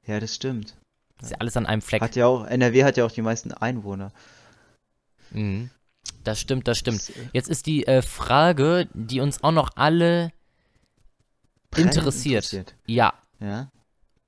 Ja, 0.07 0.21
das 0.21 0.35
stimmt. 0.35 0.75
Das 1.17 1.29
ist 1.29 1.31
ja 1.33 1.39
alles 1.39 1.57
an 1.57 1.65
einem 1.65 1.81
Fleck. 1.81 2.03
Hat 2.03 2.17
ja 2.17 2.27
auch, 2.27 2.45
NRW 2.47 2.85
hat 2.85 2.99
ja 2.99 3.07
auch 3.07 3.11
die 3.11 3.23
meisten 3.23 3.53
Einwohner. 3.53 4.13
Mhm. 5.31 5.71
Das 6.23 6.39
stimmt, 6.39 6.69
das 6.69 6.77
stimmt. 6.79 7.09
Äh, 7.11 7.13
Jetzt 7.33 7.49
ist 7.49 7.65
die 7.67 7.87
äh, 7.87 8.03
Frage, 8.03 8.89
die 8.93 9.21
uns 9.21 9.43
auch 9.43 9.53
noch 9.53 9.71
alle 9.77 10.33
brennend 11.71 11.97
interessiert. 11.97 12.75
Ja, 12.87 13.15
Ja. 13.41 13.71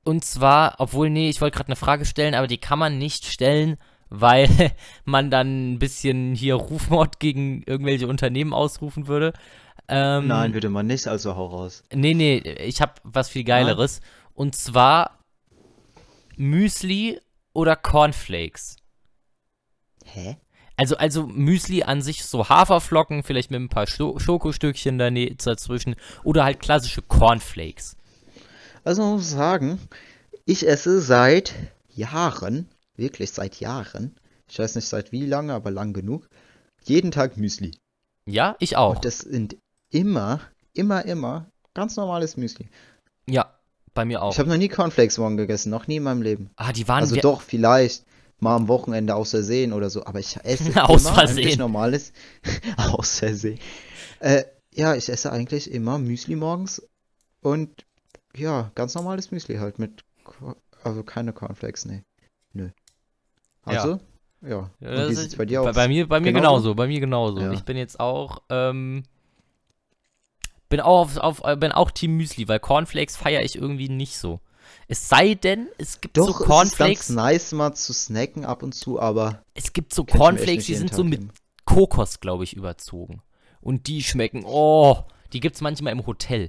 Und 0.09 0.25
zwar, 0.25 0.77
obwohl, 0.79 1.11
nee, 1.11 1.29
ich 1.29 1.43
wollte 1.43 1.57
gerade 1.57 1.69
eine 1.69 1.77
Frage 1.77 2.07
stellen, 2.07 2.35
aber 2.35 2.47
die 2.47 2.57
kann 2.57 2.79
man 2.79 2.97
nicht 2.97 3.27
stellen, 3.27 3.77
weil 4.09 4.49
man 5.05 5.31
dann 5.31 5.75
ein 5.75 5.79
bisschen 5.79 6.35
hier 6.35 6.55
Rufmord 6.55 7.21
gegen 7.21 7.63
irgendwelche 7.67 8.09
Unternehmen 8.09 8.55
ausrufen 8.55 9.07
würde. 9.07 9.35
Ähm, 9.87 10.29
Nein, 10.29 10.55
würde 10.55 10.71
man 10.71 10.87
nicht, 10.87 11.07
also 11.09 11.37
hau 11.37 11.49
raus. 11.49 11.83
Nee, 11.93 12.15
nee, 12.15 12.39
ich 12.39 12.81
habe 12.81 12.95
was 13.05 13.29
viel 13.29 13.45
Geileres. 13.45 14.01
Und 14.33 14.57
zwar 14.57 15.19
Müsli 16.39 17.21
oder 17.53 17.77
Cornflakes. 17.77 18.77
Hä? 20.07 20.39
Also, 20.79 20.97
also 20.97 21.27
Müsli 21.27 21.83
an 21.83 22.01
sich 22.01 22.25
so 22.25 22.49
Haferflocken, 22.49 23.25
vielleicht 23.25 23.51
mit 23.51 23.61
ein 23.61 23.69
paar 23.69 23.87
Scho 23.87 24.19
Schokostückchen 24.19 24.97
dazwischen. 25.37 25.97
Oder 26.25 26.45
halt 26.45 26.61
klassische 26.61 27.03
Cornflakes. 27.03 27.99
Also 28.89 29.03
man 29.03 29.17
muss 29.17 29.29
sagen, 29.31 29.79
ich 30.47 30.67
esse 30.67 31.03
seit 31.03 31.53
Jahren, 31.91 32.71
wirklich 32.97 33.33
seit 33.33 33.61
Jahren, 33.61 34.17
ich 34.49 34.59
weiß 34.59 34.77
nicht 34.77 34.89
seit 34.89 35.13
wie 35.13 35.27
lange, 35.27 35.53
aber 35.53 35.71
lang 35.71 35.93
genug, 35.93 36.27
jeden 36.85 37.11
Tag 37.11 37.37
Müsli. 37.37 37.73
Ja, 38.25 38.57
ich 38.61 38.79
auch. 38.79 38.97
Und 38.97 39.05
das 39.05 39.19
sind 39.19 39.59
immer, 39.91 40.41
immer, 40.73 41.05
immer 41.05 41.51
ganz 41.75 41.97
normales 41.97 42.39
Müsli. 42.39 42.71
ja, 43.29 43.53
bei 43.93 44.07
mir 44.07 44.23
auch. 44.23 44.33
Ich 44.33 44.39
habe 44.39 44.49
noch 44.49 44.57
nie 44.57 44.69
Cornflakes 44.69 45.19
morgen 45.19 45.37
gegessen, 45.37 45.69
noch 45.69 45.87
nie 45.87 45.97
in 45.97 46.05
meinem 46.05 46.23
Leben. 46.23 46.49
ah, 46.57 46.73
die 46.73 46.89
waren 46.89 47.01
Also 47.03 47.17
doch, 47.17 47.43
vielleicht 47.43 48.07
mal 48.41 48.57
am 48.57 48.69
Wochenende 48.69 49.17
aus 49.17 49.33
Versehen 49.33 49.75
oder 49.75 49.91
so, 49.91 50.07
aber 50.07 50.19
ich 50.19 50.35
esse 50.45 50.83
Aus 50.83 51.03
immer 51.05 51.15
Versehen. 51.15 51.37
eigentlich 51.37 51.59
normales, 51.59 52.15
aus 52.79 53.19
Versehen. 53.19 53.59
Äh, 54.21 54.45
ja, 54.73 54.95
ich 54.95 55.11
esse 55.11 55.31
eigentlich 55.31 55.71
immer 55.71 55.99
Müsli 55.99 56.37
morgens 56.37 56.89
und 57.43 57.85
ja, 58.37 58.71
ganz 58.75 58.95
normales 58.95 59.31
Müsli 59.31 59.57
halt 59.57 59.79
mit, 59.79 60.05
also 60.83 61.03
keine 61.03 61.33
Cornflakes, 61.33 61.85
nee. 61.85 62.05
Nö. 62.53 62.71
Also, 63.65 63.89
ja. 63.93 64.01
Ja, 64.41 64.71
Und 64.81 65.11
wie 65.11 65.15
sieht's 65.15 65.37
bei 65.37 65.45
dir 65.45 65.63
bei, 65.63 65.71
aus? 65.71 65.75
bei 65.75 65.89
mir, 65.89 66.09
bei 66.09 66.21
mir 66.21 66.33
Genauso? 66.33 66.49
genauso, 66.49 66.75
bei 66.75 66.87
mir 66.87 67.01
genauso. 67.01 67.41
Ja. 67.41 67.53
Ich 67.53 67.65
bin 67.65 67.77
jetzt 67.77 67.99
auch, 67.99 68.43
ähm, 68.51 69.03
bin 70.69 70.81
auch 70.81 71.01
auf, 71.01 71.17
auf 71.17 71.43
äh, 71.45 71.57
bin 71.57 71.73
auch 71.73 71.91
Team 71.91 72.17
Müsli, 72.17 72.47
weil 72.47 72.61
Cornflakes 72.61 73.17
feiere 73.17 73.43
ich 73.43 73.57
irgendwie 73.57 73.89
nicht 73.89 74.17
so. 74.17 74.41
Es 74.87 75.09
sei 75.09 75.35
denn, 75.35 75.69
es 75.79 76.01
gibt 76.01 76.17
Doch, 76.17 76.25
so 76.25 76.31
es 76.31 76.37
ist 76.41 76.47
ganz 76.47 76.49
Cornflakes, 76.49 77.09
nice 77.11 77.53
mal 77.53 77.75
zu 77.75 77.93
snacken 77.93 78.45
ab 78.45 78.63
und 78.63 78.75
zu, 78.75 79.01
aber 79.01 79.43
es 79.55 79.73
gibt 79.73 79.93
so 79.93 80.05
Cornflakes, 80.05 80.67
die 80.67 80.75
sind 80.75 80.95
so 80.95 81.05
mit. 81.05 81.23
Kokos, 81.65 82.21
glaube 82.21 82.45
ich, 82.45 82.55
überzogen. 82.57 83.23
Und 83.61 83.89
die 83.89 84.03
schmecken, 84.03 84.45
oh, 84.47 85.05
die 85.33 85.41
gibt's 85.41 85.61
manchmal 85.61 85.93
im 85.93 86.07
Hotel. 86.07 86.49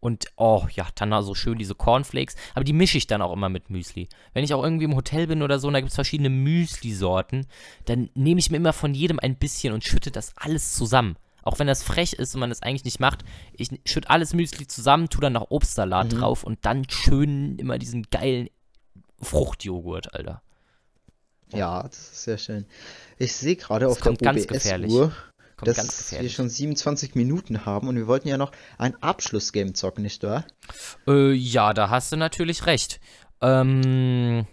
Und, 0.00 0.26
oh, 0.36 0.66
ja, 0.72 0.86
dann 0.94 1.10
da 1.10 1.22
so 1.22 1.34
schön 1.34 1.58
diese 1.58 1.74
Cornflakes. 1.74 2.36
Aber 2.54 2.64
die 2.64 2.72
mische 2.72 2.98
ich 2.98 3.06
dann 3.06 3.22
auch 3.22 3.32
immer 3.32 3.48
mit 3.48 3.70
Müsli. 3.70 4.08
Wenn 4.34 4.44
ich 4.44 4.54
auch 4.54 4.62
irgendwie 4.62 4.84
im 4.84 4.94
Hotel 4.94 5.26
bin 5.26 5.42
oder 5.42 5.58
so 5.58 5.68
und 5.68 5.74
da 5.74 5.80
gibt's 5.80 5.94
verschiedene 5.94 6.30
Müsli-Sorten, 6.30 7.46
dann 7.86 8.10
nehme 8.14 8.38
ich 8.38 8.50
mir 8.50 8.58
immer 8.58 8.72
von 8.72 8.94
jedem 8.94 9.18
ein 9.18 9.36
bisschen 9.36 9.72
und 9.72 9.84
schütte 9.84 10.10
das 10.10 10.32
alles 10.36 10.74
zusammen. 10.74 11.16
Auch 11.42 11.58
wenn 11.60 11.68
das 11.68 11.82
frech 11.84 12.14
ist 12.14 12.34
und 12.34 12.40
man 12.40 12.50
das 12.50 12.62
eigentlich 12.62 12.84
nicht 12.84 12.98
macht. 13.00 13.24
Ich 13.52 13.70
schütte 13.86 14.10
alles 14.10 14.34
Müsli 14.34 14.66
zusammen, 14.66 15.08
tu 15.08 15.20
dann 15.20 15.34
noch 15.34 15.50
Obstsalat 15.50 16.12
Mhm. 16.12 16.18
drauf 16.18 16.44
und 16.44 16.58
dann 16.62 16.88
schön 16.90 17.56
immer 17.58 17.78
diesen 17.78 18.02
geilen 18.10 18.48
Fruchtjoghurt, 19.22 20.12
Alter. 20.14 20.42
Ja, 21.52 21.82
das 21.84 21.98
ist 21.98 22.22
sehr 22.24 22.38
schön. 22.38 22.66
Ich 23.18 23.32
sehe 23.34 23.56
gerade 23.56 23.88
auf 23.88 23.94
der 23.98 24.02
kommt 24.02 24.18
ganz 24.20 24.46
gefährlich. 24.46 24.90
OBS-Uhr, 24.90 25.12
Kommt 25.56 25.76
dass 25.78 26.12
wir 26.12 26.28
schon 26.28 26.48
27 26.50 27.14
Minuten 27.14 27.64
haben 27.64 27.88
und 27.88 27.96
wir 27.96 28.06
wollten 28.06 28.28
ja 28.28 28.36
noch 28.36 28.52
ein 28.78 29.00
Abschlussgame 29.02 29.72
zocken, 29.72 30.02
nicht 30.02 30.22
wahr? 30.22 30.44
Äh, 31.06 31.32
ja, 31.32 31.72
da 31.72 31.88
hast 31.90 32.12
du 32.12 32.16
natürlich 32.16 32.66
recht. 32.66 33.00
Ähm, 33.40 34.46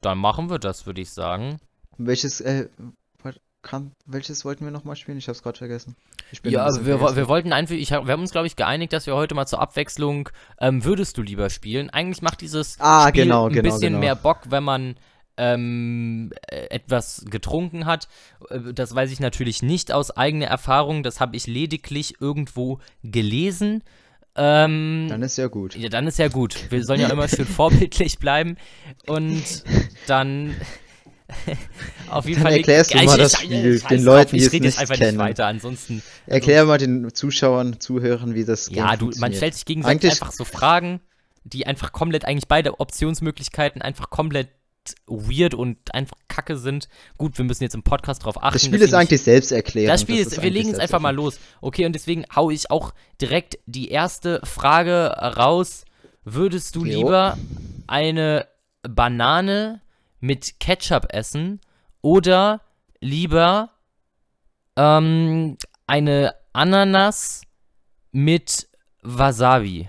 dann 0.00 0.18
machen 0.18 0.50
wir 0.50 0.58
das, 0.58 0.86
würde 0.86 1.00
ich 1.00 1.10
sagen. 1.12 1.60
Welches, 1.98 2.40
äh, 2.40 2.68
kam, 3.62 3.92
welches 4.06 4.44
wollten 4.44 4.64
wir 4.64 4.70
nochmal 4.70 4.96
spielen? 4.96 5.18
Ich 5.18 5.28
hab's 5.28 5.42
gerade 5.42 5.58
vergessen. 5.58 5.94
Ein 6.42 6.50
Ja, 6.50 6.66
bisschen 6.66 6.86
wir, 6.86 6.98
vergessen. 6.98 7.16
wir 7.16 7.28
wollten 7.28 7.52
einfach, 7.52 7.74
ich, 7.74 7.90
wir 7.90 7.98
haben 7.98 8.20
uns, 8.22 8.32
glaube 8.32 8.46
ich, 8.46 8.56
geeinigt, 8.56 8.92
dass 8.92 9.06
wir 9.06 9.14
heute 9.14 9.34
mal 9.34 9.46
zur 9.46 9.60
Abwechslung 9.60 10.28
ähm, 10.60 10.84
Würdest 10.84 11.18
du 11.18 11.22
lieber 11.22 11.50
spielen. 11.50 11.90
Eigentlich 11.90 12.22
macht 12.22 12.40
dieses 12.40 12.78
Ah, 12.80 13.08
Spiel 13.08 13.24
genau, 13.24 13.46
ein 13.48 13.52
genau, 13.52 13.62
bisschen 13.62 13.92
genau. 13.92 13.98
mehr 14.00 14.14
Bock, 14.16 14.40
wenn 14.48 14.64
man 14.64 14.96
ähm, 15.42 16.32
äh, 16.48 16.66
etwas 16.70 17.24
getrunken 17.30 17.86
hat. 17.86 18.08
Äh, 18.50 18.74
Das 18.74 18.94
weiß 18.94 19.10
ich 19.10 19.20
natürlich 19.20 19.62
nicht 19.62 19.90
aus 19.90 20.10
eigener 20.10 20.46
Erfahrung. 20.46 21.02
Das 21.02 21.18
habe 21.18 21.34
ich 21.36 21.46
lediglich 21.46 22.20
irgendwo 22.20 22.78
gelesen. 23.02 23.82
Ähm, 24.36 25.06
Dann 25.08 25.22
ist 25.22 25.38
ja 25.38 25.46
gut. 25.48 25.74
Ja, 25.76 25.88
dann 25.88 26.06
ist 26.06 26.18
ja 26.18 26.28
gut. 26.28 26.70
Wir 26.70 26.84
sollen 26.84 27.00
ja 27.00 27.08
immer 27.12 27.26
schön 27.28 27.46
vorbildlich 27.46 28.18
bleiben. 28.18 28.56
Und 29.06 29.42
dann. 30.06 30.54
auf 32.10 32.26
jeden 32.26 32.42
Dann 32.42 32.50
Fall. 32.50 32.58
erklärst 32.58 32.92
du 32.92 32.98
mal 32.98 33.04
ich- 33.04 33.16
das 33.16 33.32
ich- 33.34 33.38
Spiel 33.40 33.78
scheiß 33.78 33.88
den 33.88 34.02
Leuten, 34.04 34.36
die 34.36 34.42
Ich 34.42 34.46
es 34.46 34.52
nicht 34.52 34.78
einfach 34.78 34.96
kennen. 34.96 35.16
nicht 35.16 35.18
weiter. 35.18 35.46
Ansonsten. 35.46 36.02
Erklär 36.26 36.64
mal 36.64 36.78
den 36.78 37.12
Zuschauern, 37.14 37.78
Zuhörern, 37.80 38.34
wie 38.34 38.44
das 38.44 38.68
Ja, 38.70 38.96
du, 38.96 39.10
man 39.18 39.32
stellt 39.32 39.54
sich 39.54 39.64
gegenseitig 39.64 40.02
Eigentlich- 40.10 40.20
einfach 40.22 40.32
so 40.32 40.44
Fragen, 40.44 41.00
die 41.44 41.66
einfach 41.66 41.92
komplett, 41.92 42.24
eigentlich 42.24 42.48
beide 42.48 42.80
Optionsmöglichkeiten 42.80 43.80
einfach 43.80 44.10
komplett 44.10 44.48
weird 45.06 45.54
und 45.54 45.94
einfach 45.94 46.16
kacke 46.28 46.56
sind. 46.56 46.88
Gut, 47.18 47.38
wir 47.38 47.44
müssen 47.44 47.62
jetzt 47.62 47.74
im 47.74 47.82
Podcast 47.82 48.24
drauf 48.24 48.42
achten. 48.42 48.54
Das 48.54 48.64
Spiel 48.64 48.80
ist 48.80 48.92
wir 48.92 48.98
eigentlich 48.98 49.22
selbsterklärend. 49.22 49.92
Das 49.92 50.02
Spiel 50.02 50.18
das 50.18 50.32
ist, 50.32 50.36
wir 50.36 50.42
eigentlich 50.44 50.64
legen 50.64 50.74
es 50.74 50.78
einfach 50.78 51.00
mal 51.00 51.14
los. 51.14 51.38
Okay, 51.60 51.86
und 51.86 51.92
deswegen 51.92 52.24
hau 52.34 52.50
ich 52.50 52.70
auch 52.70 52.92
direkt 53.20 53.58
die 53.66 53.88
erste 53.88 54.40
Frage 54.44 55.08
raus. 55.36 55.84
Würdest 56.24 56.76
du 56.76 56.84
Jo. 56.84 56.98
lieber 56.98 57.38
eine 57.86 58.46
Banane 58.82 59.80
mit 60.20 60.60
Ketchup 60.60 61.06
essen 61.10 61.60
oder 62.02 62.60
lieber 63.00 63.70
ähm, 64.76 65.56
eine 65.86 66.34
Ananas 66.52 67.42
mit 68.12 68.68
Wasabi? 69.02 69.88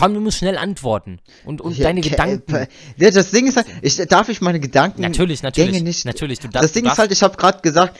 Komm, 0.00 0.14
du 0.14 0.20
musst 0.20 0.38
schnell 0.38 0.56
antworten 0.58 1.20
und, 1.44 1.60
und 1.60 1.76
Ja, 1.76 1.84
deine 1.84 2.00
ke- 2.00 2.10
Gedanken. 2.10 2.54
äh, 2.54 2.66
Ja, 2.96 3.10
das 3.10 3.30
Ding 3.30 3.46
ist 3.46 3.56
halt, 3.56 3.66
ich, 3.82 3.96
darf 3.96 4.28
ich 4.28 4.40
meine 4.40 4.58
Gedanken. 4.60 5.02
Natürlich, 5.02 5.42
natürlich, 5.42 5.72
Gänge 5.72 5.84
nicht. 5.84 6.04
natürlich. 6.04 6.38
Du 6.40 6.48
das 6.48 6.62
darfst, 6.62 6.76
Ding 6.76 6.84
du 6.84 6.90
ist 6.90 6.98
halt, 6.98 7.12
ich 7.12 7.22
habe 7.22 7.36
gerade 7.36 7.60
gesagt, 7.60 7.96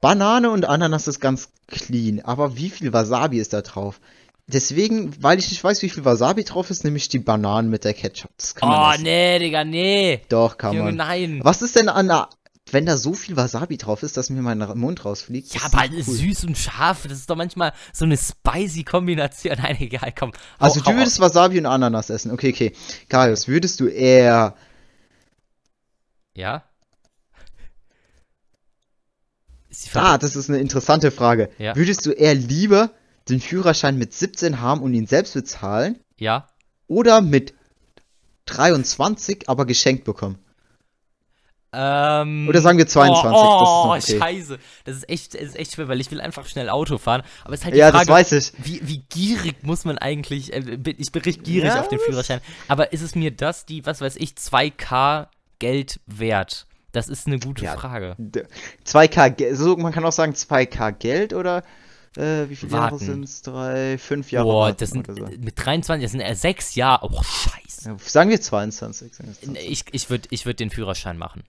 Banane 0.00 0.50
und 0.50 0.64
Ananas 0.64 1.06
ist 1.08 1.20
ganz 1.20 1.50
clean, 1.68 2.20
aber 2.24 2.56
wie 2.56 2.70
viel 2.70 2.92
Wasabi 2.92 3.38
ist 3.38 3.52
da 3.52 3.60
drauf? 3.62 4.00
Deswegen, 4.48 5.14
weil 5.22 5.38
ich 5.38 5.48
nicht 5.50 5.62
weiß, 5.62 5.82
wie 5.82 5.88
viel 5.88 6.04
Wasabi 6.04 6.42
drauf 6.44 6.70
ist, 6.70 6.82
nehme 6.84 6.96
ich 6.96 7.08
die 7.08 7.20
Bananen 7.20 7.70
mit 7.70 7.84
der 7.84 7.94
Ketchup. 7.94 8.30
Das 8.36 8.54
kann 8.56 8.68
man 8.68 8.80
Oh, 8.88 8.92
essen. 8.92 9.04
nee, 9.04 9.38
Digga, 9.38 9.64
nee. 9.64 10.20
Doch, 10.28 10.58
kann 10.58 10.72
Junge, 10.74 10.86
man. 10.86 10.96
nein. 10.96 11.40
Was 11.44 11.62
ist 11.62 11.76
denn 11.76 11.88
an 11.88 12.08
der, 12.08 12.28
wenn 12.72 12.86
da 12.86 12.96
so 12.96 13.14
viel 13.14 13.36
Wasabi 13.36 13.76
drauf 13.76 14.02
ist, 14.02 14.16
dass 14.16 14.30
mir 14.30 14.42
mein 14.42 14.58
Mund 14.78 15.04
rausfliegt? 15.04 15.54
Ja, 15.54 15.60
aber 15.64 15.84
cool. 15.92 16.02
süß 16.02 16.44
und 16.44 16.56
scharf, 16.58 17.02
das 17.04 17.18
ist 17.18 17.30
doch 17.30 17.36
manchmal 17.36 17.72
so 17.92 18.04
eine 18.04 18.16
spicy 18.16 18.82
Kombination. 18.84 19.56
Nein, 19.62 19.76
egal, 19.80 20.12
komm. 20.18 20.32
Hau, 20.60 20.64
Also 20.66 20.80
du 20.80 20.94
würdest 20.96 21.20
Wasabi 21.20 21.58
und 21.58 21.66
Ananas 21.66 22.10
essen. 22.10 22.30
Okay, 22.32 22.50
okay. 22.52 22.72
Karius, 23.08 23.46
würdest 23.48 23.80
du 23.80 23.86
eher 23.88 24.56
Ja? 26.34 26.64
Ah, 29.94 30.18
das 30.18 30.36
ist 30.36 30.50
eine 30.50 30.58
interessante 30.58 31.10
Frage. 31.10 31.50
Ja. 31.58 31.74
Würdest 31.76 32.04
du 32.04 32.10
eher 32.10 32.34
lieber 32.34 32.90
den 33.28 33.40
Führerschein 33.40 33.96
mit 33.96 34.12
17 34.12 34.60
haben 34.60 34.82
und 34.82 34.92
ihn 34.94 35.06
selbst 35.06 35.34
bezahlen 35.34 35.98
Ja? 36.18 36.48
oder 36.88 37.20
mit 37.22 37.54
23 38.46 39.48
aber 39.48 39.64
geschenkt 39.66 40.04
bekommen? 40.04 40.38
Ähm, 41.74 42.46
Oder 42.48 42.60
sagen 42.60 42.76
wir 42.78 42.86
22, 42.86 43.30
Oh, 43.32 43.92
das 43.94 44.04
ist 44.04 44.14
noch 44.14 44.18
okay. 44.18 44.18
scheiße. 44.36 44.58
Das 44.84 44.96
ist 44.96 45.08
echt, 45.08 45.34
das 45.34 45.40
ist 45.42 45.56
echt 45.58 45.72
schwer, 45.74 45.88
weil 45.88 46.00
ich 46.00 46.10
will 46.10 46.20
einfach 46.20 46.46
schnell 46.46 46.68
Auto 46.68 46.98
fahren. 46.98 47.22
Aber 47.44 47.54
es 47.54 47.60
ist 47.60 47.64
halt 47.64 47.74
die 47.74 47.78
Ja, 47.78 47.90
Frage, 47.90 48.06
das 48.06 48.14
weiß 48.14 48.32
ich. 48.32 48.52
Wie, 48.58 48.80
wie 48.86 48.98
gierig 49.08 49.62
muss 49.62 49.84
man 49.86 49.96
eigentlich, 49.98 50.52
äh, 50.52 50.58
ich 50.98 51.12
bin 51.12 51.22
richtig 51.22 51.44
gierig 51.44 51.70
Ja, 51.70 51.80
auf 51.80 51.88
den 51.88 51.98
das- 51.98 52.06
Führerschein. 52.06 52.40
Aber 52.68 52.92
ist 52.92 53.00
es 53.00 53.14
mir 53.14 53.30
das, 53.30 53.64
die, 53.64 53.86
was 53.86 54.00
weiß 54.02 54.16
ich, 54.16 54.34
2K 54.36 55.28
Geld 55.60 56.00
wert? 56.06 56.66
Das 56.92 57.08
ist 57.08 57.26
eine 57.26 57.38
gute 57.38 57.64
Ja, 57.64 57.72
Frage. 57.74 58.16
D- 58.18 58.44
2K, 58.84 59.30
Ge- 59.30 59.54
so, 59.54 59.76
man 59.78 59.92
kann 59.94 60.04
auch 60.04 60.12
sagen 60.12 60.34
2K 60.34 60.90
Geld 60.92 61.32
oder 61.32 61.62
äh, 62.18 62.50
wie 62.50 62.56
viele 62.56 62.72
Jahre 62.72 62.92
Warten. 62.92 62.98
sind 62.98 63.24
es? 63.24 63.40
Drei, 63.40 63.96
fünf 63.96 64.30
Jahre 64.30 64.44
Boah, 64.46 64.72
das 64.74 64.90
sind 64.90 65.06
so. 65.06 65.24
mit 65.38 65.54
23, 65.56 66.02
das 66.04 66.12
sind 66.12 66.20
äh, 66.20 66.34
sechs 66.34 66.74
Jahre. 66.74 67.08
Oh, 67.10 67.22
scheiße. 67.22 67.88
Ja, 67.88 67.96
sagen 67.98 68.28
wir 68.28 68.38
22. 68.38 69.14
sagen 69.14 69.28
wir 69.30 69.34
22. 69.54 69.70
Ich, 69.72 69.84
ich 69.92 70.10
würde 70.10 70.28
ich 70.30 70.44
würd 70.44 70.60
den 70.60 70.68
Führerschein 70.68 71.16
machen. 71.16 71.44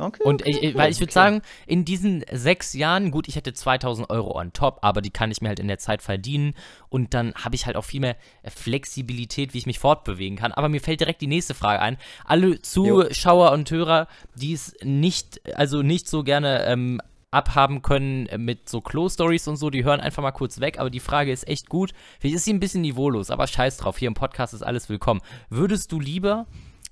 Okay, 0.00 0.22
Und 0.24 0.42
okay, 0.42 0.50
ich, 0.50 0.62
ich, 0.62 0.74
weil 0.74 0.90
ich 0.90 0.98
würde 0.98 1.10
okay. 1.10 1.14
sagen, 1.14 1.42
in 1.66 1.84
diesen 1.84 2.24
sechs 2.32 2.74
Jahren, 2.74 3.10
gut, 3.10 3.28
ich 3.28 3.36
hätte 3.36 3.52
2000 3.52 4.10
Euro 4.10 4.38
on 4.38 4.52
top, 4.52 4.78
aber 4.82 5.00
die 5.00 5.10
kann 5.10 5.30
ich 5.30 5.40
mir 5.40 5.48
halt 5.48 5.60
in 5.60 5.68
der 5.68 5.78
Zeit 5.78 6.02
verdienen 6.02 6.54
und 6.88 7.14
dann 7.14 7.34
habe 7.34 7.54
ich 7.54 7.66
halt 7.66 7.76
auch 7.76 7.84
viel 7.84 8.00
mehr 8.00 8.16
Flexibilität, 8.44 9.54
wie 9.54 9.58
ich 9.58 9.66
mich 9.66 9.78
fortbewegen 9.78 10.36
kann. 10.36 10.52
Aber 10.52 10.68
mir 10.68 10.80
fällt 10.80 11.00
direkt 11.00 11.20
die 11.20 11.26
nächste 11.26 11.54
Frage 11.54 11.82
ein. 11.82 11.96
Alle 12.24 12.60
Zuschauer 12.62 13.52
und 13.52 13.70
Hörer, 13.70 14.08
die 14.34 14.52
es 14.52 14.74
nicht, 14.82 15.40
also 15.56 15.82
nicht 15.82 16.08
so 16.08 16.22
gerne 16.22 16.64
ähm, 16.64 17.00
abhaben 17.30 17.82
können 17.82 18.26
äh, 18.26 18.38
mit 18.38 18.68
so 18.68 18.80
Klo-Stories 18.80 19.48
und 19.48 19.56
so, 19.56 19.70
die 19.70 19.84
hören 19.84 20.00
einfach 20.00 20.22
mal 20.22 20.32
kurz 20.32 20.60
weg, 20.60 20.78
aber 20.78 20.90
die 20.90 21.00
Frage 21.00 21.32
ist 21.32 21.46
echt 21.48 21.68
gut. 21.68 21.92
Vielleicht 22.18 22.36
ist 22.36 22.44
sie 22.44 22.52
ein 22.52 22.60
bisschen 22.60 22.82
niveaulos, 22.82 23.30
aber 23.30 23.46
scheiß 23.46 23.76
drauf, 23.78 23.98
hier 23.98 24.08
im 24.08 24.14
Podcast 24.14 24.54
ist 24.54 24.62
alles 24.62 24.88
willkommen. 24.88 25.20
Würdest 25.48 25.92
du 25.92 26.00
lieber 26.00 26.46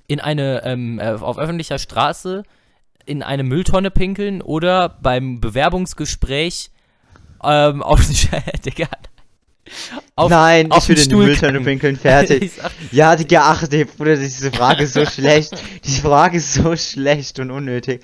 in 0.06 0.20
eine, 0.20 0.64
ähm, 0.64 0.98
äh, 0.98 1.10
auf 1.10 1.38
öffentlicher 1.38 1.78
Straße 1.78 2.44
in 3.08 3.22
eine 3.22 3.42
Mülltonne 3.42 3.90
pinkeln 3.90 4.42
oder 4.42 4.88
beim 4.88 5.40
Bewerbungsgespräch 5.40 6.70
ähm, 7.42 7.82
auf 7.82 8.00
Digga, 8.64 8.88
auf, 10.14 10.30
Nein, 10.30 10.70
auf 10.70 10.84
ich 10.84 10.88
würde 10.88 11.02
den 11.02 11.10
in 11.12 11.18
die 11.20 11.24
Mülltonne 11.26 11.60
pinkeln, 11.60 11.96
fertig. 12.00 12.52
Sag- 12.52 12.72
ja, 12.90 13.16
Digga, 13.16 13.42
ach, 13.44 13.68
Bruder, 13.96 14.16
diese 14.16 14.50
Frage 14.50 14.84
ist 14.84 14.94
so 14.94 15.04
schlecht. 15.06 15.52
Diese 15.84 16.02
Frage 16.02 16.38
ist 16.38 16.54
so 16.54 16.74
schlecht 16.76 17.38
und 17.38 17.50
unnötig. 17.50 18.02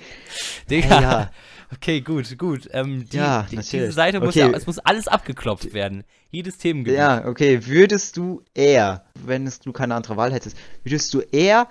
Digga. 0.69 1.01
Ja. 1.01 1.31
Okay, 1.73 2.01
gut, 2.01 2.37
gut. 2.37 2.69
Ähm, 2.71 3.09
die, 3.11 3.17
Ja, 3.17 3.47
die, 3.49 3.57
diese 3.57 3.91
Seite 3.91 4.19
muss 4.19 4.29
Okay. 4.37 4.51
ja, 4.51 4.51
es 4.51 4.67
muss 4.67 4.77
alles 4.79 5.07
abgeklopft 5.07 5.73
werden. 5.73 6.03
Jedes 6.29 6.57
Themengebiet. 6.59 6.97
Ja, 6.99 7.25
okay. 7.25 7.65
Würdest 7.65 8.17
du 8.17 8.43
eher, 8.53 9.03
wenn 9.25 9.47
es, 9.47 9.59
du 9.59 9.71
keine 9.73 9.95
andere 9.95 10.15
Wahl 10.15 10.31
hättest, 10.31 10.55
würdest 10.83 11.13
du 11.13 11.21
eher 11.21 11.67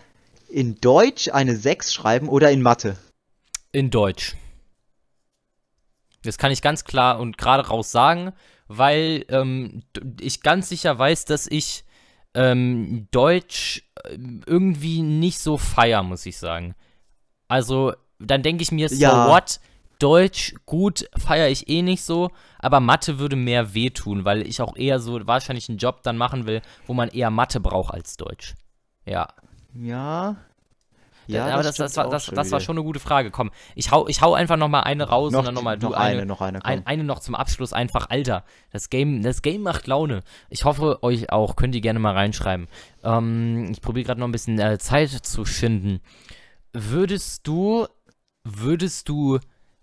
in 0.48 0.80
Deutsch 0.80 1.28
eine 1.32 1.54
6 1.56 1.94
schreiben 1.94 2.28
oder 2.28 2.50
in 2.50 2.60
Mathe? 2.62 2.96
In 3.74 3.90
Deutsch. 3.90 4.36
Das 6.22 6.38
kann 6.38 6.52
ich 6.52 6.62
ganz 6.62 6.84
klar 6.84 7.18
und 7.18 7.36
gerade 7.36 7.66
raus 7.66 7.90
sagen, 7.90 8.32
weil 8.68 9.24
ähm, 9.30 9.82
ich 10.20 10.42
ganz 10.42 10.68
sicher 10.68 10.96
weiß, 10.96 11.24
dass 11.24 11.48
ich 11.48 11.84
ähm, 12.34 13.08
Deutsch 13.10 13.82
ähm, 14.08 14.42
irgendwie 14.46 15.02
nicht 15.02 15.40
so 15.40 15.58
feier, 15.58 16.04
muss 16.04 16.24
ich 16.24 16.38
sagen. 16.38 16.76
Also, 17.48 17.94
dann 18.20 18.44
denke 18.44 18.62
ich 18.62 18.70
mir, 18.70 18.88
so 18.88 18.94
Ja. 18.94 19.28
what? 19.28 19.58
Deutsch, 19.98 20.54
gut, 20.66 21.08
feiere 21.16 21.48
ich 21.48 21.68
eh 21.68 21.82
nicht 21.82 22.04
so, 22.04 22.30
aber 22.60 22.78
Mathe 22.78 23.18
würde 23.18 23.34
mehr 23.34 23.74
wehtun, 23.74 24.24
weil 24.24 24.46
ich 24.46 24.62
auch 24.62 24.76
eher 24.76 25.00
so 25.00 25.26
wahrscheinlich 25.26 25.68
einen 25.68 25.78
Job 25.78 26.04
dann 26.04 26.16
machen 26.16 26.46
will, 26.46 26.62
wo 26.86 26.94
man 26.94 27.08
eher 27.08 27.30
Mathe 27.30 27.58
braucht 27.58 27.92
als 27.92 28.16
Deutsch. 28.16 28.54
Ja. 29.04 29.28
Ja. 29.74 30.36
Ja, 31.26 31.46
aber 31.46 31.62
das, 31.62 31.76
stimmt 31.76 31.88
das, 31.88 31.96
war, 31.96 32.08
das, 32.08 32.26
das 32.26 32.50
war 32.50 32.60
schon 32.60 32.76
eine 32.76 32.84
gute 32.84 33.00
Frage. 33.00 33.30
Komm, 33.30 33.50
ich 33.74 33.90
hau, 33.90 34.06
ich 34.08 34.20
hau 34.22 34.34
einfach 34.34 34.56
nochmal 34.56 34.84
eine 34.84 35.04
raus 35.04 35.32
noch, 35.32 35.40
und 35.40 35.46
dann 35.46 35.54
nochmal 35.54 35.78
du 35.78 35.88
noch 35.88 35.96
eine. 35.96 36.18
eine, 36.18 36.26
noch 36.26 36.40
eine. 36.40 36.64
Ein, 36.64 36.86
eine 36.86 37.04
noch 37.04 37.20
zum 37.20 37.34
Abschluss 37.34 37.72
einfach, 37.72 38.10
Alter. 38.10 38.44
Das 38.70 38.90
Game, 38.90 39.22
das 39.22 39.42
Game 39.42 39.62
macht 39.62 39.86
Laune. 39.86 40.22
Ich 40.50 40.64
hoffe, 40.64 41.02
euch 41.02 41.30
auch. 41.30 41.56
Könnt 41.56 41.74
ihr 41.74 41.80
gerne 41.80 41.98
mal 41.98 42.12
reinschreiben. 42.12 42.68
Ähm, 43.02 43.68
ich 43.70 43.80
probiere 43.80 44.06
gerade 44.06 44.20
noch 44.20 44.28
ein 44.28 44.32
bisschen 44.32 44.58
äh, 44.58 44.78
Zeit 44.78 45.10
zu 45.10 45.44
schinden. 45.44 46.00
Würdest 46.72 47.46
du, 47.46 47.86
würdest 48.44 49.08
du 49.08 49.38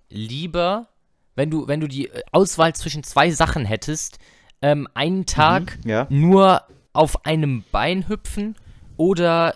lieber, 0.09 0.87
wenn 1.35 1.49
du, 1.49 1.67
wenn 1.67 1.79
du 1.79 1.87
die 1.87 2.07
äh, 2.07 2.21
Auswahl 2.31 2.73
zwischen 2.73 3.03
zwei 3.03 3.31
Sachen 3.31 3.65
hättest, 3.65 4.19
ähm, 4.61 4.87
einen 4.93 5.25
Tag 5.25 5.79
ja. 5.85 6.05
nur 6.09 6.63
auf 6.93 7.25
einem 7.25 7.63
Bein 7.71 8.07
hüpfen 8.07 8.55
oder 8.97 9.55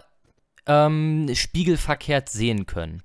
ähm, 0.67 1.30
spiegelverkehrt 1.34 2.30
sehen 2.30 2.65
können? 2.65 3.01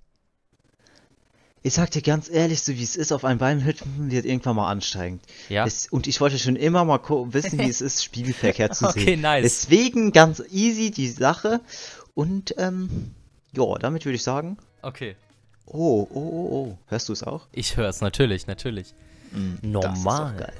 Ich 1.62 1.74
sag 1.74 1.90
dir 1.90 2.00
ganz 2.00 2.30
ehrlich, 2.30 2.62
so 2.62 2.72
wie 2.74 2.82
es 2.82 2.96
ist, 2.96 3.12
auf 3.12 3.22
einem 3.24 3.38
Bein 3.38 3.62
hüpfen 3.64 4.10
wird 4.10 4.24
irgendwann 4.24 4.56
mal 4.56 4.70
anstrengend. 4.70 5.22
Ja. 5.50 5.66
Es, 5.66 5.88
und 5.88 6.06
ich 6.06 6.18
wollte 6.22 6.38
schon 6.38 6.56
immer 6.56 6.86
mal 6.86 6.98
wissen, 7.32 7.58
wie 7.58 7.68
es 7.68 7.82
ist, 7.82 8.02
spiegelverkehrt 8.04 8.74
zu 8.74 8.88
Okay, 8.88 9.04
sehen. 9.04 9.20
nice. 9.20 9.42
Deswegen 9.42 10.12
ganz 10.12 10.42
easy 10.50 10.90
die 10.90 11.08
Sache. 11.08 11.60
Und, 12.14 12.54
ähm, 12.56 13.14
ja, 13.52 13.74
damit 13.78 14.06
würde 14.06 14.16
ich 14.16 14.22
sagen, 14.22 14.56
Okay. 14.80 15.16
oh, 15.66 16.08
oh, 16.10 16.18
oh, 16.18 16.48
oh. 16.72 16.78
Hörst 16.86 17.10
du 17.10 17.12
es 17.12 17.22
auch? 17.22 17.46
Ich 17.52 17.76
höre 17.76 17.90
es 17.90 18.00
natürlich, 18.00 18.46
natürlich. 18.46 18.94
Mm, 19.32 19.56
Normal. 19.70 20.32
Das 20.34 20.40
ist 20.40 20.46
geil. 20.46 20.54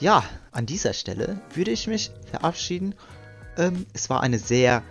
Ja, 0.00 0.24
an 0.50 0.66
dieser 0.66 0.92
Stelle 0.92 1.40
würde 1.54 1.70
ich 1.70 1.86
mich 1.86 2.10
verabschieden. 2.30 2.94
Ähm, 3.56 3.86
es 3.94 4.10
war 4.10 4.20
eine 4.20 4.38
sehr, 4.38 4.82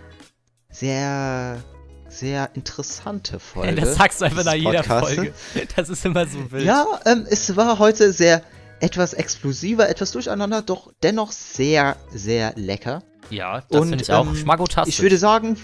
sehr, 0.72 1.62
sehr 2.08 2.50
interessante 2.54 3.38
Folge. 3.38 3.74
das 3.80 3.94
sagst 3.94 4.20
du 4.20 4.24
einfach 4.24 4.44
nach 4.44 4.54
jeder 4.54 4.82
Podcasts. 4.82 5.14
Folge. 5.14 5.34
Das 5.76 5.88
ist 5.88 6.04
immer 6.04 6.26
so 6.26 6.50
wild. 6.50 6.64
Ja, 6.64 7.00
ähm, 7.06 7.26
es 7.30 7.54
war 7.56 7.78
heute 7.78 8.12
sehr 8.12 8.42
etwas 8.80 9.14
explosiver, 9.14 9.88
etwas 9.88 10.10
durcheinander, 10.10 10.60
doch 10.62 10.92
dennoch 11.04 11.30
sehr, 11.30 11.96
sehr 12.10 12.52
lecker. 12.56 13.02
Ja, 13.30 13.62
das 13.70 13.88
finde 13.88 14.02
ich 14.02 14.12
auch 14.12 14.26
ähm, 14.26 14.34
schmackotastisch. 14.34 14.96
Ich 14.96 15.02
würde 15.02 15.16
sagen, 15.16 15.56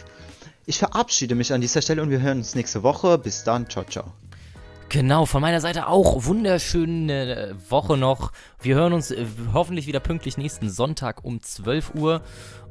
ich 0.66 0.79
verabschiede 0.79 1.35
mich 1.35 1.53
an 1.53 1.61
dieser 1.61 1.83
Stelle 1.83 2.03
und 2.03 2.11
wir 2.11 2.21
hören 2.21 2.38
uns 2.38 2.55
nächste 2.55 2.83
Woche. 2.83 3.18
Bis 3.18 3.42
dann, 3.42 3.68
ciao, 3.68 3.85
ciao. 3.85 4.12
Genau, 4.90 5.27
von 5.27 5.42
meiner 5.42 5.61
Seite 5.61 5.87
auch 5.88 6.25
wunderschöne 6.25 7.49
äh, 7.51 7.71
Woche 7.71 7.99
noch. 7.99 8.33
Wir 8.61 8.77
hören 8.77 8.94
uns 8.94 9.11
äh, 9.11 9.27
hoffentlich 9.53 9.87
wieder 9.87 10.01
pünktlich 10.01 10.38
nächsten 10.38 10.71
Sonntag 10.71 11.25
um 11.25 11.42
12 11.42 11.94
Uhr. 11.94 12.23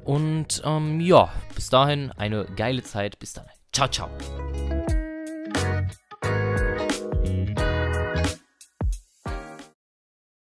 Und 0.08 0.62
ähm, 0.64 1.02
ja, 1.02 1.30
bis 1.54 1.70
dahin 1.70 2.12
eine 2.14 2.46
geile 2.56 2.82
Zeit. 2.82 3.20
Bis 3.20 3.34
dann. 3.34 3.46
Ciao, 3.74 3.90
ciao. 3.90 4.10